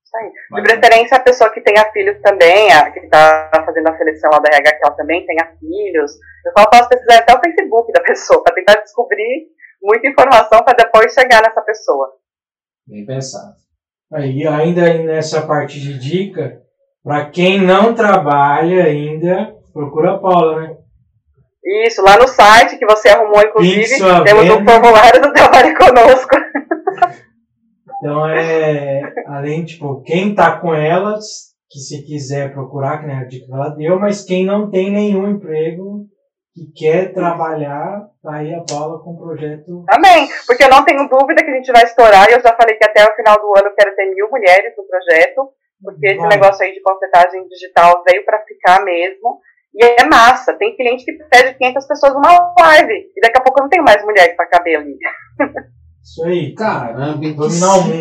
Isso 0.04 0.16
aí. 0.16 0.62
De 0.62 0.62
preferência, 0.62 1.16
a 1.16 1.22
pessoa 1.22 1.52
que 1.52 1.60
tenha 1.60 1.90
filhos 1.92 2.20
também, 2.22 2.72
a, 2.72 2.90
que 2.90 3.00
está 3.00 3.50
fazendo 3.66 3.88
a 3.88 3.96
seleção 3.96 4.30
lá 4.30 4.38
da 4.38 4.48
RH, 4.48 4.72
que 4.72 4.86
ela 4.86 4.96
também 4.96 5.26
tenha 5.26 5.52
filhos. 5.58 6.12
Eu 6.46 6.52
só 6.56 6.66
posso 6.70 6.88
pesquisar 6.88 7.18
até 7.18 7.34
o 7.34 7.40
Facebook 7.40 7.92
da 7.92 8.00
pessoa, 8.00 8.42
para 8.42 8.54
tentar 8.54 8.76
descobrir 8.76 9.48
muita 9.82 10.08
informação 10.08 10.62
para 10.64 10.76
depois 10.76 11.12
chegar 11.12 11.42
nessa 11.42 11.60
pessoa. 11.60 12.12
Bem 12.86 13.04
pensado. 13.04 13.54
Aí, 14.10 14.46
ainda 14.46 14.94
nessa 15.02 15.46
parte 15.46 15.78
de 15.78 15.98
dica, 15.98 16.62
para 17.04 17.28
quem 17.28 17.60
não 17.60 17.94
trabalha 17.94 18.84
ainda, 18.84 19.54
procura 19.72 20.14
a 20.14 20.18
Paula, 20.18 20.60
né? 20.62 20.77
Isso, 21.64 22.02
lá 22.02 22.16
no 22.16 22.28
site 22.28 22.78
que 22.78 22.86
você 22.86 23.08
arrumou, 23.08 23.42
inclusive, 23.42 23.98
temos 24.24 24.50
um 24.50 24.64
formulário 24.64 25.20
do 25.22 25.32
Trabalho 25.32 25.76
Conosco. 25.76 26.36
Então, 27.98 28.28
é, 28.28 29.02
além, 29.26 29.64
tipo, 29.64 30.02
quem 30.02 30.34
tá 30.34 30.58
com 30.60 30.72
elas, 30.72 31.48
que 31.68 31.78
se 31.80 32.04
quiser 32.06 32.52
procurar, 32.52 32.98
que 33.00 33.06
nem 33.06 33.16
a 33.16 33.24
dica 33.24 33.46
que 33.46 33.52
ela 33.52 33.70
deu, 33.70 33.98
mas 33.98 34.24
quem 34.24 34.46
não 34.46 34.70
tem 34.70 34.90
nenhum 34.90 35.28
emprego, 35.28 36.06
que 36.54 36.72
quer 36.74 37.12
trabalhar, 37.12 38.08
tá 38.22 38.34
aí 38.36 38.54
a 38.54 38.62
Paula 38.62 39.02
com 39.02 39.10
o 39.10 39.18
projeto. 39.18 39.84
Também, 39.86 40.28
porque 40.46 40.64
eu 40.64 40.70
não 40.70 40.84
tenho 40.84 41.08
dúvida 41.08 41.42
que 41.44 41.50
a 41.50 41.54
gente 41.54 41.72
vai 41.72 41.84
estourar, 41.84 42.28
e 42.28 42.34
eu 42.34 42.40
já 42.40 42.54
falei 42.56 42.76
que 42.76 42.84
até 42.84 43.04
o 43.04 43.14
final 43.16 43.36
do 43.36 43.52
ano 43.58 43.68
eu 43.68 43.74
quero 43.74 43.94
ter 43.94 44.06
mil 44.14 44.28
mulheres 44.30 44.74
no 44.76 44.84
projeto, 44.84 45.52
porque 45.82 46.06
esse 46.06 46.26
negócio 46.26 46.64
aí 46.64 46.72
de 46.72 46.80
porcentagem 46.80 47.46
digital 47.48 48.02
veio 48.08 48.24
para 48.24 48.42
ficar 48.44 48.84
mesmo. 48.84 49.40
E 49.74 49.84
é 49.84 50.04
massa. 50.06 50.56
Tem 50.58 50.76
cliente 50.76 51.04
que 51.04 51.12
pede 51.30 51.56
500 51.58 51.86
pessoas 51.86 52.14
numa 52.14 52.54
live. 52.58 53.12
E 53.16 53.20
daqui 53.20 53.38
a 53.38 53.42
pouco 53.42 53.60
não 53.60 53.68
tem 53.68 53.82
mais 53.82 54.04
mulher 54.04 54.34
para 54.36 54.48
caber 54.48 54.78
ali. 54.78 54.96
Isso 56.02 56.24
aí. 56.24 56.54
Caramba, 56.54 57.20
que 57.20 57.34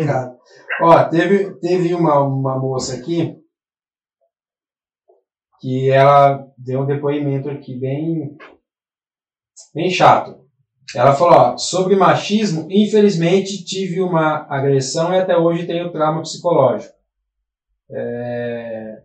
cara. 0.06 0.36
Ó, 0.80 1.04
teve, 1.04 1.58
teve 1.60 1.94
uma, 1.94 2.20
uma 2.20 2.58
moça 2.58 2.96
aqui 2.96 3.36
que 5.60 5.90
ela 5.90 6.46
deu 6.56 6.80
um 6.80 6.86
depoimento 6.86 7.50
aqui 7.50 7.78
bem, 7.78 8.36
bem 9.74 9.90
chato. 9.90 10.46
Ela 10.94 11.12
falou, 11.12 11.34
ó, 11.34 11.56
sobre 11.56 11.96
machismo, 11.96 12.66
infelizmente 12.70 13.64
tive 13.64 14.00
uma 14.00 14.46
agressão 14.48 15.12
e 15.12 15.18
até 15.18 15.36
hoje 15.36 15.66
tenho 15.66 15.92
trauma 15.92 16.22
psicológico. 16.22 16.94
É... 17.90 19.02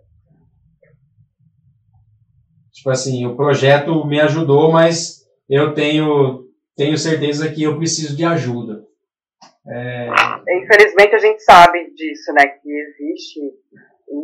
Tipo 2.73 2.89
assim, 2.89 3.25
o 3.25 3.35
projeto 3.35 4.05
me 4.05 4.19
ajudou, 4.19 4.71
mas 4.71 5.27
eu 5.47 5.73
tenho, 5.73 6.45
tenho 6.75 6.97
certeza 6.97 7.51
que 7.51 7.63
eu 7.63 7.77
preciso 7.77 8.15
de 8.17 8.25
ajuda. 8.25 8.83
É... 9.67 10.07
Infelizmente 10.57 11.15
a 11.15 11.19
gente 11.19 11.41
sabe 11.43 11.91
disso, 11.93 12.33
né? 12.33 12.47
Que 12.47 12.69
existe 12.69 13.39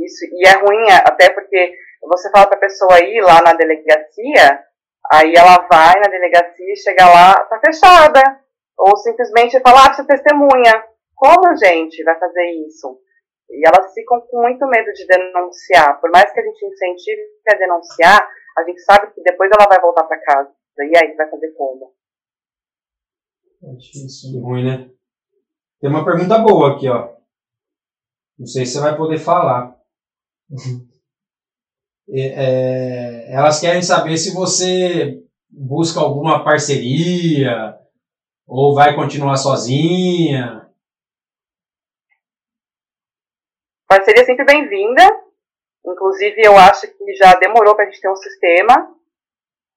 isso. 0.03 0.25
E 0.33 0.47
é 0.47 0.57
ruim, 0.59 0.91
até 1.05 1.29
porque 1.29 1.73
você 2.01 2.29
fala 2.31 2.47
para 2.47 2.57
pessoa 2.57 2.99
ir 2.99 3.21
lá 3.21 3.41
na 3.41 3.53
delegacia, 3.53 4.63
aí 5.11 5.33
ela 5.35 5.67
vai 5.71 5.99
na 5.99 6.09
delegacia 6.09 6.73
e 6.73 6.77
chega 6.77 7.05
lá, 7.05 7.35
tá 7.45 7.59
fechada. 7.63 8.21
Ou 8.77 8.95
simplesmente 8.97 9.59
fala, 9.59 9.85
ah, 9.85 9.93
você 9.93 10.05
testemunha. 10.05 10.83
Como, 11.15 11.55
gente, 11.57 12.01
vai 12.03 12.17
fazer 12.17 12.49
isso? 12.65 12.97
E 13.49 13.67
elas 13.67 13.93
ficam 13.93 14.21
com 14.21 14.41
muito 14.41 14.65
medo 14.67 14.91
de 14.93 15.05
denunciar. 15.05 15.99
Por 15.99 16.09
mais 16.11 16.31
que 16.31 16.39
a 16.39 16.43
gente 16.43 16.65
incentive 16.65 17.21
a 17.49 17.55
denunciar, 17.55 18.29
a 18.59 18.63
gente 18.65 18.81
sabe 18.81 19.13
que 19.13 19.21
depois 19.21 19.49
ela 19.51 19.67
vai 19.67 19.79
voltar 19.79 20.03
para 20.03 20.21
casa. 20.21 20.51
E 20.77 20.97
aí, 20.97 21.15
vai 21.15 21.29
fazer 21.29 21.51
como? 21.53 21.93
É 23.63 23.73
difícil, 23.73 24.39
ruim, 24.41 24.65
né? 24.65 24.89
Tem 25.79 25.89
uma 25.89 26.05
pergunta 26.05 26.37
boa 26.39 26.75
aqui, 26.75 26.89
ó. 26.89 27.15
Não 28.37 28.45
sei 28.45 28.65
se 28.65 28.73
você 28.73 28.81
vai 28.81 28.95
poder 28.95 29.17
falar. 29.17 29.77
é, 32.09 33.33
elas 33.33 33.59
querem 33.59 33.81
saber 33.81 34.17
se 34.17 34.33
você 34.33 35.21
busca 35.49 35.99
alguma 35.99 36.43
parceria 36.43 37.77
ou 38.47 38.73
vai 38.73 38.95
continuar 38.95 39.37
sozinha. 39.37 40.69
Parceria 43.87 44.25
sempre 44.25 44.45
bem-vinda. 44.45 45.28
Inclusive, 45.91 46.41
eu 46.41 46.55
acho 46.57 46.87
que 46.87 47.15
já 47.15 47.33
demorou 47.35 47.75
para 47.75 47.85
a 47.85 47.89
gente 47.89 48.01
ter 48.01 48.09
um 48.09 48.15
sistema. 48.15 48.95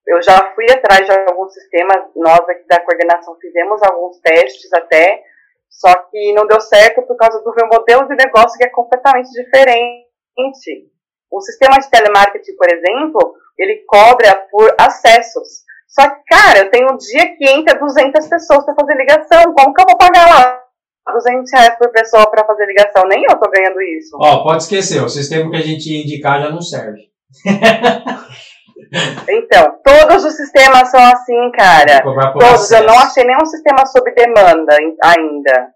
Eu 0.07 0.21
já 0.23 0.53
fui 0.55 0.67
atrás 0.71 1.07
de 1.07 1.13
alguns 1.13 1.55
sistemas, 1.55 2.05
nós 2.17 2.41
aqui 2.49 2.67
da 2.67 2.81
coordenação 2.81 3.37
fizemos 3.41 3.81
alguns 3.83 4.19
testes 4.21 4.73
até, 4.73 5.23
Só 5.71 5.95
que 6.11 6.35
não 6.35 6.47
deu 6.47 6.61
certo 6.61 7.03
por 7.03 7.17
causa 7.17 7.41
do 7.41 7.55
meu 7.55 7.67
modelo 7.67 8.07
de 8.07 8.15
negócio 8.17 8.59
que 8.59 8.65
é 8.65 8.69
completamente 8.69 9.31
diferente. 9.31 10.91
O 11.31 11.41
sistema 11.41 11.79
de 11.79 11.89
telemarketing, 11.89 12.57
por 12.57 12.71
exemplo, 12.71 13.35
ele 13.57 13.85
cobra 13.87 14.35
por 14.51 14.75
acessos. 14.79 15.63
Só 15.89 16.09
que, 16.09 16.23
cara, 16.29 16.59
eu 16.59 16.71
tenho 16.71 16.93
um 16.93 16.97
dia 16.97 17.37
que 17.37 17.49
entra 17.49 17.79
200 17.79 18.27
pessoas 18.29 18.65
para 18.65 18.75
fazer 18.75 18.95
ligação. 18.97 19.55
Como 19.55 19.73
que 19.73 19.81
eu 19.81 19.87
vou 19.87 19.97
pagar 19.97 20.29
lá 20.29 20.62
200 21.11 21.53
reais 21.53 21.79
por 21.79 21.91
pessoa 21.91 22.31
para 22.31 22.47
fazer 22.47 22.67
ligação? 22.67 23.03
Nem 23.09 23.23
eu 23.23 23.39
tô 23.39 23.51
ganhando 23.51 23.81
isso. 23.83 24.17
Ó, 24.21 24.43
pode 24.43 24.63
esquecer, 24.63 25.03
o 25.03 25.09
sistema 25.09 25.51
que 25.51 25.57
a 25.57 25.63
gente 25.63 25.91
ia 25.91 26.03
indicar 26.03 26.41
já 26.41 26.51
não 26.51 26.61
serve. 26.61 27.11
Então, 29.27 29.79
todos 29.83 30.23
os 30.23 30.37
sistemas 30.37 30.91
são 30.91 31.01
assim, 31.01 31.51
cara. 31.53 32.03
Todos. 32.33 32.71
Eu 32.71 32.87
não 32.87 32.99
achei 32.99 33.25
nenhum 33.25 33.47
sistema 33.47 33.87
sob 33.87 34.13
demanda 34.15 34.77
ainda. 35.03 35.73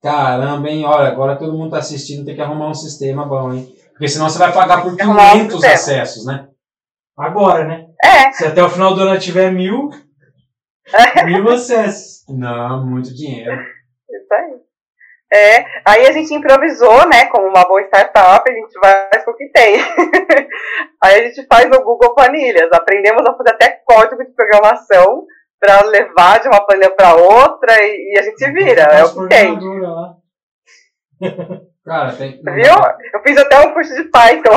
Caramba, 0.00 0.68
hein? 0.68 0.84
Olha, 0.84 1.08
agora 1.08 1.36
todo 1.36 1.56
mundo 1.56 1.70
tá 1.70 1.78
assistindo, 1.78 2.24
tem 2.24 2.34
que 2.34 2.40
arrumar 2.40 2.68
um 2.68 2.74
sistema 2.74 3.24
bom, 3.24 3.52
hein? 3.52 3.74
Porque 3.90 4.08
senão 4.08 4.28
você 4.28 4.38
vai 4.38 4.52
pagar 4.52 4.82
por 4.82 4.96
500 4.96 5.54
um 5.62 5.66
acessos, 5.66 6.26
né? 6.26 6.48
Agora, 7.16 7.64
né? 7.64 7.86
É. 8.02 8.32
Se 8.32 8.46
até 8.46 8.62
o 8.62 8.70
final 8.70 8.94
do 8.94 9.02
ano 9.02 9.18
tiver 9.18 9.52
mil, 9.52 9.90
mil 11.26 11.48
acessos. 11.48 12.24
Não, 12.28 12.86
muito 12.86 13.14
dinheiro. 13.14 13.60
Isso 14.10 14.34
aí. 14.34 14.60
É, 15.34 15.64
aí 15.86 16.06
a 16.06 16.12
gente 16.12 16.34
improvisou, 16.34 17.08
né, 17.08 17.24
como 17.26 17.46
uma 17.46 17.66
boa 17.66 17.80
startup, 17.82 18.44
a 18.46 18.54
gente 18.54 18.78
vai 18.78 19.08
com 19.24 19.30
o 19.30 19.34
que 19.34 19.48
tem. 19.48 19.76
aí 21.02 21.20
a 21.20 21.28
gente 21.28 21.46
faz 21.46 21.70
no 21.70 21.82
Google 21.82 22.14
Planilhas, 22.14 22.70
aprendemos 22.70 23.24
a 23.26 23.34
fazer 23.34 23.50
até 23.54 23.80
código 23.86 24.22
de 24.22 24.32
programação 24.32 25.26
para 25.58 25.82
levar 25.86 26.40
de 26.40 26.48
uma 26.48 26.60
planilha 26.66 26.90
para 26.90 27.14
outra 27.14 27.72
e, 27.80 28.12
e, 28.12 28.18
a 28.18 28.22
gente 28.22 28.52
vira, 28.52 28.82
é 28.82 29.04
o 29.04 29.14
que 29.14 29.28
tem. 29.28 29.58
Cara, 31.82 32.14
tem... 32.14 32.42
Viu? 32.42 32.74
Eu 33.14 33.22
fiz 33.22 33.38
até 33.38 33.58
um 33.60 33.72
curso 33.72 33.94
de 33.94 34.04
Python. 34.04 34.56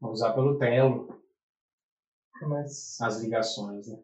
Vamos 0.00 0.20
usar 0.20 0.32
pelo 0.32 0.58
Telo. 0.58 1.08
Mas... 2.42 3.00
As 3.00 3.22
ligações, 3.22 3.86
né? 3.88 3.96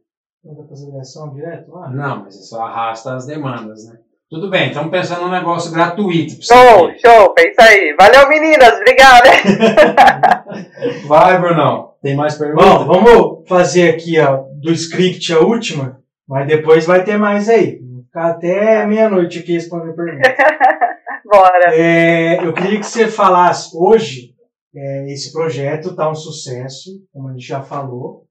Não 0.44 0.54
dá 0.54 0.66
fazer 0.68 0.86
ligação 0.86 1.32
direto 1.34 1.70
lá? 1.70 1.90
Não, 1.90 2.24
mas 2.24 2.34
isso 2.36 2.56
arrasta 2.56 3.14
as 3.14 3.26
demandas, 3.26 3.86
né? 3.86 3.98
Tudo 4.30 4.48
bem, 4.48 4.68
estamos 4.68 4.90
pensando 4.90 5.22
num 5.22 5.30
negócio 5.30 5.72
gratuito. 5.72 6.42
Show, 6.42 6.92
show, 6.98 7.34
pensa 7.34 7.62
aí. 7.62 7.94
Valeu, 7.98 8.28
meninas, 8.28 8.74
obrigada. 8.74 9.28
Vai, 11.06 11.38
Brunão. 11.38 11.90
Tem 12.02 12.16
mais 12.16 12.36
perguntas? 12.38 12.64
Bom, 12.64 12.86
vamos 12.86 13.48
fazer 13.48 13.90
aqui 13.90 14.18
ó, 14.18 14.44
do 14.54 14.72
script 14.72 15.32
a 15.32 15.40
última, 15.40 16.00
mas 16.26 16.46
depois 16.46 16.86
vai 16.86 17.04
ter 17.04 17.18
mais 17.18 17.48
aí. 17.48 17.78
Vou 17.78 18.04
ficar 18.04 18.30
até 18.30 18.86
meia-noite 18.86 19.40
aqui 19.40 19.52
respondendo 19.52 19.94
perguntas. 19.94 20.32
Bora. 21.30 21.74
É, 21.74 22.44
eu 22.44 22.54
queria 22.54 22.80
que 22.80 22.86
você 22.86 23.06
falasse 23.06 23.76
hoje, 23.76 24.29
é, 24.74 25.12
esse 25.12 25.32
projeto 25.32 25.90
está 25.90 26.10
um 26.10 26.14
sucesso, 26.14 26.90
como 27.12 27.28
a 27.28 27.32
gente 27.32 27.46
já 27.46 27.62
falou. 27.62 28.26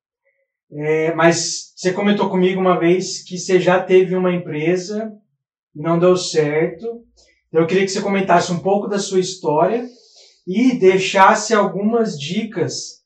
É, 0.72 1.14
mas 1.14 1.74
você 1.76 1.92
comentou 1.92 2.30
comigo 2.30 2.62
uma 2.62 2.80
vez 2.80 3.24
que 3.24 3.38
você 3.38 3.60
já 3.60 3.82
teve 3.82 4.16
uma 4.16 4.34
empresa 4.34 5.12
e 5.76 5.82
não 5.82 6.00
deu 6.00 6.16
certo. 6.16 7.04
Então 7.48 7.62
eu 7.62 7.68
queria 7.68 7.84
que 7.84 7.92
você 7.92 8.02
comentasse 8.02 8.52
um 8.52 8.60
pouco 8.60 8.88
da 8.88 9.00
sua 9.00 9.20
história 9.20 9.88
e 10.48 10.78
deixasse 10.78 11.54
algumas 11.54 12.18
dicas 12.18 13.04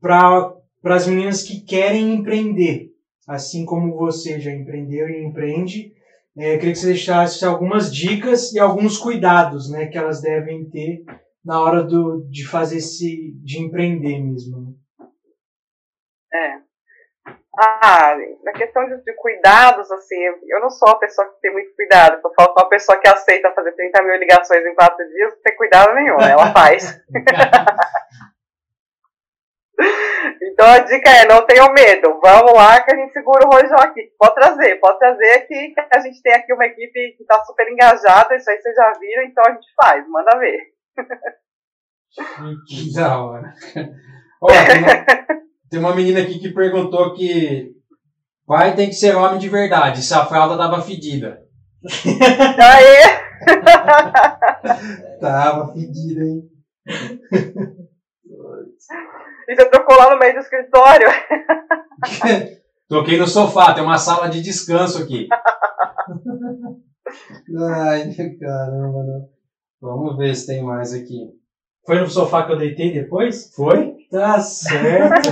para 0.00 0.52
as 0.84 1.06
meninas 1.06 1.42
que 1.42 1.60
querem 1.60 2.14
empreender, 2.14 2.90
assim 3.26 3.64
como 3.64 3.96
você 3.96 4.38
já 4.40 4.52
empreendeu 4.52 5.08
e 5.08 5.24
empreende. 5.24 5.92
É, 6.36 6.54
eu 6.54 6.58
queria 6.58 6.72
que 6.72 6.80
você 6.80 6.88
deixasse 6.88 7.44
algumas 7.44 7.94
dicas 7.94 8.52
e 8.52 8.58
alguns 8.58 8.98
cuidados 8.98 9.70
né, 9.70 9.86
que 9.86 9.96
elas 9.96 10.20
devem 10.20 10.68
ter 10.68 11.04
na 11.44 11.60
hora 11.60 11.82
do, 11.82 12.26
de 12.30 12.48
fazer 12.48 12.78
esse, 12.78 13.34
de 13.44 13.62
empreender 13.62 14.18
mesmo. 14.18 14.60
Né? 14.60 14.72
É. 16.32 16.64
Ah, 17.56 18.16
na 18.42 18.52
questão 18.52 18.84
de, 18.88 19.00
de, 19.04 19.12
cuidados, 19.14 19.88
assim, 19.92 20.20
eu 20.48 20.60
não 20.60 20.68
sou 20.70 20.88
uma 20.88 20.98
pessoa 20.98 21.28
que 21.28 21.40
tem 21.40 21.52
muito 21.52 21.72
cuidado. 21.76 22.20
Eu 22.24 22.34
falo 22.34 22.52
com 22.52 22.62
uma 22.62 22.68
pessoa 22.68 22.98
que 22.98 23.06
aceita 23.06 23.52
fazer 23.52 23.70
30 23.72 24.02
mil 24.02 24.16
ligações 24.16 24.66
em 24.66 24.74
quatro 24.74 25.06
dias, 25.06 25.32
não 25.34 25.42
tem 25.42 25.56
cuidado 25.56 25.94
nenhum, 25.94 26.16
né? 26.16 26.32
ela 26.32 26.52
faz. 26.52 27.00
então 30.42 30.66
a 30.66 30.80
dica 30.80 31.08
é, 31.10 31.26
não 31.26 31.46
tenham 31.46 31.72
medo, 31.72 32.18
vamos 32.20 32.54
lá 32.54 32.82
que 32.82 32.92
a 32.92 32.96
gente 32.96 33.12
segura 33.12 33.46
o 33.46 33.50
rojão 33.50 33.78
aqui. 33.78 34.10
Pode 34.18 34.34
trazer, 34.34 34.80
pode 34.80 34.98
trazer 34.98 35.34
aqui, 35.34 35.74
que 35.74 35.80
a 35.92 36.00
gente 36.00 36.20
tem 36.22 36.34
aqui 36.34 36.52
uma 36.52 36.66
equipe 36.66 37.12
que 37.16 37.22
está 37.22 37.38
super 37.44 37.70
engajada, 37.70 38.34
isso 38.34 38.50
aí 38.50 38.60
vocês 38.60 38.74
já 38.74 38.90
viram, 38.98 39.22
então 39.22 39.44
a 39.46 39.52
gente 39.52 39.72
faz, 39.76 40.04
manda 40.08 40.36
ver. 40.40 40.73
Que 42.66 42.92
da 42.94 43.18
hora. 43.18 43.54
Olha, 44.40 45.06
tem 45.70 45.80
uma 45.80 45.94
menina 45.94 46.20
aqui 46.20 46.38
que 46.38 46.52
perguntou 46.52 47.14
que 47.14 47.72
pai 48.46 48.74
tem 48.74 48.88
que 48.88 48.94
ser 48.94 49.16
homem 49.16 49.38
de 49.38 49.48
verdade, 49.48 50.02
se 50.02 50.14
a 50.14 50.24
fralda 50.24 50.56
tava 50.56 50.82
fedida. 50.82 51.42
Aê! 52.58 53.24
tava 55.20 55.72
fedida, 55.72 56.24
hein? 56.24 56.42
E 59.48 59.54
você 59.54 59.68
trocou 59.70 59.96
lá 59.96 60.10
no 60.10 60.18
meio 60.18 60.34
do 60.34 60.40
escritório? 60.40 61.08
Toquei 62.88 63.18
no 63.18 63.26
sofá, 63.26 63.74
tem 63.74 63.82
uma 63.82 63.98
sala 63.98 64.28
de 64.28 64.42
descanso 64.42 65.02
aqui. 65.02 65.28
Ai, 67.56 68.14
caramba, 68.40 69.04
não. 69.04 69.33
Vamos 69.84 70.16
ver 70.16 70.34
se 70.34 70.46
tem 70.46 70.62
mais 70.62 70.94
aqui. 70.94 71.28
Foi 71.84 72.00
no 72.00 72.08
sofá 72.08 72.46
que 72.46 72.52
eu 72.52 72.56
deitei 72.56 72.90
depois? 72.90 73.54
Foi? 73.54 73.94
Tá 74.10 74.40
certo. 74.40 75.28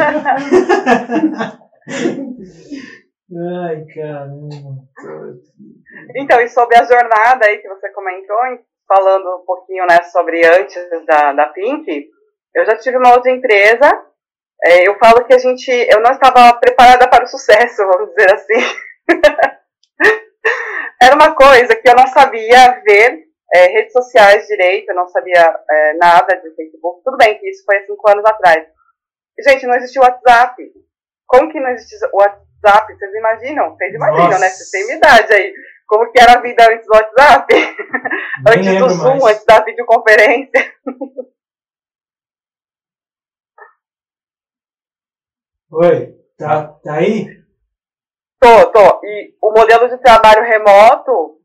Ai, 3.34 3.82
caramba. 3.94 4.54
Então, 6.14 6.38
e 6.42 6.48
sobre 6.50 6.76
a 6.76 6.84
jornada 6.84 7.46
aí 7.46 7.60
que 7.62 7.68
você 7.68 7.88
comentou, 7.92 8.36
falando 8.86 9.40
um 9.40 9.44
pouquinho 9.46 9.86
né, 9.86 10.02
sobre 10.02 10.44
antes 10.44 10.76
da, 11.06 11.32
da 11.32 11.46
Pink, 11.46 12.10
eu 12.54 12.66
já 12.66 12.76
tive 12.76 12.98
uma 12.98 13.14
outra 13.14 13.30
empresa. 13.30 13.90
É, 14.62 14.86
eu 14.86 14.98
falo 14.98 15.24
que 15.24 15.32
a 15.32 15.38
gente, 15.38 15.70
eu 15.70 16.02
não 16.02 16.12
estava 16.12 16.52
preparada 16.58 17.08
para 17.08 17.24
o 17.24 17.26
sucesso, 17.26 17.86
vamos 17.86 18.10
dizer 18.10 18.34
assim. 18.34 18.60
Era 21.00 21.14
uma 21.14 21.34
coisa 21.34 21.74
que 21.74 21.88
eu 21.88 21.96
não 21.96 22.06
sabia 22.06 22.82
ver 22.84 23.31
é, 23.52 23.66
redes 23.66 23.92
sociais 23.92 24.46
direito, 24.46 24.88
eu 24.88 24.94
não 24.94 25.06
sabia 25.08 25.54
é, 25.70 25.94
nada 25.94 26.34
de 26.36 26.54
Facebook. 26.54 27.02
Tudo 27.04 27.18
bem 27.18 27.38
que 27.38 27.50
isso 27.50 27.64
foi 27.64 27.76
há 27.76 27.86
cinco 27.86 28.10
anos 28.10 28.24
atrás. 28.24 28.66
Gente, 29.46 29.66
não 29.66 29.74
existia 29.74 30.00
o 30.00 30.04
WhatsApp. 30.04 30.72
Como 31.26 31.52
que 31.52 31.60
não 31.60 31.70
existia 31.70 32.08
o 32.12 32.16
WhatsApp? 32.16 32.94
Vocês 32.94 33.14
imaginam? 33.14 33.76
Vocês 33.76 33.94
imaginam, 33.94 34.24
Nossa. 34.24 34.38
né? 34.38 34.48
Vocês 34.48 34.70
têm 34.70 34.96
idade 34.96 35.32
aí. 35.34 35.54
Como 35.86 36.10
que 36.10 36.20
era 36.20 36.38
a 36.38 36.40
vida 36.40 36.66
antes 36.70 36.86
do 36.86 36.94
WhatsApp? 36.94 37.54
antes 38.48 38.78
do 38.78 38.88
Zoom, 38.88 39.20
mais. 39.20 39.36
antes 39.36 39.44
da 39.44 39.60
videoconferência. 39.62 40.72
Oi, 45.74 46.14
tá, 46.36 46.68
tá 46.82 46.94
aí? 46.94 47.42
Tô, 48.38 48.70
tô. 48.72 49.00
E 49.04 49.34
o 49.40 49.50
modelo 49.52 49.88
de 49.88 49.96
trabalho 50.02 50.42
remoto, 50.42 51.40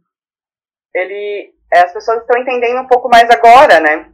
ele 0.93 1.56
as 1.73 1.91
pessoas 1.91 2.21
estão 2.21 2.39
entendendo 2.39 2.81
um 2.81 2.87
pouco 2.87 3.09
mais 3.09 3.29
agora, 3.29 3.79
né? 3.79 4.11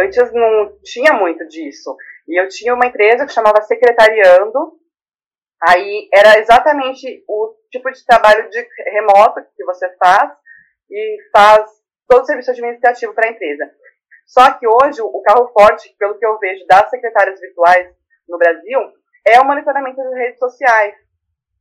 Antes 0.00 0.32
não 0.32 0.78
tinha 0.82 1.12
muito 1.12 1.46
disso. 1.48 1.96
E 2.28 2.40
eu 2.40 2.48
tinha 2.48 2.74
uma 2.74 2.86
empresa 2.86 3.26
que 3.26 3.32
chamava 3.32 3.62
Secretariando. 3.62 4.78
Aí 5.60 6.08
era 6.12 6.38
exatamente 6.38 7.24
o 7.28 7.54
tipo 7.70 7.90
de 7.90 8.04
trabalho 8.04 8.48
de 8.50 8.66
remoto 8.90 9.42
que 9.56 9.64
você 9.64 9.88
faz 9.96 10.30
e 10.90 11.18
faz 11.32 11.70
todo 12.08 12.22
o 12.22 12.26
serviço 12.26 12.50
administrativo 12.50 13.14
para 13.14 13.28
a 13.28 13.30
empresa. 13.30 13.70
Só 14.26 14.52
que 14.52 14.66
hoje 14.66 15.00
o 15.02 15.22
carro 15.22 15.48
forte, 15.52 15.94
pelo 15.98 16.18
que 16.18 16.26
eu 16.26 16.38
vejo 16.38 16.66
das 16.66 16.88
secretárias 16.90 17.40
virtuais 17.40 17.94
no 18.28 18.38
Brasil, 18.38 18.80
é 19.26 19.40
o 19.40 19.44
monitoramento 19.44 19.96
das 19.96 20.14
redes 20.14 20.38
sociais. 20.38 20.94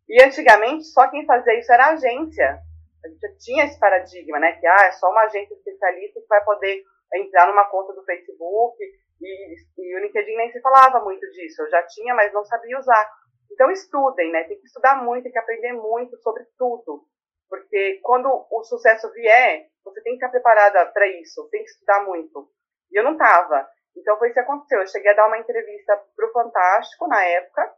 E 0.08 0.24
antigamente 0.24 0.86
só 0.86 1.08
quem 1.10 1.26
fazia 1.26 1.60
isso 1.60 1.72
era 1.72 1.86
a 1.86 1.92
agência 1.92 2.60
a 3.04 3.08
gente 3.08 3.20
já 3.20 3.36
tinha 3.38 3.66
esse 3.66 3.80
paradigma, 3.80 4.40
né? 4.40 4.54
Que 4.54 4.68
ah, 4.68 4.86
é 4.86 4.92
só 4.92 5.10
uma 5.10 5.24
agência 5.24 5.54
especialista 5.54 6.22
que 6.22 6.28
vai 6.28 6.44
poder 6.44 6.84
entrar 7.14 7.48
numa 7.48 7.66
conta 7.70 7.94
do 7.94 8.04
Facebook 8.04 8.78
e, 9.22 9.56
e, 9.78 9.96
o 9.96 10.00
LinkedIn 10.00 10.36
nem 10.36 10.52
se 10.52 10.62
falava 10.62 11.04
muito 11.04 11.30
disso. 11.32 11.62
Eu 11.62 11.70
já 11.70 11.84
tinha, 11.84 12.14
mas 12.16 12.34
não 12.34 12.44
sabia 12.46 12.78
usar. 12.78 13.12
Então 13.52 13.70
estudem, 13.72 14.32
né? 14.32 14.44
Tem 14.46 14.60
que 14.60 14.66
estudar 14.66 15.04
muito, 15.04 15.24
tem 15.24 15.32
que 15.32 15.40
aprender 15.40 15.74
muito 15.74 16.18
sobre 16.18 16.44
tudo. 16.58 17.06
Porque 17.50 18.00
quando 18.02 18.28
o 18.50 18.64
sucesso 18.64 19.12
vier, 19.12 19.68
você 19.84 20.02
tem 20.02 20.14
que 20.14 20.24
estar 20.24 20.30
preparada 20.30 20.86
para 20.88 21.08
isso, 21.08 21.50
tem 21.50 21.64
que 21.64 21.70
estudar 21.70 22.06
muito. 22.06 22.50
E 22.92 22.98
eu 22.98 23.04
não 23.04 23.14
estava. 23.14 23.68
Então 23.96 24.18
foi 24.18 24.30
isso 24.30 24.36
que 24.36 24.40
aconteceu. 24.40 24.80
Eu 24.80 24.88
cheguei 24.88 25.12
a 25.12 25.16
dar 25.16 25.28
uma 25.28 25.38
entrevista 25.38 26.02
para 26.16 26.28
o 26.28 26.32
Fantástico 26.32 27.08
na 27.08 27.24
época, 27.26 27.74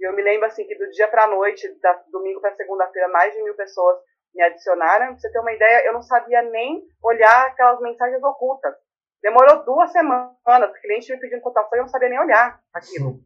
E 0.00 0.08
eu 0.08 0.14
me 0.14 0.22
lembro 0.22 0.46
assim 0.46 0.66
que 0.66 0.76
do 0.76 0.88
dia 0.90 1.08
para 1.08 1.24
a 1.24 1.28
noite, 1.28 1.68
da 1.80 1.92
domingo 2.10 2.40
para 2.40 2.56
segunda-feira, 2.56 3.08
mais 3.08 3.34
de 3.34 3.42
mil 3.42 3.54
pessoas 3.54 3.98
me 4.34 4.42
adicionaram. 4.42 5.06
Pra 5.06 5.18
você 5.18 5.30
ter 5.30 5.38
uma 5.40 5.52
ideia, 5.52 5.86
eu 5.86 5.92
não 5.92 6.02
sabia 6.02 6.42
nem 6.42 6.82
olhar 7.02 7.46
aquelas 7.46 7.80
mensagens 7.80 8.22
ocultas. 8.22 8.74
Demorou 9.22 9.64
duas 9.64 9.90
semanas, 9.92 10.30
o 10.46 10.80
cliente 10.80 11.12
me 11.12 11.20
pedindo 11.20 11.42
cotação 11.42 11.70
e 11.74 11.78
eu 11.78 11.82
não 11.82 11.88
sabia 11.88 12.08
nem 12.08 12.20
olhar 12.20 12.60
aquilo. 12.72 13.20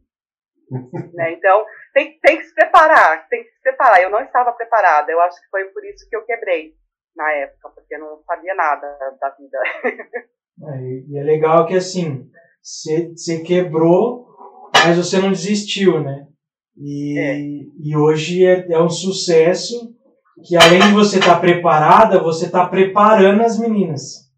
né? 1.14 1.32
Então, 1.32 1.66
tem, 1.92 2.18
tem 2.20 2.38
que 2.38 2.44
se 2.44 2.54
preparar, 2.54 3.28
tem 3.28 3.44
que 3.44 3.50
se 3.50 3.60
preparar. 3.60 4.00
Eu 4.00 4.10
não 4.10 4.20
estava 4.20 4.52
preparada, 4.52 5.12
eu 5.12 5.20
acho 5.20 5.40
que 5.40 5.50
foi 5.50 5.64
por 5.66 5.84
isso 5.84 6.08
que 6.08 6.16
eu 6.16 6.24
quebrei 6.24 6.74
na 7.14 7.30
época, 7.32 7.70
porque 7.74 7.94
eu 7.94 8.00
não 8.00 8.22
sabia 8.24 8.54
nada 8.54 8.86
da 9.20 9.30
vida. 9.30 9.58
É, 10.64 10.78
e 11.08 11.18
é 11.18 11.22
legal 11.22 11.66
que 11.66 11.74
assim, 11.74 12.30
você 12.60 13.42
quebrou, 13.42 14.28
mas 14.72 14.96
você 14.96 15.18
não 15.18 15.30
desistiu, 15.30 16.00
né? 16.00 16.28
E, 16.76 17.18
é. 17.18 17.38
e 17.80 17.96
hoje 17.96 18.46
é, 18.46 18.70
é 18.70 18.78
um 18.78 18.88
sucesso 18.88 19.96
que 20.42 20.56
além 20.56 20.80
de 20.80 20.92
você 20.92 21.18
estar 21.18 21.34
tá 21.34 21.40
preparada, 21.40 22.22
você 22.22 22.46
está 22.46 22.66
preparando 22.66 23.42
as 23.42 23.58
meninas. 23.58 24.30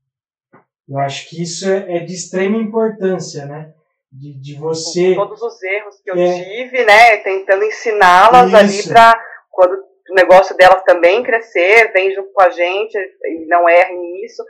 Eu 0.89 0.99
acho 0.99 1.29
que 1.29 1.43
isso 1.43 1.69
é, 1.69 1.97
é 1.97 1.99
de 2.01 2.13
extrema 2.13 2.57
importância, 2.57 3.47
né? 3.47 3.73
De, 4.13 4.39
de 4.41 4.59
você. 4.59 5.15
Com 5.15 5.27
todos 5.27 5.43
os 5.43 5.63
erros 5.63 6.01
que 6.03 6.11
eu 6.11 6.17
é, 6.17 6.45
tive, 6.45 6.85
né? 6.85 7.17
Tentando 7.19 7.65
ensiná-las 7.65 8.55
ali 8.55 8.89
para 8.89 9.21
quando 9.51 9.73
o 10.11 10.15
negócio 10.15 10.57
delas 10.57 10.83
também 10.85 11.23
crescer, 11.23 11.91
vem 11.93 12.15
junto 12.15 12.31
com 12.33 12.43
a 12.43 12.51
gente 12.51 12.97
e 12.97 13.47
não 13.47 13.69
erre 13.69 13.95
nisso. 13.95 14.45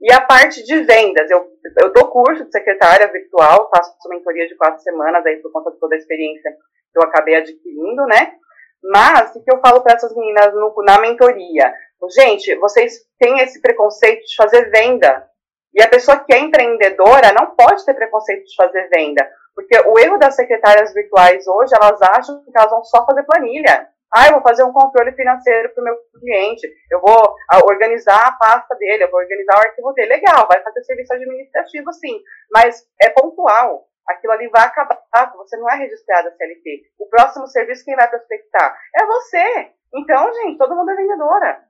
E 0.00 0.12
a 0.12 0.20
parte 0.20 0.62
de 0.62 0.80
vendas, 0.82 1.28
eu, 1.30 1.44
eu 1.80 1.92
dou 1.92 2.06
curso 2.08 2.44
de 2.44 2.52
secretária 2.52 3.10
virtual, 3.10 3.68
faço 3.74 3.92
mentoria 4.08 4.46
de 4.46 4.54
quatro 4.54 4.80
semanas 4.82 5.24
aí 5.26 5.36
por 5.36 5.50
conta 5.50 5.72
de 5.72 5.78
toda 5.80 5.96
a 5.96 5.98
experiência 5.98 6.52
que 6.92 6.98
eu 6.98 7.02
acabei 7.02 7.34
adquirindo, 7.36 8.06
né? 8.06 8.34
Mas, 8.82 9.34
o 9.34 9.42
que 9.42 9.52
eu 9.52 9.60
falo 9.60 9.80
para 9.80 9.94
essas 9.94 10.14
meninas 10.14 10.54
no, 10.54 10.74
na 10.84 11.00
mentoria? 11.00 11.72
Gente, 12.14 12.54
vocês 12.56 13.04
têm 13.18 13.40
esse 13.40 13.60
preconceito 13.60 14.24
de 14.24 14.36
fazer 14.36 14.70
venda. 14.70 15.26
E 15.74 15.82
a 15.82 15.88
pessoa 15.88 16.18
que 16.18 16.32
é 16.32 16.38
empreendedora 16.38 17.32
não 17.32 17.54
pode 17.54 17.84
ter 17.84 17.94
preconceito 17.94 18.44
de 18.44 18.54
fazer 18.56 18.88
venda. 18.88 19.28
Porque 19.54 19.76
o 19.88 19.98
erro 19.98 20.18
das 20.18 20.36
secretárias 20.36 20.94
virtuais 20.94 21.46
hoje, 21.46 21.74
elas 21.74 22.00
acham 22.00 22.42
que 22.44 22.50
elas 22.54 22.70
vão 22.70 22.84
só 22.84 23.04
fazer 23.04 23.24
planilha. 23.24 23.88
Ah, 24.14 24.28
eu 24.28 24.34
vou 24.34 24.42
fazer 24.42 24.64
um 24.64 24.72
controle 24.72 25.12
financeiro 25.12 25.68
para 25.74 25.82
o 25.82 25.84
meu 25.84 25.96
cliente, 26.18 26.66
eu 26.90 27.00
vou 27.00 27.34
ah, 27.50 27.58
organizar 27.66 28.26
a 28.26 28.32
pasta 28.32 28.74
dele, 28.76 29.04
eu 29.04 29.10
vou 29.10 29.20
organizar 29.20 29.56
o 29.56 29.60
arquivo 29.60 29.92
dele. 29.92 30.14
Legal, 30.14 30.48
vai 30.48 30.62
fazer 30.62 30.82
serviço 30.84 31.12
administrativo 31.12 31.92
sim, 31.92 32.18
mas 32.50 32.86
é 33.02 33.10
pontual 33.10 33.86
aquilo 34.08 34.32
ali 34.32 34.48
vai 34.48 34.66
acabar, 34.66 34.98
você 35.36 35.56
não 35.56 35.70
é 35.70 35.76
registrado 35.76 36.28
a 36.28 36.32
CLT. 36.32 36.90
O 36.98 37.06
próximo 37.08 37.46
serviço 37.46 37.84
quem 37.84 37.94
vai 37.94 38.08
prospectar? 38.08 38.76
É 38.94 39.06
você. 39.06 39.72
Então, 39.94 40.32
gente, 40.34 40.58
todo 40.58 40.74
mundo 40.74 40.90
é 40.90 40.96
vendedora. 40.96 41.64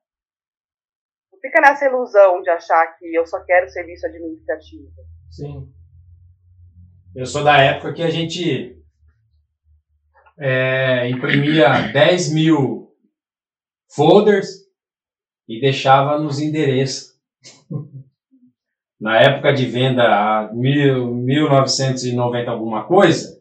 Não 1.33 1.41
fica 1.41 1.61
nessa 1.61 1.87
ilusão 1.87 2.41
de 2.43 2.51
achar 2.51 2.87
que 2.99 3.15
eu 3.15 3.27
só 3.27 3.43
quero 3.45 3.69
serviço 3.69 4.07
administrativo. 4.07 4.91
Sim. 5.31 5.73
Eu 7.15 7.27
sou 7.27 7.43
da 7.43 7.59
época 7.59 7.93
que 7.93 8.03
a 8.03 8.11
gente 8.11 8.81
é, 10.39 11.09
imprimia 11.09 11.93
10 11.93 12.33
mil 12.33 12.95
folders 13.95 14.49
e 15.49 15.61
deixava 15.61 16.19
nos 16.19 16.39
endereços. 16.39 17.19
na 19.01 19.21
época 19.21 19.53
de 19.53 19.65
venda 19.67 20.03
a 20.03 20.51
mil, 20.53 21.07
1990 21.15 22.51
alguma 22.51 22.85
coisa, 22.85 23.39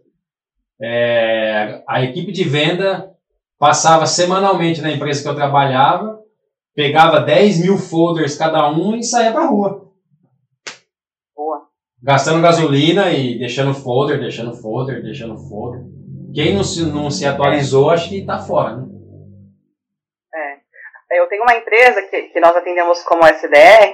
é, 0.80 1.84
a 1.88 2.04
equipe 2.04 2.32
de 2.32 2.44
venda 2.44 3.12
passava 3.58 4.06
semanalmente 4.06 4.82
na 4.82 4.92
empresa 4.92 5.24
que 5.24 5.28
eu 5.28 5.36
trabalhava, 5.36 6.20
pegava 6.76 7.20
10 7.20 7.62
mil 7.62 7.78
folders 7.78 8.38
cada 8.38 8.70
um 8.70 8.96
e 8.96 9.04
saía 9.04 9.32
para 9.32 9.48
rua. 9.48 9.92
Boa. 11.36 11.64
Gastando 12.04 12.42
gasolina 12.42 13.12
e 13.12 13.40
deixando 13.40 13.74
folder, 13.74 14.20
deixando 14.20 14.54
folder, 14.54 15.02
deixando 15.02 15.38
folder. 15.38 15.82
Quem 16.34 16.54
não 16.54 16.64
se, 16.64 16.86
não 16.86 17.10
se 17.10 17.26
atualizou, 17.26 17.90
acho 17.90 18.10
que 18.10 18.20
está 18.20 18.38
fora, 18.38 18.78
né? 18.78 18.88
É. 20.36 21.20
Eu 21.20 21.28
tenho 21.28 21.42
uma 21.42 21.56
empresa 21.56 22.04
que, 22.04 22.24
que 22.24 22.40
nós 22.40 22.56
atendemos 22.56 23.02
como 23.02 23.26
SDR, 23.26 23.94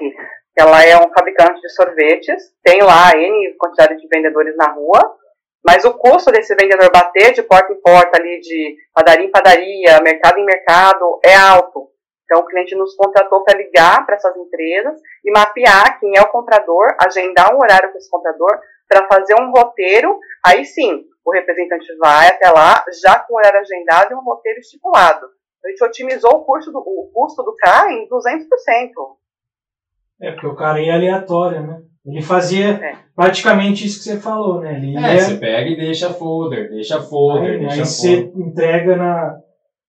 ela 0.58 0.84
é 0.84 0.95
um 0.97 1.12
fabricante 1.12 1.60
de 1.62 1.70
sorvetes, 1.70 2.54
tem 2.64 2.82
lá 2.82 3.12
N 3.16 3.56
quantidade 3.58 3.97
de 3.99 4.08
vendedores 4.08 4.56
na 4.56 4.72
rua, 4.72 4.99
mas 5.66 5.86
o 5.86 5.93
custo 5.93 6.32
desse 6.32 6.54
vendedor 6.56 6.91
bater 6.91 7.34
de 7.34 7.41
porta 7.41 7.72
em 7.72 7.82
porta 7.82 8.20
ali, 8.20 8.39
de 8.41 8.76
padaria 8.93 9.26
em 9.26 9.32
padaria, 9.32 10.01
mercado 10.01 10.38
em 10.38 10.45
mercado, 10.45 11.20
é 11.24 11.36
alto. 11.36 11.89
Então 12.26 12.41
o 12.41 12.45
cliente 12.45 12.76
nos 12.76 12.95
contratou 12.95 13.43
para 13.43 13.58
ligar 13.58 14.06
para 14.06 14.16
essas 14.16 14.36
empresas 14.36 14.99
e 15.24 15.32
mapear 15.32 15.99
quem 15.99 16.18
é 16.18 16.22
o 16.22 16.30
comprador, 16.30 16.95
agendar 16.99 17.56
um 17.56 17.60
horário 17.60 17.91
com 17.91 17.97
esse 17.97 18.10
comprador 18.10 18.60
para 18.88 19.08
fazer 19.08 19.36
um 19.39 19.51
roteiro. 19.51 20.20
Aí 20.45 20.66
sim, 20.66 21.06
o 21.26 21.32
representante 21.32 21.95
vai 21.97 22.28
até 22.28 22.49
lá 22.49 22.84
já 23.01 23.20
com 23.20 23.34
o 23.34 23.38
horário 23.38 23.60
agendado 23.60 24.12
e 24.12 24.16
um 24.16 24.24
roteiro 24.24 24.60
estipulado. 24.60 25.28
A 25.64 25.70
gente 25.70 25.84
otimizou 25.84 26.32
o, 26.32 26.43
custo 26.43 26.72
do, 26.72 26.80
o 26.80 27.10
custo 27.14 27.41
do 27.41 27.56
CA 27.56 27.89
em 27.89 28.08
200%. 28.10 28.47
É, 30.24 30.32
porque 30.32 30.47
o 30.47 30.55
cara 30.55 30.82
ia 30.82 30.95
aleatório, 30.95 31.67
né? 31.67 31.82
Ele 32.05 32.21
fazia 32.21 32.76
é. 32.76 32.95
praticamente 33.13 33.86
isso 33.86 33.97
que 33.99 34.05
você 34.05 34.19
falou, 34.19 34.61
né? 34.61 34.78
Ele 34.78 34.97
é, 34.97 35.19
você 35.19 35.36
pega 35.36 35.69
e 35.69 35.76
deixa 35.76 36.13
folder, 36.13 36.69
deixa 36.69 37.01
folder, 37.01 37.51
aí, 37.51 37.59
deixa 37.59 37.82
aí 37.82 37.86
você 37.86 38.32
entrega 38.34 38.95
na, 38.95 39.38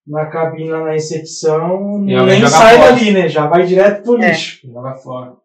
na 0.04 0.26
cabina, 0.26 0.80
na 0.80 0.90
recepção, 0.90 2.04
e 2.04 2.20
nem 2.20 2.46
sai 2.48 2.78
fora. 2.78 2.90
dali, 2.90 3.12
né? 3.12 3.28
Já 3.28 3.46
vai 3.46 3.64
direto 3.64 4.02
pro 4.02 4.20
é. 4.20 4.28
lixo. 4.28 4.66
Joga 4.66 4.94
fora. 4.96 5.36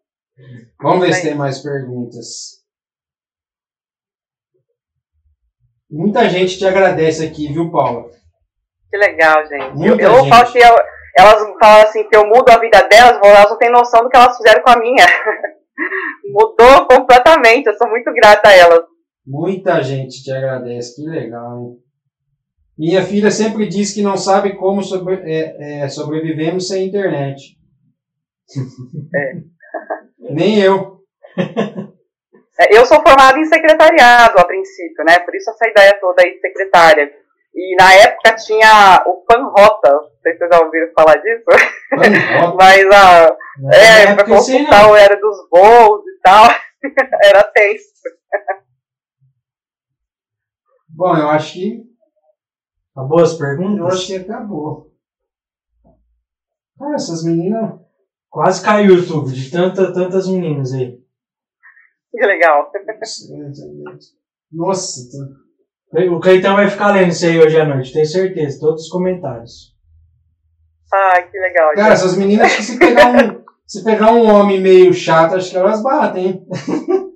Vamos 0.82 1.06
ver 1.06 1.14
se 1.14 1.22
tem 1.22 1.34
mais 1.36 1.60
perguntas. 1.60 2.60
Muita 5.88 6.28
gente 6.28 6.58
te 6.58 6.66
agradece 6.66 7.24
aqui, 7.24 7.52
viu, 7.52 7.70
Paula? 7.70 8.10
Que 8.90 8.96
legal, 8.96 9.46
gente. 9.46 9.76
Muita 9.76 10.02
eu, 10.02 10.16
eu 10.16 10.24
falo 10.26 10.50
que 10.50 10.58
eu, 10.58 10.76
elas 11.16 11.42
falam 11.58 11.82
assim 11.82 12.08
que 12.08 12.16
eu 12.16 12.26
mudo 12.26 12.48
a 12.50 12.58
vida 12.58 12.80
delas, 12.88 13.18
elas 13.22 13.50
não 13.50 13.58
têm 13.58 13.70
noção 13.70 14.02
do 14.02 14.08
que 14.08 14.16
elas 14.16 14.36
fizeram 14.36 14.62
com 14.62 14.70
a 14.70 14.78
minha. 14.78 15.04
Mudou 16.24 16.86
completamente, 16.86 17.66
eu 17.66 17.74
sou 17.74 17.88
muito 17.88 18.12
grata 18.12 18.48
a 18.48 18.56
elas. 18.56 18.80
Muita 19.26 19.82
gente 19.82 20.22
te 20.22 20.30
agradece, 20.30 20.96
que 20.96 21.08
legal, 21.08 21.58
hein? 21.58 21.78
Minha 22.78 23.02
filha 23.02 23.30
sempre 23.30 23.68
diz 23.68 23.92
que 23.92 24.00
não 24.00 24.16
sabe 24.16 24.56
como 24.56 24.82
sobre, 24.82 25.16
é, 25.16 25.82
é, 25.82 25.88
sobrevivemos 25.88 26.68
sem 26.68 26.86
internet. 26.86 27.58
É. 29.14 29.50
Nem 30.34 30.60
eu. 30.60 31.00
É, 32.58 32.76
eu 32.76 32.84
sou 32.86 33.00
formada 33.02 33.38
em 33.38 33.44
secretariado 33.44 34.38
a 34.38 34.44
princípio, 34.44 35.04
né? 35.04 35.18
Por 35.20 35.34
isso 35.34 35.50
essa 35.50 35.68
ideia 35.68 35.98
toda 36.00 36.22
aí 36.22 36.34
de 36.34 36.40
secretária. 36.40 37.10
E 37.54 37.76
na 37.76 37.94
época 37.94 38.36
tinha 38.36 39.02
o 39.06 39.24
Panrota, 39.24 39.92
não 39.92 40.09
sei 40.22 40.32
se 40.32 40.38
vocês 40.38 40.50
já 40.52 40.64
ouviram 40.64 40.92
falar 40.94 41.16
disso. 41.16 41.44
Mas 42.56 42.86
a. 42.92 43.26
Ah, 43.26 43.36
é, 43.72 44.14
pra 44.14 44.24
consultar 44.24 44.90
o 44.90 44.96
era 44.96 45.16
dos 45.20 45.48
voos 45.50 46.04
e 46.06 46.20
tal. 46.22 46.48
era 47.24 47.42
tenso. 47.44 47.90
Bom, 50.88 51.16
eu 51.16 51.28
acho 51.28 51.54
que. 51.54 51.90
Acabou 52.94 53.20
as 53.20 53.34
perguntas? 53.34 53.78
Eu 53.78 53.86
acho 53.86 54.06
que 54.06 54.16
acabou. 54.16 54.92
Ah, 56.80 56.94
essas 56.94 57.24
meninas. 57.24 57.78
Quase 58.28 58.64
caiu 58.64 58.94
o 58.94 58.96
YouTube 58.98 59.32
de 59.32 59.50
tanta, 59.50 59.92
tantas 59.92 60.28
meninas 60.28 60.72
aí. 60.72 61.00
Que 62.10 62.26
legal. 62.26 62.70
Nossa, 64.52 65.00
o 65.92 66.20
Cleitão 66.20 66.54
vai 66.54 66.68
ficar 66.68 66.92
lendo 66.92 67.10
isso 67.10 67.26
aí 67.26 67.38
hoje 67.40 67.60
à 67.60 67.64
noite, 67.64 67.92
tenho 67.92 68.06
certeza. 68.06 68.60
Todos 68.60 68.84
os 68.84 68.88
comentários. 68.88 69.69
Ah, 70.92 71.22
que 71.22 71.38
legal. 71.38 71.72
Cara, 71.74 71.94
essas 71.94 72.16
meninas 72.16 72.54
que 72.54 72.62
se 72.62 72.78
pegar 72.78 73.06
um, 73.08 73.44
se 73.66 73.84
pegar 73.84 74.12
um 74.12 74.28
homem 74.28 74.60
meio 74.60 74.92
chato, 74.92 75.36
acho 75.36 75.50
que 75.50 75.56
elas 75.56 75.82
batem, 75.82 76.26
hein? 76.26 76.46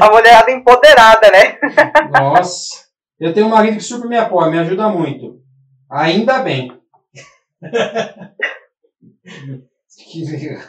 A 0.00 0.10
mulherada 0.10 0.50
empoderada, 0.50 1.30
né? 1.30 1.58
Nossa. 2.10 2.88
Eu 3.20 3.32
tenho 3.32 3.46
um 3.46 3.50
marido 3.50 3.76
que 3.76 3.82
super 3.82 4.08
me 4.08 4.16
apoia, 4.16 4.50
me 4.50 4.58
ajuda 4.58 4.88
muito. 4.88 5.40
Ainda 5.90 6.40
bem. 6.40 6.80
que 9.96 10.24
legal. 10.30 10.62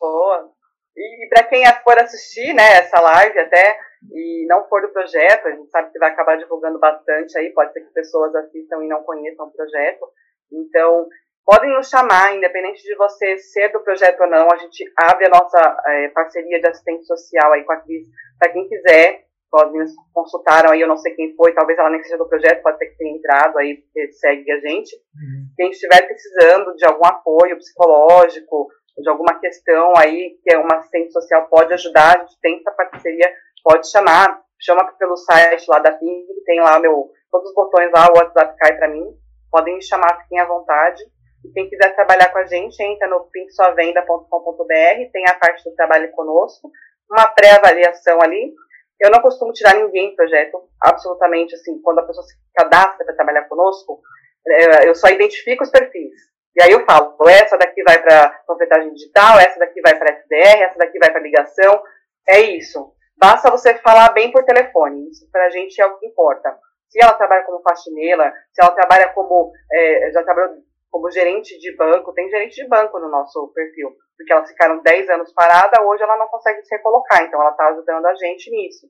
Boa. 0.00 0.50
E, 0.96 1.24
e 1.24 1.28
para 1.28 1.44
quem 1.44 1.64
for 1.84 1.98
assistir, 1.98 2.52
né, 2.54 2.78
essa 2.78 3.00
live 3.00 3.38
até, 3.38 3.78
e 4.12 4.46
não 4.46 4.68
for 4.68 4.82
do 4.82 4.92
projeto, 4.92 5.46
a 5.46 5.50
gente 5.50 5.70
sabe 5.70 5.90
que 5.92 5.98
vai 5.98 6.10
acabar 6.10 6.36
divulgando 6.36 6.78
bastante 6.78 7.36
aí, 7.38 7.50
pode 7.52 7.72
ser 7.72 7.80
que 7.80 7.92
pessoas 7.92 8.34
assistam 8.34 8.84
e 8.84 8.88
não 8.88 9.02
conheçam 9.02 9.46
o 9.46 9.52
projeto. 9.52 10.06
Então, 10.52 11.06
podem 11.44 11.74
nos 11.74 11.88
chamar, 11.88 12.36
independente 12.36 12.82
de 12.82 12.94
você 12.94 13.38
ser 13.38 13.72
do 13.72 13.80
projeto 13.80 14.20
ou 14.20 14.28
não, 14.28 14.48
a 14.52 14.56
gente 14.56 14.84
abre 14.96 15.26
a 15.26 15.30
nossa 15.30 15.76
é, 15.86 16.08
parceria 16.08 16.60
de 16.60 16.68
assistente 16.68 17.06
social 17.06 17.52
aí 17.52 17.64
com 17.64 17.72
a 17.72 17.76
Cris 17.78 18.06
para 18.38 18.52
quem 18.52 18.68
quiser. 18.68 19.24
as 19.54 19.66
meninas 19.66 19.92
consultaram 20.12 20.70
aí, 20.70 20.80
eu 20.80 20.88
não 20.88 20.96
sei 20.96 21.14
quem 21.14 21.34
foi, 21.34 21.52
talvez 21.54 21.78
ela 21.78 21.90
nem 21.90 22.02
seja 22.02 22.18
do 22.18 22.28
projeto, 22.28 22.62
pode 22.62 22.78
ser 22.78 22.86
que 22.86 22.98
tenha 22.98 23.16
entrado 23.16 23.58
aí, 23.58 23.76
porque 23.76 24.12
segue 24.12 24.50
a 24.52 24.60
gente. 24.60 24.94
Uhum. 24.94 25.46
Quem 25.56 25.70
estiver 25.70 26.06
precisando 26.06 26.74
de 26.76 26.86
algum 26.86 27.06
apoio 27.06 27.56
psicológico, 27.56 28.68
de 29.02 29.08
alguma 29.08 29.38
questão 29.38 29.92
aí 29.96 30.36
que 30.42 30.52
é 30.52 30.58
uma 30.58 30.76
assistente 30.76 31.12
social 31.12 31.48
pode 31.48 31.72
ajudar, 31.72 32.16
a 32.16 32.20
gente 32.20 32.38
tem 32.40 32.56
essa 32.56 32.72
parceria, 32.72 33.32
pode 33.68 33.90
chamar, 33.90 34.40
chama 34.58 34.90
pelo 34.98 35.14
site 35.14 35.66
lá 35.68 35.78
da 35.78 35.92
Pink, 35.92 36.26
tem 36.46 36.58
lá 36.58 36.80
meu, 36.80 37.10
todos 37.30 37.50
os 37.50 37.54
botões 37.54 37.92
lá, 37.92 38.08
o 38.08 38.16
WhatsApp 38.16 38.56
cai 38.56 38.74
para 38.78 38.88
mim, 38.88 39.04
podem 39.50 39.74
me 39.74 39.84
chamar, 39.84 40.22
fiquem 40.22 40.40
à 40.40 40.46
vontade. 40.46 41.04
E 41.44 41.52
quem 41.52 41.68
quiser 41.68 41.94
trabalhar 41.94 42.32
com 42.32 42.38
a 42.38 42.46
gente, 42.46 42.82
entra 42.82 43.06
no 43.08 43.28
pinksuavenda.com.br, 43.30 45.12
tem 45.12 45.28
a 45.28 45.34
parte 45.34 45.62
do 45.64 45.76
trabalho 45.76 46.10
conosco, 46.12 46.72
uma 47.10 47.28
pré-avaliação 47.28 48.20
ali. 48.22 48.54
Eu 48.98 49.10
não 49.10 49.20
costumo 49.20 49.52
tirar 49.52 49.74
ninguém 49.74 50.10
do 50.10 50.16
projeto, 50.16 50.58
absolutamente, 50.82 51.54
assim, 51.54 51.80
quando 51.82 52.00
a 52.00 52.06
pessoa 52.06 52.26
se 52.26 52.34
cadastra 52.56 53.04
para 53.04 53.14
trabalhar 53.14 53.44
conosco, 53.44 54.00
é, 54.46 54.88
eu 54.88 54.94
só 54.94 55.08
identifico 55.08 55.62
os 55.62 55.70
perfis. 55.70 56.10
E 56.56 56.62
aí 56.62 56.72
eu 56.72 56.84
falo, 56.86 57.14
essa 57.28 57.56
daqui 57.56 57.82
vai 57.84 58.02
para 58.02 58.30
panfletagem 58.46 58.92
digital, 58.94 59.38
essa 59.38 59.58
daqui 59.60 59.80
vai 59.82 59.96
para 59.96 60.12
SDR, 60.12 60.62
essa 60.62 60.78
daqui 60.78 60.98
vai 60.98 61.12
para 61.12 61.20
ligação. 61.20 61.80
É 62.26 62.40
isso. 62.40 62.97
Basta 63.18 63.50
você 63.50 63.74
falar 63.78 64.12
bem 64.12 64.30
por 64.30 64.44
telefone. 64.44 65.10
Isso 65.10 65.28
para 65.32 65.46
a 65.46 65.50
gente 65.50 65.80
é 65.80 65.86
o 65.86 65.98
que 65.98 66.06
importa. 66.06 66.56
Se 66.88 67.02
ela 67.02 67.14
trabalha 67.14 67.44
como 67.44 67.60
faxineira, 67.60 68.32
se 68.52 68.62
ela 68.62 68.74
trabalha 68.74 69.08
como, 69.12 69.52
é, 69.72 70.10
já 70.12 70.22
trabalhou 70.22 70.54
como 70.90 71.10
gerente 71.10 71.58
de 71.58 71.76
banco, 71.76 72.14
tem 72.14 72.30
gerente 72.30 72.54
de 72.54 72.68
banco 72.68 72.98
no 72.98 73.10
nosso 73.10 73.52
perfil, 73.54 73.90
porque 74.16 74.32
elas 74.32 74.48
ficaram 74.48 74.82
10 74.82 75.10
anos 75.10 75.32
paradas, 75.34 75.84
hoje 75.84 76.02
ela 76.02 76.16
não 76.16 76.28
consegue 76.28 76.64
se 76.64 76.74
recolocar, 76.74 77.22
então 77.22 77.40
ela 77.40 77.50
está 77.50 77.68
ajudando 77.68 78.06
a 78.06 78.14
gente 78.14 78.50
nisso. 78.50 78.86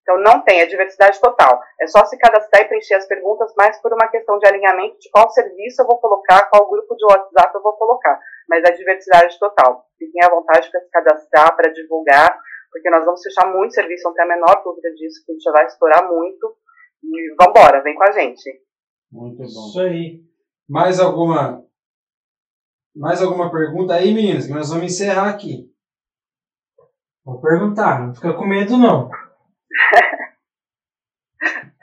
Então 0.00 0.18
não 0.18 0.42
tem, 0.42 0.60
é 0.60 0.66
diversidade 0.66 1.20
total. 1.20 1.60
É 1.80 1.86
só 1.86 2.04
se 2.06 2.16
cadastrar 2.18 2.62
e 2.62 2.68
preencher 2.68 2.94
as 2.94 3.06
perguntas 3.06 3.52
mais 3.56 3.80
por 3.80 3.92
uma 3.92 4.08
questão 4.08 4.38
de 4.38 4.46
alinhamento 4.46 4.98
de 4.98 5.10
qual 5.10 5.30
serviço 5.30 5.82
eu 5.82 5.86
vou 5.86 5.98
colocar, 5.98 6.48
qual 6.50 6.68
grupo 6.68 6.96
de 6.96 7.04
WhatsApp 7.04 7.54
eu 7.54 7.62
vou 7.62 7.74
colocar. 7.74 8.18
Mas 8.48 8.64
é 8.64 8.72
diversidade 8.72 9.38
total. 9.38 9.84
Fiquem 9.98 10.24
à 10.24 10.28
vontade 10.28 10.68
para 10.70 10.80
se 10.80 10.90
cadastrar, 10.90 11.54
para 11.54 11.72
divulgar, 11.72 12.36
porque 12.72 12.88
nós 12.90 13.04
vamos 13.04 13.22
fechar 13.22 13.52
muito 13.52 13.74
serviço, 13.74 14.04
não 14.04 14.14
tem 14.14 14.24
a 14.24 14.28
menor 14.28 14.62
dúvida 14.64 14.90
disso, 14.94 15.22
que 15.24 15.32
a 15.32 15.34
gente 15.34 15.44
já 15.44 15.52
vai 15.52 15.66
explorar 15.66 16.08
muito. 16.08 16.56
E 17.04 17.34
vambora, 17.38 17.82
vem 17.82 17.94
com 17.94 18.04
a 18.04 18.12
gente. 18.12 18.50
Muito 19.10 19.36
bom. 19.36 19.44
Isso 19.46 19.80
aí. 19.80 20.22
Mais 20.68 20.98
alguma 20.98 21.64
mais 22.94 23.22
alguma 23.22 23.50
pergunta 23.50 23.94
aí, 23.94 24.14
meninas? 24.14 24.46
Que 24.46 24.52
nós 24.52 24.68
vamos 24.70 24.84
encerrar 24.84 25.28
aqui. 25.28 25.70
Vou 27.24 27.40
perguntar, 27.40 28.00
não 28.00 28.14
fica 28.14 28.32
com 28.34 28.46
medo 28.46 28.76
não. 28.76 29.10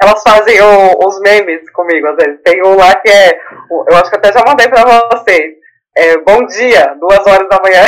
Elas 0.02 0.24
fazem 0.24 0.62
o, 0.62 0.98
os 1.06 1.20
memes 1.20 1.70
comigo, 1.72 2.08
às 2.08 2.16
vezes. 2.16 2.42
Tem 2.42 2.64
um 2.64 2.76
lá 2.76 2.96
que 2.96 3.10
é. 3.10 3.38
Eu 3.70 3.96
acho 3.98 4.10
que 4.10 4.16
até 4.16 4.32
já 4.32 4.44
mandei 4.48 4.70
pra 4.70 4.86
vocês. 5.12 5.60
É, 5.98 6.18
bom 6.20 6.46
dia, 6.46 6.94
duas 6.96 7.26
horas 7.28 7.50
da 7.50 7.60
manhã. 7.62 7.84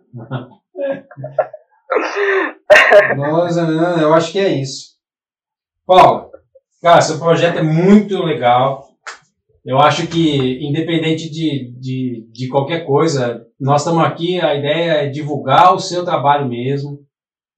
Nossa, 3.16 3.60
eu 4.00 4.12
acho 4.14 4.32
que 4.32 4.38
é 4.38 4.60
isso. 4.60 4.96
Paulo, 5.86 6.30
cara, 6.82 7.00
seu 7.00 7.18
projeto 7.18 7.58
é 7.58 7.62
muito 7.62 8.22
legal. 8.22 8.88
Eu 9.64 9.78
acho 9.78 10.06
que, 10.06 10.64
independente 10.64 11.28
de, 11.28 11.72
de, 11.78 12.28
de 12.32 12.48
qualquer 12.48 12.86
coisa, 12.86 13.44
nós 13.58 13.80
estamos 13.82 14.04
aqui, 14.04 14.40
a 14.40 14.54
ideia 14.54 14.92
é 14.92 15.08
divulgar 15.08 15.74
o 15.74 15.80
seu 15.80 16.04
trabalho 16.04 16.48
mesmo, 16.48 17.00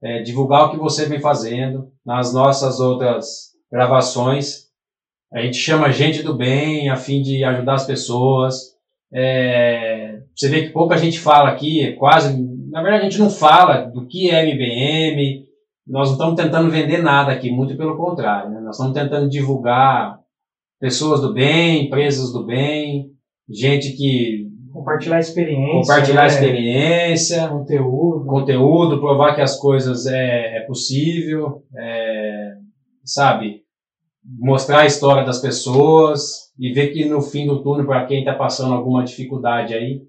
é, 0.02 0.22
divulgar 0.22 0.64
o 0.64 0.70
que 0.70 0.78
você 0.78 1.06
vem 1.06 1.20
fazendo 1.20 1.92
nas 2.04 2.32
nossas 2.32 2.80
outras 2.80 3.48
gravações. 3.70 4.68
A 5.32 5.42
gente 5.42 5.58
chama 5.58 5.92
gente 5.92 6.22
do 6.22 6.34
bem 6.34 6.88
a 6.88 6.96
fim 6.96 7.20
de 7.20 7.44
ajudar 7.44 7.74
as 7.74 7.86
pessoas. 7.86 8.74
É, 9.12 10.20
você 10.34 10.48
vê 10.48 10.66
que 10.66 10.72
pouca 10.72 10.96
gente 10.96 11.18
fala 11.18 11.50
aqui, 11.50 11.82
é 11.82 11.92
quase. 11.92 12.34
Na 12.78 12.82
verdade, 12.82 13.06
a 13.06 13.10
gente 13.10 13.18
não 13.18 13.28
fala 13.28 13.86
do 13.86 14.06
que 14.06 14.30
é 14.30 14.44
MBM. 14.44 15.44
Nós 15.84 16.08
não 16.08 16.12
estamos 16.12 16.40
tentando 16.40 16.70
vender 16.70 17.02
nada 17.02 17.32
aqui, 17.32 17.50
muito 17.50 17.76
pelo 17.76 17.96
contrário. 17.96 18.50
Né? 18.50 18.60
Nós 18.60 18.76
estamos 18.76 18.94
tentando 18.94 19.28
divulgar 19.28 20.20
pessoas 20.78 21.20
do 21.20 21.32
bem, 21.32 21.86
empresas 21.86 22.32
do 22.32 22.46
bem, 22.46 23.10
gente 23.50 23.92
que 23.96 24.46
Compartilhar 24.72 25.18
experiência. 25.18 25.72
Compartilhar 25.72 26.20
né? 26.20 26.26
experiência. 26.28 27.48
Conteúdo. 27.48 28.26
Conteúdo, 28.26 29.00
provar 29.00 29.34
que 29.34 29.40
as 29.40 29.58
coisas 29.58 30.06
é, 30.06 30.58
é 30.58 30.60
possível, 30.60 31.64
é, 31.76 32.52
sabe? 33.02 33.62
Mostrar 34.24 34.82
a 34.82 34.86
história 34.86 35.24
das 35.24 35.40
pessoas 35.40 36.52
e 36.56 36.72
ver 36.72 36.88
que 36.88 37.04
no 37.06 37.20
fim 37.22 37.44
do 37.44 37.60
túnel, 37.60 37.86
para 37.86 38.06
quem 38.06 38.20
está 38.20 38.34
passando 38.34 38.74
alguma 38.74 39.02
dificuldade 39.02 39.74
aí, 39.74 40.02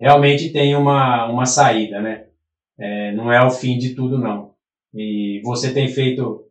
realmente 0.00 0.50
tem 0.50 0.74
uma, 0.74 1.26
uma 1.26 1.46
saída, 1.46 2.00
né? 2.00 2.26
É, 2.78 3.12
não 3.12 3.30
é 3.30 3.44
o 3.44 3.50
fim 3.50 3.76
de 3.76 3.94
tudo, 3.94 4.18
não. 4.18 4.54
E 4.94 5.40
você 5.44 5.72
tem 5.72 5.88
feito 5.88 6.46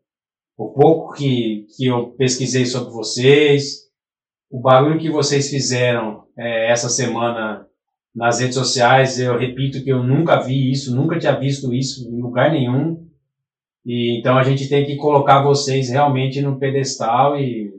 o 0.56 0.70
pouco 0.70 1.14
que, 1.14 1.66
que 1.76 1.88
eu 1.88 2.12
pesquisei 2.12 2.66
sobre 2.66 2.92
vocês, 2.92 3.90
o 4.52 4.60
barulho 4.60 5.00
que 5.00 5.10
vocês 5.10 5.50
fizeram 5.50 6.26
é, 6.38 6.72
essa 6.72 6.90
semana 6.90 7.66
nas 8.16 8.40
redes 8.40 8.56
sociais, 8.56 9.20
eu 9.20 9.38
repito 9.38 9.84
que 9.84 9.90
eu 9.90 10.04
nunca 10.04 10.42
vi 10.42 10.72
isso, 10.72 10.96
nunca 10.96 11.20
tinha 11.20 11.38
visto 11.40 11.74
isso 11.74 12.08
em 12.10 12.22
lugar 12.22 12.52
nenhum. 12.52 13.08
E 13.86 14.20
então 14.20 14.38
a 14.38 14.44
gente 14.44 14.68
tem 14.68 14.86
que 14.86 14.98
colocar 14.98 15.42
vocês 15.42 15.90
realmente 15.90 16.42
no 16.42 16.60
pedestal 16.60 17.40
e 17.40 17.74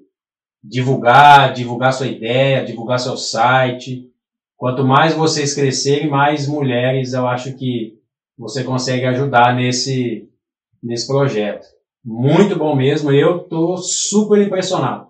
divulgar, 0.63 1.53
divulgar 1.53 1.93
sua 1.93 2.07
ideia, 2.07 2.65
divulgar 2.65 2.99
seu 2.99 3.17
site. 3.17 4.10
Quanto 4.61 4.85
mais 4.85 5.15
vocês 5.15 5.55
crescerem, 5.55 6.11
mais 6.11 6.47
mulheres 6.47 7.15
eu 7.15 7.27
acho 7.27 7.57
que 7.57 7.99
você 8.39 8.63
consegue 8.63 9.07
ajudar 9.07 9.55
nesse, 9.55 10.29
nesse 10.83 11.07
projeto. 11.07 11.67
Muito 12.05 12.59
bom 12.59 12.77
mesmo, 12.77 13.11
eu 13.11 13.39
estou 13.39 13.79
super 13.79 14.39
impressionado. 14.39 15.09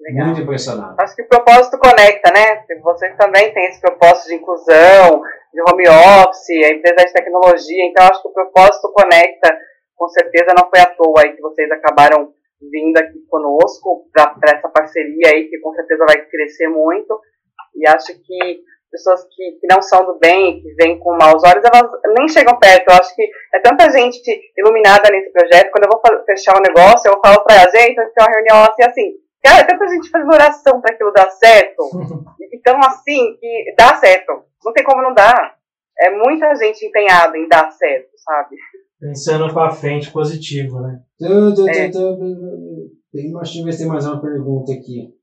Legal. 0.00 0.26
Muito 0.26 0.42
impressionado. 0.42 0.94
Acho 1.00 1.16
que 1.16 1.22
o 1.22 1.28
propósito 1.28 1.76
conecta, 1.76 2.30
né? 2.30 2.64
Vocês 2.80 3.16
também 3.16 3.52
têm 3.52 3.64
esse 3.66 3.80
propósito 3.80 4.28
de 4.28 4.34
inclusão, 4.36 5.20
de 5.52 5.60
home 5.60 5.88
office, 5.88 6.64
a 6.64 6.72
empresa 6.72 7.04
de 7.04 7.12
tecnologia, 7.14 7.84
então 7.84 8.06
acho 8.06 8.22
que 8.22 8.28
o 8.28 8.32
propósito 8.32 8.92
conecta, 8.92 9.58
com 9.96 10.08
certeza 10.08 10.54
não 10.56 10.70
foi 10.70 10.78
à 10.78 10.86
toa 10.86 11.22
aí 11.22 11.32
que 11.32 11.42
vocês 11.42 11.68
acabaram 11.72 12.32
vindo 12.70 12.98
aqui 12.98 13.18
conosco 13.28 14.08
para 14.12 14.56
essa 14.56 14.68
parceria 14.68 15.28
aí 15.28 15.48
que 15.48 15.58
com 15.58 15.72
certeza 15.74 16.04
vai 16.06 16.24
crescer 16.26 16.68
muito 16.68 17.20
e 17.74 17.86
acho 17.88 18.14
que 18.22 18.60
pessoas 18.90 19.24
que, 19.24 19.58
que 19.60 19.66
não 19.68 19.82
são 19.82 20.06
do 20.06 20.18
bem, 20.20 20.62
que 20.62 20.72
vêm 20.74 20.98
com 21.00 21.16
maus 21.16 21.42
olhos, 21.42 21.64
elas 21.64 21.90
nem 22.16 22.28
chegam 22.28 22.56
perto. 22.60 22.88
Eu 22.88 22.94
acho 22.94 23.14
que 23.16 23.28
é 23.52 23.58
tanta 23.58 23.90
gente 23.90 24.22
iluminada 24.56 25.10
nesse 25.10 25.32
projeto. 25.32 25.72
Quando 25.72 25.84
eu 25.84 25.90
vou 25.90 26.24
fechar 26.24 26.56
um 26.56 26.62
negócio, 26.62 27.10
eu 27.10 27.20
falo 27.20 27.42
para 27.42 27.56
a 27.56 27.70
gente, 27.70 27.96
tem 27.96 28.24
uma 28.24 28.32
reunião 28.32 28.62
assim, 28.62 28.84
assim, 28.84 29.24
Cara, 29.44 29.60
é 29.60 29.64
tanta 29.64 29.86
gente 29.88 30.08
fazendo 30.08 30.32
oração 30.32 30.80
para 30.80 30.94
aquilo 30.94 31.12
dar 31.12 31.28
certo. 31.28 31.82
então, 32.50 32.78
assim, 32.78 33.36
que 33.38 33.74
dá 33.76 33.94
certo. 33.96 34.42
Não 34.64 34.72
tem 34.72 34.82
como 34.82 35.02
não 35.02 35.12
dar. 35.12 35.54
É 36.00 36.10
muita 36.10 36.54
gente 36.56 36.86
empenhada 36.86 37.36
em 37.36 37.46
dar 37.46 37.70
certo, 37.70 38.08
sabe? 38.16 38.56
Pensando 39.04 39.52
para 39.52 39.70
frente, 39.70 40.10
positivo, 40.10 40.80
né? 40.80 41.02
É. 41.20 41.90
Tem, 43.12 43.30
deixa 43.34 43.58
eu 43.58 43.64
ver 43.66 43.72
se 43.72 43.78
tem 43.80 43.86
mais 43.86 44.06
uma 44.06 44.18
pergunta 44.18 44.72
aqui. 44.72 45.14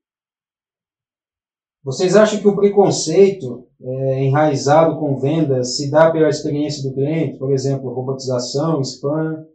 Vocês 1.84 2.16
acham 2.16 2.40
que 2.40 2.48
o 2.48 2.56
preconceito 2.56 3.68
é, 3.82 4.24
enraizado 4.24 5.00
com 5.00 5.18
vendas 5.18 5.78
se 5.78 5.90
dá 5.90 6.12
pela 6.12 6.30
experiência 6.30 6.88
do 6.88 6.94
cliente? 6.94 7.40
Por 7.40 7.52
exemplo, 7.52 7.92
robotização, 7.92 8.82
spam, 8.82 9.48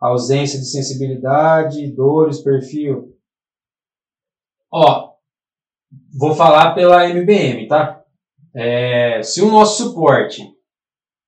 ausência 0.00 0.58
de 0.58 0.66
sensibilidade, 0.66 1.94
dores, 1.94 2.40
perfil? 2.40 3.16
Ó, 4.72 5.12
vou 6.18 6.34
falar 6.34 6.74
pela 6.74 7.08
MBM, 7.08 7.68
tá? 7.68 8.02
É, 8.52 9.22
se 9.22 9.40
o 9.40 9.48
nosso 9.48 9.84
suporte, 9.84 10.42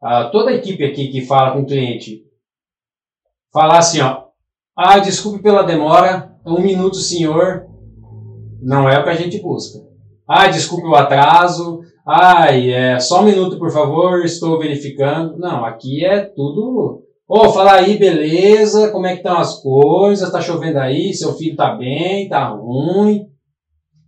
a, 0.03 0.31
toda 0.31 0.51
a 0.51 0.55
equipe 0.55 0.83
aqui 0.83 1.13
que 1.13 1.25
fala 1.25 1.53
com 1.53 1.61
o 1.61 1.67
cliente, 1.67 2.29
falar 3.53 3.79
assim, 3.79 4.01
ó, 4.01 4.25
ah, 4.77 4.99
desculpe 4.99 5.43
pela 5.43 5.63
demora, 5.63 6.35
um 6.47 6.61
minuto, 6.61 6.97
senhor, 6.97 7.67
não 8.63 8.89
é 8.89 8.99
o 8.99 9.05
que 9.05 9.11
a 9.11 9.15
gente 9.15 9.41
busca. 9.41 9.79
Ah, 10.27 10.49
desculpe 10.49 10.87
o 10.87 10.95
atraso, 10.95 11.81
ai, 12.07 12.73
é, 12.73 12.99
só 12.99 13.21
um 13.21 13.25
minuto, 13.25 13.59
por 13.59 13.71
favor, 13.71 14.25
estou 14.25 14.59
verificando. 14.59 15.37
Não, 15.39 15.65
aqui 15.65 16.05
é 16.05 16.21
tudo. 16.21 17.03
Ô, 17.29 17.47
oh, 17.47 17.51
fala 17.51 17.75
aí, 17.75 17.97
beleza, 17.97 18.91
como 18.91 19.07
é 19.07 19.13
que 19.13 19.19
estão 19.19 19.39
as 19.39 19.63
coisas, 19.63 20.31
tá 20.31 20.41
chovendo 20.41 20.79
aí, 20.79 21.13
seu 21.13 21.35
filho 21.35 21.57
tá 21.57 21.75
bem, 21.75 22.29
tá 22.29 22.49
ruim. 22.49 23.27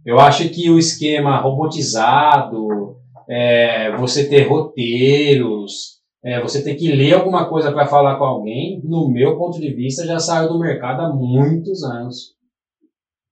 Eu 0.05 0.19
acho 0.19 0.49
que 0.49 0.69
o 0.71 0.79
esquema 0.79 1.41
robotizado, 1.41 2.97
é, 3.29 3.97
você 3.97 4.29
ter 4.29 4.49
roteiros, 4.49 5.92
é, 6.25 6.41
você 6.41 6.63
ter 6.63 6.77
que 6.77 6.93
ler 6.93 7.15
alguma 7.15 7.49
coisa 7.49 7.73
para 7.73 7.87
falar 7.87 8.17
com 8.17 8.25
alguém, 8.25 8.81
no 8.85 9.11
meu 9.11 9.37
ponto 9.37 9.61
de 9.61 9.75
vista, 9.75 10.07
já 10.07 10.19
saiu 10.19 10.49
do 10.49 10.61
mercado 10.61 11.03
há 11.03 11.09
muitos 11.09 11.83
anos. 11.83 12.37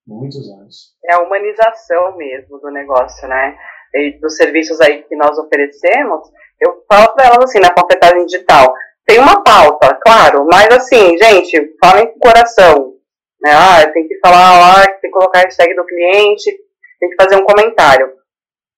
Muitos 0.06 0.50
anos. 0.50 0.94
É 1.04 1.14
a 1.14 1.20
humanização 1.20 2.16
mesmo 2.16 2.58
do 2.58 2.70
negócio, 2.70 3.28
né? 3.28 3.56
E 3.94 4.18
dos 4.20 4.36
serviços 4.36 4.80
aí 4.80 5.04
que 5.04 5.14
nós 5.14 5.38
oferecemos, 5.38 6.28
eu 6.60 6.84
falo 6.90 7.14
para 7.14 7.26
elas 7.26 7.44
assim, 7.44 7.60
na 7.60 7.72
panfletagem 7.72 8.26
digital, 8.26 8.72
tem 9.06 9.18
uma 9.18 9.42
pauta, 9.42 9.98
claro, 10.02 10.46
mas 10.50 10.68
assim, 10.68 11.16
gente, 11.16 11.76
falem 11.82 12.06
com 12.06 12.16
o 12.16 12.20
coração. 12.20 12.94
Né? 13.42 13.50
Ah, 13.52 13.90
tem 13.92 14.06
que 14.06 14.18
falar 14.18 14.58
lá, 14.58 14.86
tem 14.86 15.00
que 15.00 15.10
colocar 15.10 15.40
a 15.40 15.42
hashtag 15.42 15.74
do 15.74 15.86
cliente, 15.86 16.50
tem 16.98 17.08
que 17.08 17.16
fazer 17.20 17.36
um 17.36 17.44
comentário. 17.44 18.19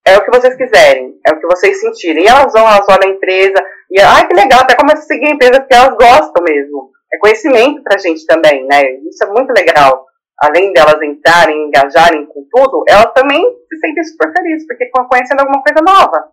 É 0.04 0.16
o 0.16 0.24
que 0.24 0.30
vocês 0.30 0.56
quiserem, 0.56 1.18
é 1.26 1.32
o 1.32 1.38
que 1.38 1.46
vocês 1.46 1.80
sentirem. 1.80 2.24
E 2.24 2.28
elas 2.28 2.52
vão, 2.52 2.62
elas 2.62 2.86
olham 2.88 3.08
a 3.10 3.14
empresa, 3.14 3.64
e, 3.90 4.00
ai, 4.00 4.26
que 4.26 4.34
legal, 4.34 4.60
até 4.60 4.74
começa 4.74 5.02
a 5.02 5.06
seguir 5.06 5.26
a 5.26 5.34
empresa 5.34 5.60
porque 5.60 5.74
elas 5.74 5.94
gostam 5.94 6.42
mesmo. 6.42 6.90
É 7.12 7.18
conhecimento 7.18 7.82
pra 7.82 7.98
gente 7.98 8.24
também, 8.26 8.66
né? 8.66 8.94
Isso 9.08 9.22
é 9.22 9.26
muito 9.28 9.52
legal. 9.52 10.06
Além 10.40 10.72
delas 10.72 11.00
entrarem, 11.02 11.66
engajarem 11.66 12.26
com 12.26 12.46
tudo, 12.50 12.84
elas 12.88 13.12
também 13.12 13.40
se 13.68 13.78
sentem 13.78 14.02
super 14.04 14.32
felizes, 14.32 14.66
porque 14.66 14.84
estão 14.84 15.06
conhecendo 15.06 15.40
alguma 15.40 15.62
coisa 15.62 15.82
nova. 15.82 16.32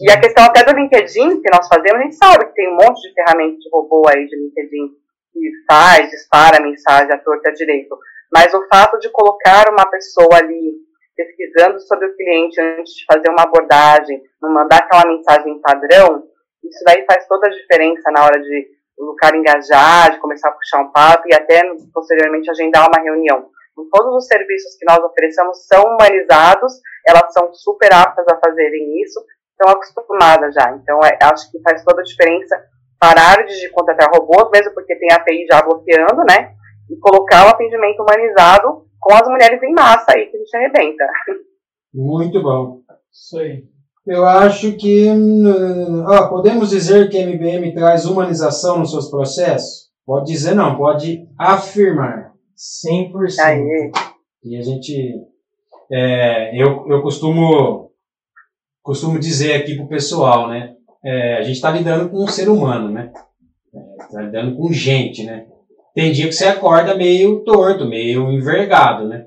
E 0.00 0.10
a 0.10 0.20
questão 0.20 0.44
até 0.44 0.64
do 0.64 0.76
LinkedIn, 0.76 1.40
que 1.40 1.50
nós 1.50 1.68
fazemos, 1.68 2.00
a 2.00 2.02
gente 2.02 2.16
sabe 2.16 2.46
que 2.46 2.54
tem 2.54 2.68
um 2.68 2.76
monte 2.76 3.00
de 3.00 3.14
ferramentas 3.14 3.58
de 3.58 3.70
robô 3.72 4.02
aí 4.08 4.26
de 4.26 4.36
LinkedIn 4.36 4.96
que 5.32 5.50
faz, 5.70 6.10
dispara 6.10 6.58
a 6.58 6.62
mensagem 6.62 7.12
à 7.12 7.18
torta 7.18 7.52
direito. 7.52 7.96
Mas 8.32 8.52
o 8.52 8.66
fato 8.66 8.98
de 8.98 9.10
colocar 9.10 9.70
uma 9.70 9.86
pessoa 9.88 10.36
ali 10.36 10.74
pesquisando 11.24 11.80
sobre 11.80 12.06
o 12.06 12.16
cliente 12.16 12.60
antes 12.60 12.94
de 12.94 13.04
fazer 13.04 13.28
uma 13.28 13.42
abordagem, 13.42 14.22
não 14.40 14.52
mandar 14.52 14.78
aquela 14.78 15.12
mensagem 15.12 15.60
padrão, 15.60 16.24
isso 16.64 16.84
daí 16.86 17.04
faz 17.06 17.26
toda 17.26 17.46
a 17.46 17.50
diferença 17.50 18.10
na 18.10 18.24
hora 18.24 18.40
de 18.40 18.68
o 18.98 19.14
cara 19.16 19.36
engajar, 19.36 20.12
de 20.12 20.18
começar 20.18 20.48
a 20.48 20.52
puxar 20.52 20.80
um 20.80 20.92
papo 20.92 21.26
e 21.28 21.34
até 21.34 21.62
posteriormente 21.92 22.50
agendar 22.50 22.88
uma 22.88 23.02
reunião. 23.02 23.50
Todos 23.90 24.14
os 24.16 24.26
serviços 24.26 24.76
que 24.76 24.84
nós 24.86 25.02
oferecemos 25.02 25.66
são 25.66 25.82
humanizados, 25.82 26.74
elas 27.06 27.32
são 27.32 27.52
super 27.52 27.92
aptas 27.92 28.26
a 28.28 28.38
fazerem 28.38 29.02
isso, 29.02 29.20
estão 29.50 29.72
acostumadas 29.72 30.54
já. 30.54 30.70
Então, 30.72 31.00
é, 31.02 31.18
acho 31.22 31.50
que 31.50 31.60
faz 31.62 31.82
toda 31.82 32.00
a 32.00 32.04
diferença 32.04 32.62
parar 33.00 33.44
de 33.44 33.68
contratar 33.70 34.10
robôs, 34.10 34.48
mesmo 34.52 34.72
porque 34.74 34.94
tem 34.94 35.10
a 35.10 35.16
API 35.16 35.46
já 35.50 35.60
bloqueando, 35.62 36.22
né? 36.28 36.54
E 36.90 36.96
colocar 36.98 37.46
o 37.46 37.50
atendimento 37.50 38.02
humanizado 38.02 38.86
com 39.00 39.14
as 39.14 39.26
mulheres 39.28 39.62
em 39.62 39.72
massa 39.72 40.12
aí 40.14 40.26
que 40.26 40.36
a 40.36 40.40
gente 40.40 40.56
arrebenta. 40.56 41.04
Muito 41.94 42.42
bom. 42.42 42.80
Isso 43.10 43.38
aí. 43.38 43.64
Eu 44.06 44.24
acho 44.24 44.76
que 44.76 45.08
ó, 46.08 46.28
podemos 46.28 46.70
dizer 46.70 47.08
que 47.08 47.18
a 47.18 47.22
MBM 47.26 47.72
traz 47.72 48.04
humanização 48.04 48.78
nos 48.78 48.90
seus 48.90 49.08
processos? 49.08 49.90
Pode 50.04 50.26
dizer 50.26 50.54
não, 50.54 50.76
pode 50.76 51.28
afirmar. 51.38 52.32
100%. 52.56 53.38
Aí. 53.40 53.92
E 54.44 54.56
a 54.56 54.62
gente. 54.62 55.14
É, 55.90 56.60
eu, 56.60 56.86
eu 56.88 57.02
costumo, 57.02 57.90
costumo 58.82 59.18
dizer 59.18 59.54
aqui 59.54 59.76
pro 59.76 59.88
pessoal, 59.88 60.48
né? 60.48 60.74
É, 61.04 61.38
a 61.38 61.42
gente 61.42 61.56
está 61.56 61.70
lidando 61.70 62.08
com 62.08 62.24
um 62.24 62.28
ser 62.28 62.48
humano, 62.48 62.88
né? 62.88 63.12
Está 64.00 64.20
é, 64.20 64.24
lidando 64.24 64.56
com 64.56 64.72
gente, 64.72 65.24
né? 65.24 65.46
Tem 65.94 66.12
dia 66.12 66.26
que 66.26 66.32
você 66.32 66.46
acorda 66.46 66.94
meio 66.94 67.44
torto, 67.44 67.86
meio 67.86 68.30
envergado, 68.32 69.06
né? 69.06 69.26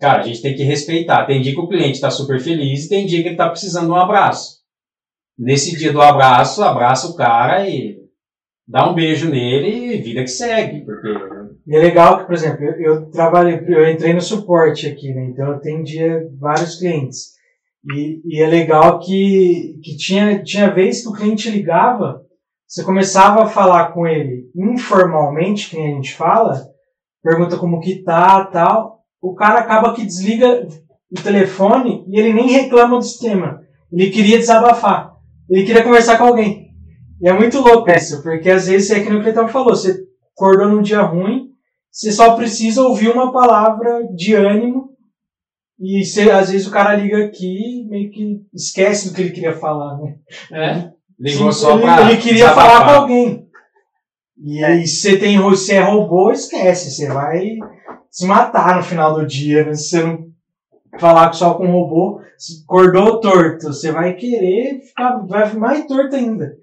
Cara, 0.00 0.20
a 0.20 0.26
gente 0.26 0.42
tem 0.42 0.56
que 0.56 0.64
respeitar. 0.64 1.26
Tem 1.26 1.40
dia 1.40 1.52
que 1.52 1.60
o 1.60 1.68
cliente 1.68 1.92
está 1.92 2.10
super 2.10 2.40
feliz 2.40 2.84
e 2.84 2.88
tem 2.88 3.06
dia 3.06 3.20
que 3.20 3.28
ele 3.28 3.34
está 3.34 3.48
precisando 3.48 3.86
de 3.86 3.92
um 3.92 3.96
abraço. 3.96 4.62
Nesse 5.38 5.76
dia 5.76 5.92
do 5.92 6.00
abraço, 6.00 6.62
abraça 6.62 7.06
o 7.08 7.14
cara 7.14 7.68
e 7.68 7.98
dá 8.66 8.90
um 8.90 8.94
beijo 8.94 9.30
nele 9.30 9.94
e 9.94 10.02
vida 10.02 10.22
que 10.22 10.28
segue. 10.28 10.84
Porque... 10.84 11.08
E 11.66 11.76
é 11.76 11.78
legal 11.78 12.18
que, 12.18 12.24
por 12.24 12.34
exemplo, 12.34 12.64
eu, 12.64 12.80
eu 12.80 13.10
trabalhei, 13.10 13.62
eu 13.68 13.88
entrei 13.88 14.12
no 14.12 14.20
suporte 14.20 14.88
aqui, 14.88 15.12
né? 15.14 15.26
Então 15.26 15.46
eu 15.46 15.54
atendia 15.54 16.28
vários 16.38 16.78
clientes. 16.78 17.32
E, 17.94 18.20
e 18.24 18.42
é 18.42 18.46
legal 18.46 18.98
que, 18.98 19.78
que 19.84 19.96
tinha, 19.96 20.42
tinha 20.42 20.72
vez 20.72 21.02
que 21.02 21.08
o 21.08 21.12
cliente 21.12 21.50
ligava 21.50 22.22
você 22.72 22.82
começava 22.84 23.42
a 23.42 23.48
falar 23.48 23.92
com 23.92 24.06
ele 24.06 24.50
informalmente, 24.56 25.68
que 25.68 25.76
a 25.76 25.88
gente 25.88 26.14
fala, 26.14 26.70
pergunta 27.22 27.58
como 27.58 27.80
que 27.80 28.02
tá, 28.02 28.46
tal, 28.46 29.00
o 29.20 29.34
cara 29.34 29.58
acaba 29.58 29.92
que 29.92 30.06
desliga 30.06 30.66
o 31.10 31.22
telefone 31.22 32.02
e 32.08 32.18
ele 32.18 32.32
nem 32.32 32.48
reclama 32.48 32.96
do 32.96 33.04
sistema. 33.04 33.60
Ele 33.92 34.08
queria 34.08 34.38
desabafar. 34.38 35.12
Ele 35.50 35.66
queria 35.66 35.84
conversar 35.84 36.16
com 36.16 36.24
alguém. 36.24 36.70
E 37.20 37.28
é 37.28 37.32
muito 37.34 37.60
louco 37.60 37.90
isso, 37.90 38.22
porque 38.22 38.48
às 38.48 38.66
vezes 38.66 38.90
é 38.90 39.00
que 39.00 39.12
o 39.12 39.20
Cleiton 39.20 39.48
falou, 39.48 39.76
você 39.76 40.06
acordou 40.34 40.68
num 40.68 40.80
dia 40.80 41.02
ruim, 41.02 41.50
você 41.90 42.10
só 42.10 42.34
precisa 42.36 42.80
ouvir 42.82 43.10
uma 43.10 43.30
palavra 43.30 44.02
de 44.16 44.32
ânimo 44.32 44.92
e 45.78 46.02
você, 46.02 46.30
às 46.30 46.50
vezes 46.50 46.66
o 46.66 46.70
cara 46.70 46.96
liga 46.96 47.22
aqui 47.22 47.86
meio 47.90 48.10
que 48.10 48.40
esquece 48.54 49.10
do 49.10 49.14
que 49.14 49.20
ele 49.20 49.32
queria 49.32 49.52
falar, 49.54 49.98
né? 49.98 50.16
É. 50.50 51.01
Ligou 51.22 51.52
Sim, 51.52 51.60
só 51.60 51.74
ele, 51.74 51.82
pra. 51.82 52.00
ele 52.02 52.20
queria 52.20 52.50
falar 52.50 52.84
com 52.84 53.00
alguém. 53.02 53.48
E 54.44 54.64
aí, 54.64 54.84
se 54.88 55.02
você 55.02 55.18
tem 55.20 55.38
se 55.54 55.72
é 55.72 55.78
robô, 55.78 56.32
esquece. 56.32 56.90
Você 56.90 57.06
vai 57.06 57.58
se 58.10 58.26
matar 58.26 58.74
no 58.76 58.82
final 58.82 59.14
do 59.14 59.24
dia, 59.24 59.64
né? 59.64 59.74
Se 59.74 59.90
você 59.90 60.02
não 60.02 60.32
falar 60.98 61.32
só 61.32 61.54
com 61.54 61.70
robô, 61.70 62.20
se 62.36 62.64
acordou 62.64 63.20
torto, 63.20 63.68
você 63.68 63.92
vai 63.92 64.14
querer 64.14 64.80
ficar 64.80 65.18
vai 65.24 65.52
mais 65.52 65.86
torto 65.86 66.16
ainda. 66.16 66.56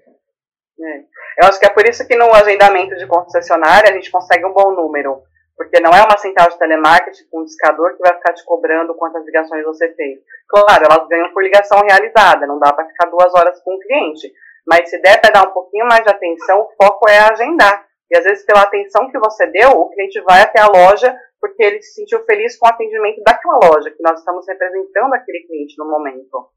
É. 0.78 0.98
Eu 1.42 1.48
acho 1.48 1.58
que 1.58 1.64
é 1.64 1.70
por 1.70 1.88
isso 1.88 2.06
que 2.06 2.14
no 2.14 2.30
agendamento 2.34 2.94
de 2.96 3.06
concessionária 3.06 3.90
a 3.90 3.94
gente 3.94 4.10
consegue 4.10 4.44
um 4.44 4.52
bom 4.52 4.72
número. 4.72 5.22
Porque 5.56 5.80
não 5.80 5.90
é 5.90 6.02
uma 6.02 6.18
central 6.18 6.50
de 6.50 6.58
telemarketing 6.58 7.24
com 7.30 7.40
um 7.40 7.44
discador 7.44 7.94
que 7.94 8.02
vai 8.02 8.14
ficar 8.14 8.34
te 8.34 8.44
cobrando 8.44 8.94
quantas 8.94 9.24
ligações 9.24 9.64
você 9.64 9.88
fez. 9.94 10.18
Claro, 10.48 10.84
elas 10.84 11.08
ganham 11.08 11.32
por 11.32 11.42
ligação 11.42 11.80
realizada, 11.80 12.46
não 12.46 12.58
dá 12.58 12.72
para 12.72 12.86
ficar 12.86 13.06
duas 13.06 13.34
horas 13.34 13.58
com 13.62 13.74
o 13.74 13.78
cliente. 13.78 14.30
Mas 14.66 14.90
se 14.90 14.98
der 15.00 15.20
para 15.20 15.30
dar 15.30 15.48
um 15.48 15.52
pouquinho 15.52 15.86
mais 15.86 16.02
de 16.02 16.10
atenção, 16.10 16.60
o 16.60 16.70
foco 16.82 17.08
é 17.08 17.18
agendar. 17.18 17.86
E 18.10 18.16
às 18.16 18.24
vezes, 18.24 18.44
pela 18.44 18.62
atenção 18.62 19.10
que 19.10 19.18
você 19.18 19.46
deu, 19.46 19.70
o 19.70 19.90
cliente 19.90 20.20
vai 20.22 20.42
até 20.42 20.60
a 20.60 20.66
loja 20.66 21.16
porque 21.40 21.62
ele 21.62 21.82
se 21.82 21.94
sentiu 21.94 22.22
feliz 22.24 22.58
com 22.58 22.66
o 22.66 22.68
atendimento 22.68 23.22
daquela 23.22 23.58
loja, 23.64 23.90
que 23.90 24.02
nós 24.02 24.18
estamos 24.18 24.46
representando 24.46 25.14
aquele 25.14 25.46
cliente 25.46 25.74
no 25.78 25.90
momento. 25.90 26.50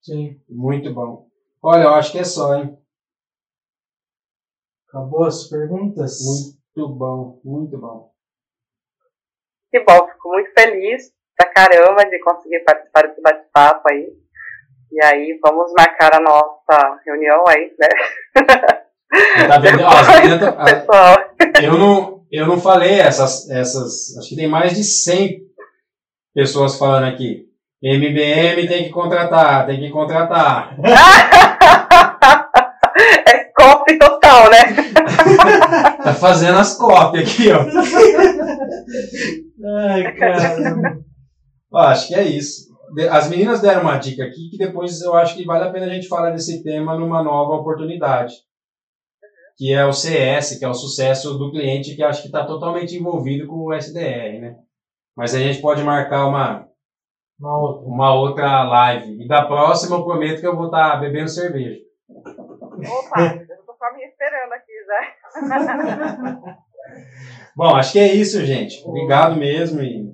Sim, 0.00 0.40
muito 0.48 0.92
bom. 0.94 1.28
Olha, 1.62 1.82
eu 1.82 1.90
acho 1.90 2.12
que 2.12 2.18
é 2.18 2.24
só, 2.24 2.54
hein? 2.54 2.78
Acabou 4.88 5.24
as 5.24 5.46
perguntas? 5.48 6.18
Muito 6.24 6.88
bom, 6.94 7.40
muito 7.44 7.78
bom. 7.78 8.10
Que 9.70 9.80
bom, 9.80 10.08
fico 10.08 10.28
muito 10.30 10.52
feliz 10.52 11.12
pra 11.36 11.52
caramba 11.52 12.04
de 12.04 12.18
conseguir 12.20 12.60
participar 12.64 13.06
desse 13.06 13.20
bate-papo 13.20 13.88
aí. 13.90 14.10
E 14.92 15.04
aí, 15.04 15.38
vamos 15.40 15.72
marcar 15.78 16.14
a 16.14 16.20
nossa 16.20 16.98
reunião 17.06 17.44
aí, 17.46 17.72
né? 17.78 17.88
Tá 19.46 19.58
vendo? 19.58 19.82
Ó, 19.82 19.88
as 19.88 20.06
pessoal. 20.64 21.16
Eu 21.62 21.78
não, 21.78 22.24
eu 22.30 22.46
não 22.46 22.60
falei 22.60 22.98
essas, 22.98 23.48
essas. 23.50 24.16
Acho 24.18 24.28
que 24.28 24.36
tem 24.36 24.48
mais 24.48 24.74
de 24.74 24.82
100 24.82 25.42
pessoas 26.34 26.76
falando 26.76 27.04
aqui. 27.04 27.46
MBM 27.82 28.68
tem 28.68 28.84
que 28.84 28.90
contratar, 28.90 29.66
tem 29.66 29.78
que 29.78 29.90
contratar. 29.90 30.76
é 33.26 33.44
copy 33.56 33.96
total, 33.98 34.50
né? 34.50 34.58
tá 36.02 36.14
fazendo 36.14 36.58
as 36.58 36.76
cópias 36.76 37.28
aqui, 37.28 37.50
ó. 37.52 37.60
Ai, 39.88 40.12
cara. 40.14 40.98
acho 41.72 42.08
que 42.08 42.14
é 42.14 42.22
isso 42.24 42.69
as 43.10 43.28
meninas 43.28 43.60
deram 43.60 43.82
uma 43.82 43.98
dica 43.98 44.24
aqui 44.24 44.50
que 44.50 44.58
depois 44.58 45.00
eu 45.00 45.14
acho 45.14 45.36
que 45.36 45.44
vale 45.44 45.64
a 45.64 45.72
pena 45.72 45.86
a 45.86 45.90
gente 45.90 46.08
falar 46.08 46.30
desse 46.30 46.62
tema 46.62 46.98
numa 46.98 47.22
nova 47.22 47.54
oportunidade. 47.54 48.34
Que 49.56 49.72
é 49.74 49.84
o 49.84 49.92
CS, 49.92 50.58
que 50.58 50.64
é 50.64 50.68
o 50.68 50.74
sucesso 50.74 51.36
do 51.36 51.50
cliente, 51.50 51.94
que 51.94 52.02
acho 52.02 52.22
que 52.22 52.28
está 52.28 52.46
totalmente 52.46 52.96
envolvido 52.96 53.46
com 53.46 53.56
o 53.56 53.74
SDR, 53.74 54.40
né? 54.40 54.56
Mas 55.14 55.34
a 55.34 55.38
gente 55.38 55.60
pode 55.60 55.82
marcar 55.82 56.26
uma, 56.26 56.66
uma, 57.38 57.58
outra. 57.58 57.86
uma 57.86 58.14
outra 58.14 58.62
live. 58.64 59.22
E 59.22 59.28
da 59.28 59.44
próxima 59.44 59.96
eu 59.96 60.04
prometo 60.04 60.40
que 60.40 60.46
eu 60.46 60.56
vou 60.56 60.66
estar 60.66 60.92
tá 60.92 60.96
bebendo 60.96 61.28
cerveja. 61.28 61.78
Opa, 62.08 63.36
eu 63.48 63.56
estou 63.56 63.76
só 63.76 63.92
me 63.94 64.04
esperando 64.04 64.52
aqui 64.52 64.72
já. 64.86 66.56
Bom, 67.54 67.76
acho 67.76 67.92
que 67.92 67.98
é 67.98 68.14
isso, 68.14 68.44
gente. 68.46 68.82
Obrigado 68.86 69.36
mesmo 69.36 69.82
e 69.82 70.10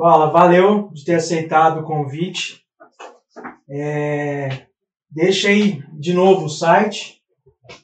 Paula, 0.00 0.30
valeu 0.30 0.88
de 0.92 1.04
ter 1.04 1.16
aceitado 1.16 1.80
o 1.80 1.84
convite. 1.84 2.64
É, 3.68 4.66
deixa 5.10 5.48
aí 5.48 5.82
de 5.92 6.14
novo 6.14 6.46
o 6.46 6.48
site, 6.48 7.22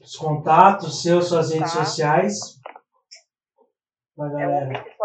os 0.03 0.17
contatos 0.17 1.03
seus, 1.03 1.29
suas 1.29 1.53
redes 1.53 1.75
tá. 1.75 1.85
sociais. 1.85 2.39
Pra 4.17 4.29
galera. 4.31 4.73
É 4.73 4.97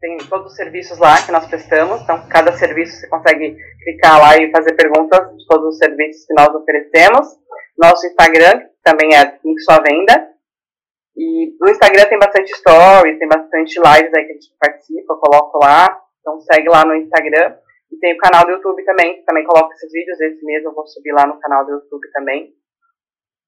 tem 0.00 0.16
todos 0.28 0.50
os 0.50 0.56
serviços 0.56 0.98
lá 0.98 1.22
que 1.24 1.30
nós 1.30 1.46
prestamos. 1.46 2.00
Então, 2.02 2.26
cada 2.28 2.52
serviço 2.56 2.96
você 2.96 3.08
consegue 3.08 3.56
clicar 3.84 4.18
lá 4.18 4.36
e 4.36 4.50
fazer 4.50 4.74
perguntas 4.74 5.20
de 5.36 5.46
todos 5.46 5.74
os 5.74 5.78
serviços 5.78 6.26
que 6.26 6.34
nós 6.34 6.48
oferecemos. 6.54 7.28
Nosso 7.78 8.06
Instagram 8.06 8.66
também 8.82 9.14
é 9.14 9.38
em 9.44 9.58
sua 9.58 9.78
venda. 9.80 10.31
E 11.16 11.56
no 11.60 11.70
Instagram 11.70 12.06
tem 12.08 12.18
bastante 12.18 12.56
stories, 12.56 13.18
tem 13.18 13.28
bastante 13.28 13.78
lives 13.78 14.14
aí 14.14 14.24
que 14.24 14.30
a 14.30 14.34
gente 14.34 14.56
participa, 14.58 15.12
eu 15.12 15.18
coloco 15.18 15.58
lá. 15.58 16.00
Então 16.20 16.40
segue 16.40 16.68
lá 16.68 16.84
no 16.84 16.94
Instagram. 16.94 17.56
E 17.90 17.96
tem 17.98 18.14
o 18.14 18.18
canal 18.18 18.44
do 18.44 18.52
YouTube 18.52 18.84
também, 18.84 19.16
que 19.16 19.24
também 19.24 19.44
coloco 19.44 19.72
esses 19.72 19.92
vídeos. 19.92 20.18
Esse 20.20 20.44
mesmo 20.44 20.70
eu 20.70 20.74
vou 20.74 20.86
subir 20.86 21.12
lá 21.12 21.26
no 21.26 21.38
canal 21.38 21.64
do 21.66 21.72
YouTube 21.72 22.10
também. 22.12 22.54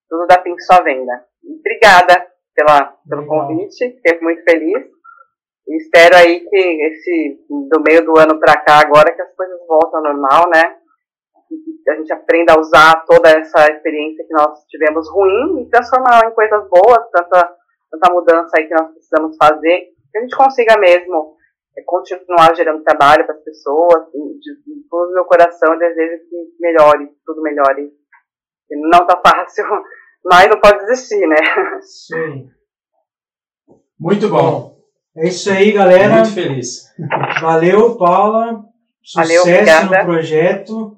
Tudo 0.09 0.27
da 0.27 0.39
Pink 0.39 0.63
Sua 0.63 0.83
Venda. 0.83 1.25
E 1.43 1.59
obrigada 1.59 2.35
pela, 2.55 2.95
pelo 3.09 3.27
convite, 3.27 3.91
fiquei 3.97 4.21
muito 4.21 4.43
feliz. 4.45 4.85
E 5.67 5.77
espero 5.77 6.17
aí 6.17 6.41
que 6.41 6.57
esse, 6.57 7.47
do 7.49 7.81
meio 7.81 8.05
do 8.05 8.19
ano 8.19 8.39
para 8.39 8.61
cá, 8.61 8.81
agora 8.81 9.13
que 9.15 9.23
as 9.23 9.35
coisas 9.35 9.59
voltam 9.67 9.99
ao 9.99 10.13
normal, 10.13 10.51
né? 10.51 10.77
Que 11.83 11.91
a 11.91 11.97
gente 11.97 12.13
aprenda 12.13 12.55
a 12.55 12.61
usar 12.61 13.05
toda 13.05 13.29
essa 13.29 13.71
experiência 13.71 14.25
que 14.27 14.33
nós 14.33 14.65
tivemos 14.69 15.09
ruim 15.11 15.63
e 15.63 15.71
transformar 15.71 16.27
em 16.27 16.35
coisas 16.35 16.69
boas, 16.69 17.11
tanta, 17.13 17.57
tanta 17.91 18.13
mudança 18.13 18.51
aí 18.57 18.67
que 18.67 18.75
nós 18.75 18.91
precisamos 18.93 19.37
fazer, 19.37 19.93
que 20.11 20.19
a 20.19 20.21
gente 20.23 20.37
consiga 20.37 20.79
mesmo 20.79 21.37
é, 21.77 21.83
continuar 21.85 22.55
gerando 22.55 22.83
trabalho 22.83 23.27
para 23.27 23.35
as 23.35 23.45
pessoas. 23.45 24.09
E, 24.15 24.39
de, 24.39 24.55
de 24.65 24.89
todo 24.89 25.11
o 25.11 25.15
meu 25.15 25.25
coração, 25.25 25.73
eu 25.73 25.79
desejo 25.79 26.23
que 26.29 26.37
melhore, 26.61 27.09
tudo 27.27 27.43
melhore. 27.43 27.93
Não 28.71 29.07
tá 29.07 29.21
fácil, 29.25 29.65
mas 30.25 30.49
não 30.49 30.61
pode 30.61 30.87
desistir, 30.87 31.27
né? 31.27 31.37
Sim. 31.81 32.49
Muito 33.99 34.29
bom. 34.29 34.75
É 35.17 35.29
isso 35.29 35.51
aí, 35.51 35.71
galera. 35.73 36.15
Muito 36.15 36.35
feliz. 36.35 36.93
Valeu, 37.41 37.97
Paula. 37.97 38.65
Valeu, 39.15 39.43
Sucesso 39.43 39.61
obrigada. 39.61 39.99
no 39.99 40.05
projeto. 40.05 40.97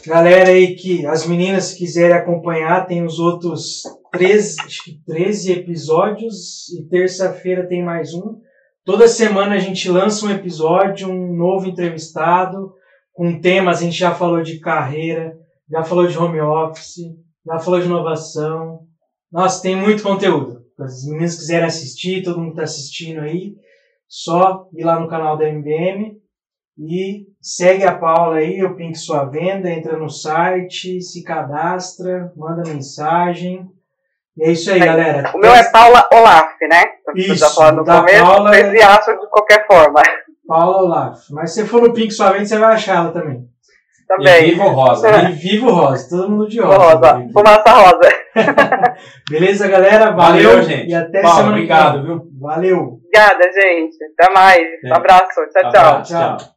Galera 0.00 0.50
aí 0.50 0.74
que 0.74 1.06
as 1.06 1.26
meninas 1.26 1.64
se 1.64 1.78
quiserem 1.78 2.16
acompanhar, 2.16 2.86
tem 2.86 3.04
os 3.04 3.18
outros 3.18 3.82
13, 4.10 4.60
acho 4.62 4.84
que 4.84 5.00
13 5.06 5.52
episódios 5.52 6.68
e 6.70 6.88
terça-feira 6.88 7.68
tem 7.68 7.84
mais 7.84 8.12
um. 8.14 8.40
Toda 8.84 9.06
semana 9.06 9.54
a 9.54 9.58
gente 9.58 9.88
lança 9.88 10.26
um 10.26 10.30
episódio, 10.30 11.08
um 11.08 11.36
novo 11.36 11.68
entrevistado, 11.68 12.72
com 13.12 13.40
temas, 13.40 13.78
a 13.78 13.84
gente 13.84 13.98
já 13.98 14.14
falou 14.14 14.42
de 14.42 14.58
carreira, 14.58 15.36
já 15.70 15.84
falou 15.84 16.06
de 16.06 16.18
home 16.18 16.40
office, 16.40 16.96
já 17.46 17.58
falou 17.58 17.78
de 17.78 17.86
inovação. 17.86 18.80
Nossa, 19.30 19.62
tem 19.62 19.76
muito 19.76 20.02
conteúdo. 20.02 20.62
As 20.80 21.04
meninas 21.04 21.36
quiserem 21.36 21.66
assistir, 21.66 22.24
todo 22.24 22.38
mundo 22.38 22.50
está 22.50 22.62
assistindo 22.62 23.20
aí, 23.20 23.54
só 24.08 24.66
ir 24.74 24.82
lá 24.84 24.98
no 24.98 25.08
canal 25.08 25.36
da 25.36 25.48
MBM 25.48 26.21
e 26.84 27.26
segue 27.40 27.84
a 27.84 27.94
Paula 27.94 28.36
aí, 28.36 28.58
eu 28.58 28.74
Pink 28.74 28.96
Sua 28.98 29.24
Venda, 29.24 29.70
entra 29.70 29.96
no 29.96 30.08
site, 30.08 31.00
se 31.00 31.22
cadastra, 31.24 32.32
manda 32.36 32.68
mensagem. 32.68 33.66
E 34.36 34.44
é 34.44 34.52
isso 34.52 34.70
aí, 34.72 34.78
galera. 34.80 35.30
O 35.34 35.38
meu 35.38 35.52
é 35.54 35.70
Paula 35.70 36.08
Olaf, 36.12 36.52
né? 36.68 36.82
Isso, 37.14 37.32
Eu 37.32 37.36
já 37.36 37.48
falando 37.50 37.78
no 37.78 37.84
da 37.84 37.98
começo, 38.00 38.24
Paula 38.24 38.50
vocês 38.50 38.74
é- 38.74 38.82
acham 38.82 39.18
de 39.18 39.28
qualquer 39.30 39.66
forma. 39.66 40.02
Paula 40.46 40.78
Olaf. 40.82 41.18
Mas 41.30 41.52
se 41.52 41.60
você 41.62 41.66
for 41.66 41.82
no 41.82 41.92
Pink 41.92 42.10
Sua 42.12 42.30
Venda, 42.32 42.46
você 42.46 42.58
vai 42.58 42.74
achar 42.74 42.96
ela 42.96 43.12
também. 43.12 43.40
E 43.44 44.14
Também. 44.14 44.50
viva 44.50 44.64
o 44.64 44.68
Rosa. 44.70 45.10
né? 45.10 45.30
E 45.30 45.32
vivo 45.32 45.70
rosa, 45.70 46.06
todo 46.10 46.28
mundo 46.30 46.46
de 46.48 46.60
rosa. 46.60 46.78
Rosa. 47.12 47.28
Fumaça 47.32 47.70
rosa. 47.72 48.12
Beleza, 49.30 49.68
galera? 49.68 50.10
Valeu, 50.10 50.50
Valeu, 50.50 50.62
gente. 50.62 50.90
E 50.90 50.94
até 50.94 51.22
Paulo, 51.22 51.36
semana 51.36 51.52
obrigado, 51.56 52.02
viu? 52.04 52.22
Valeu. 52.38 52.78
Obrigada, 52.98 53.42
gente. 53.52 53.96
Até 54.18 54.32
mais. 54.34 54.60
É. 54.84 54.88
Um 54.90 54.94
abraço. 54.94 55.24
Tchau, 55.34 55.70
tchau. 55.70 55.80
Abraço, 55.80 56.12
tchau. 56.12 56.51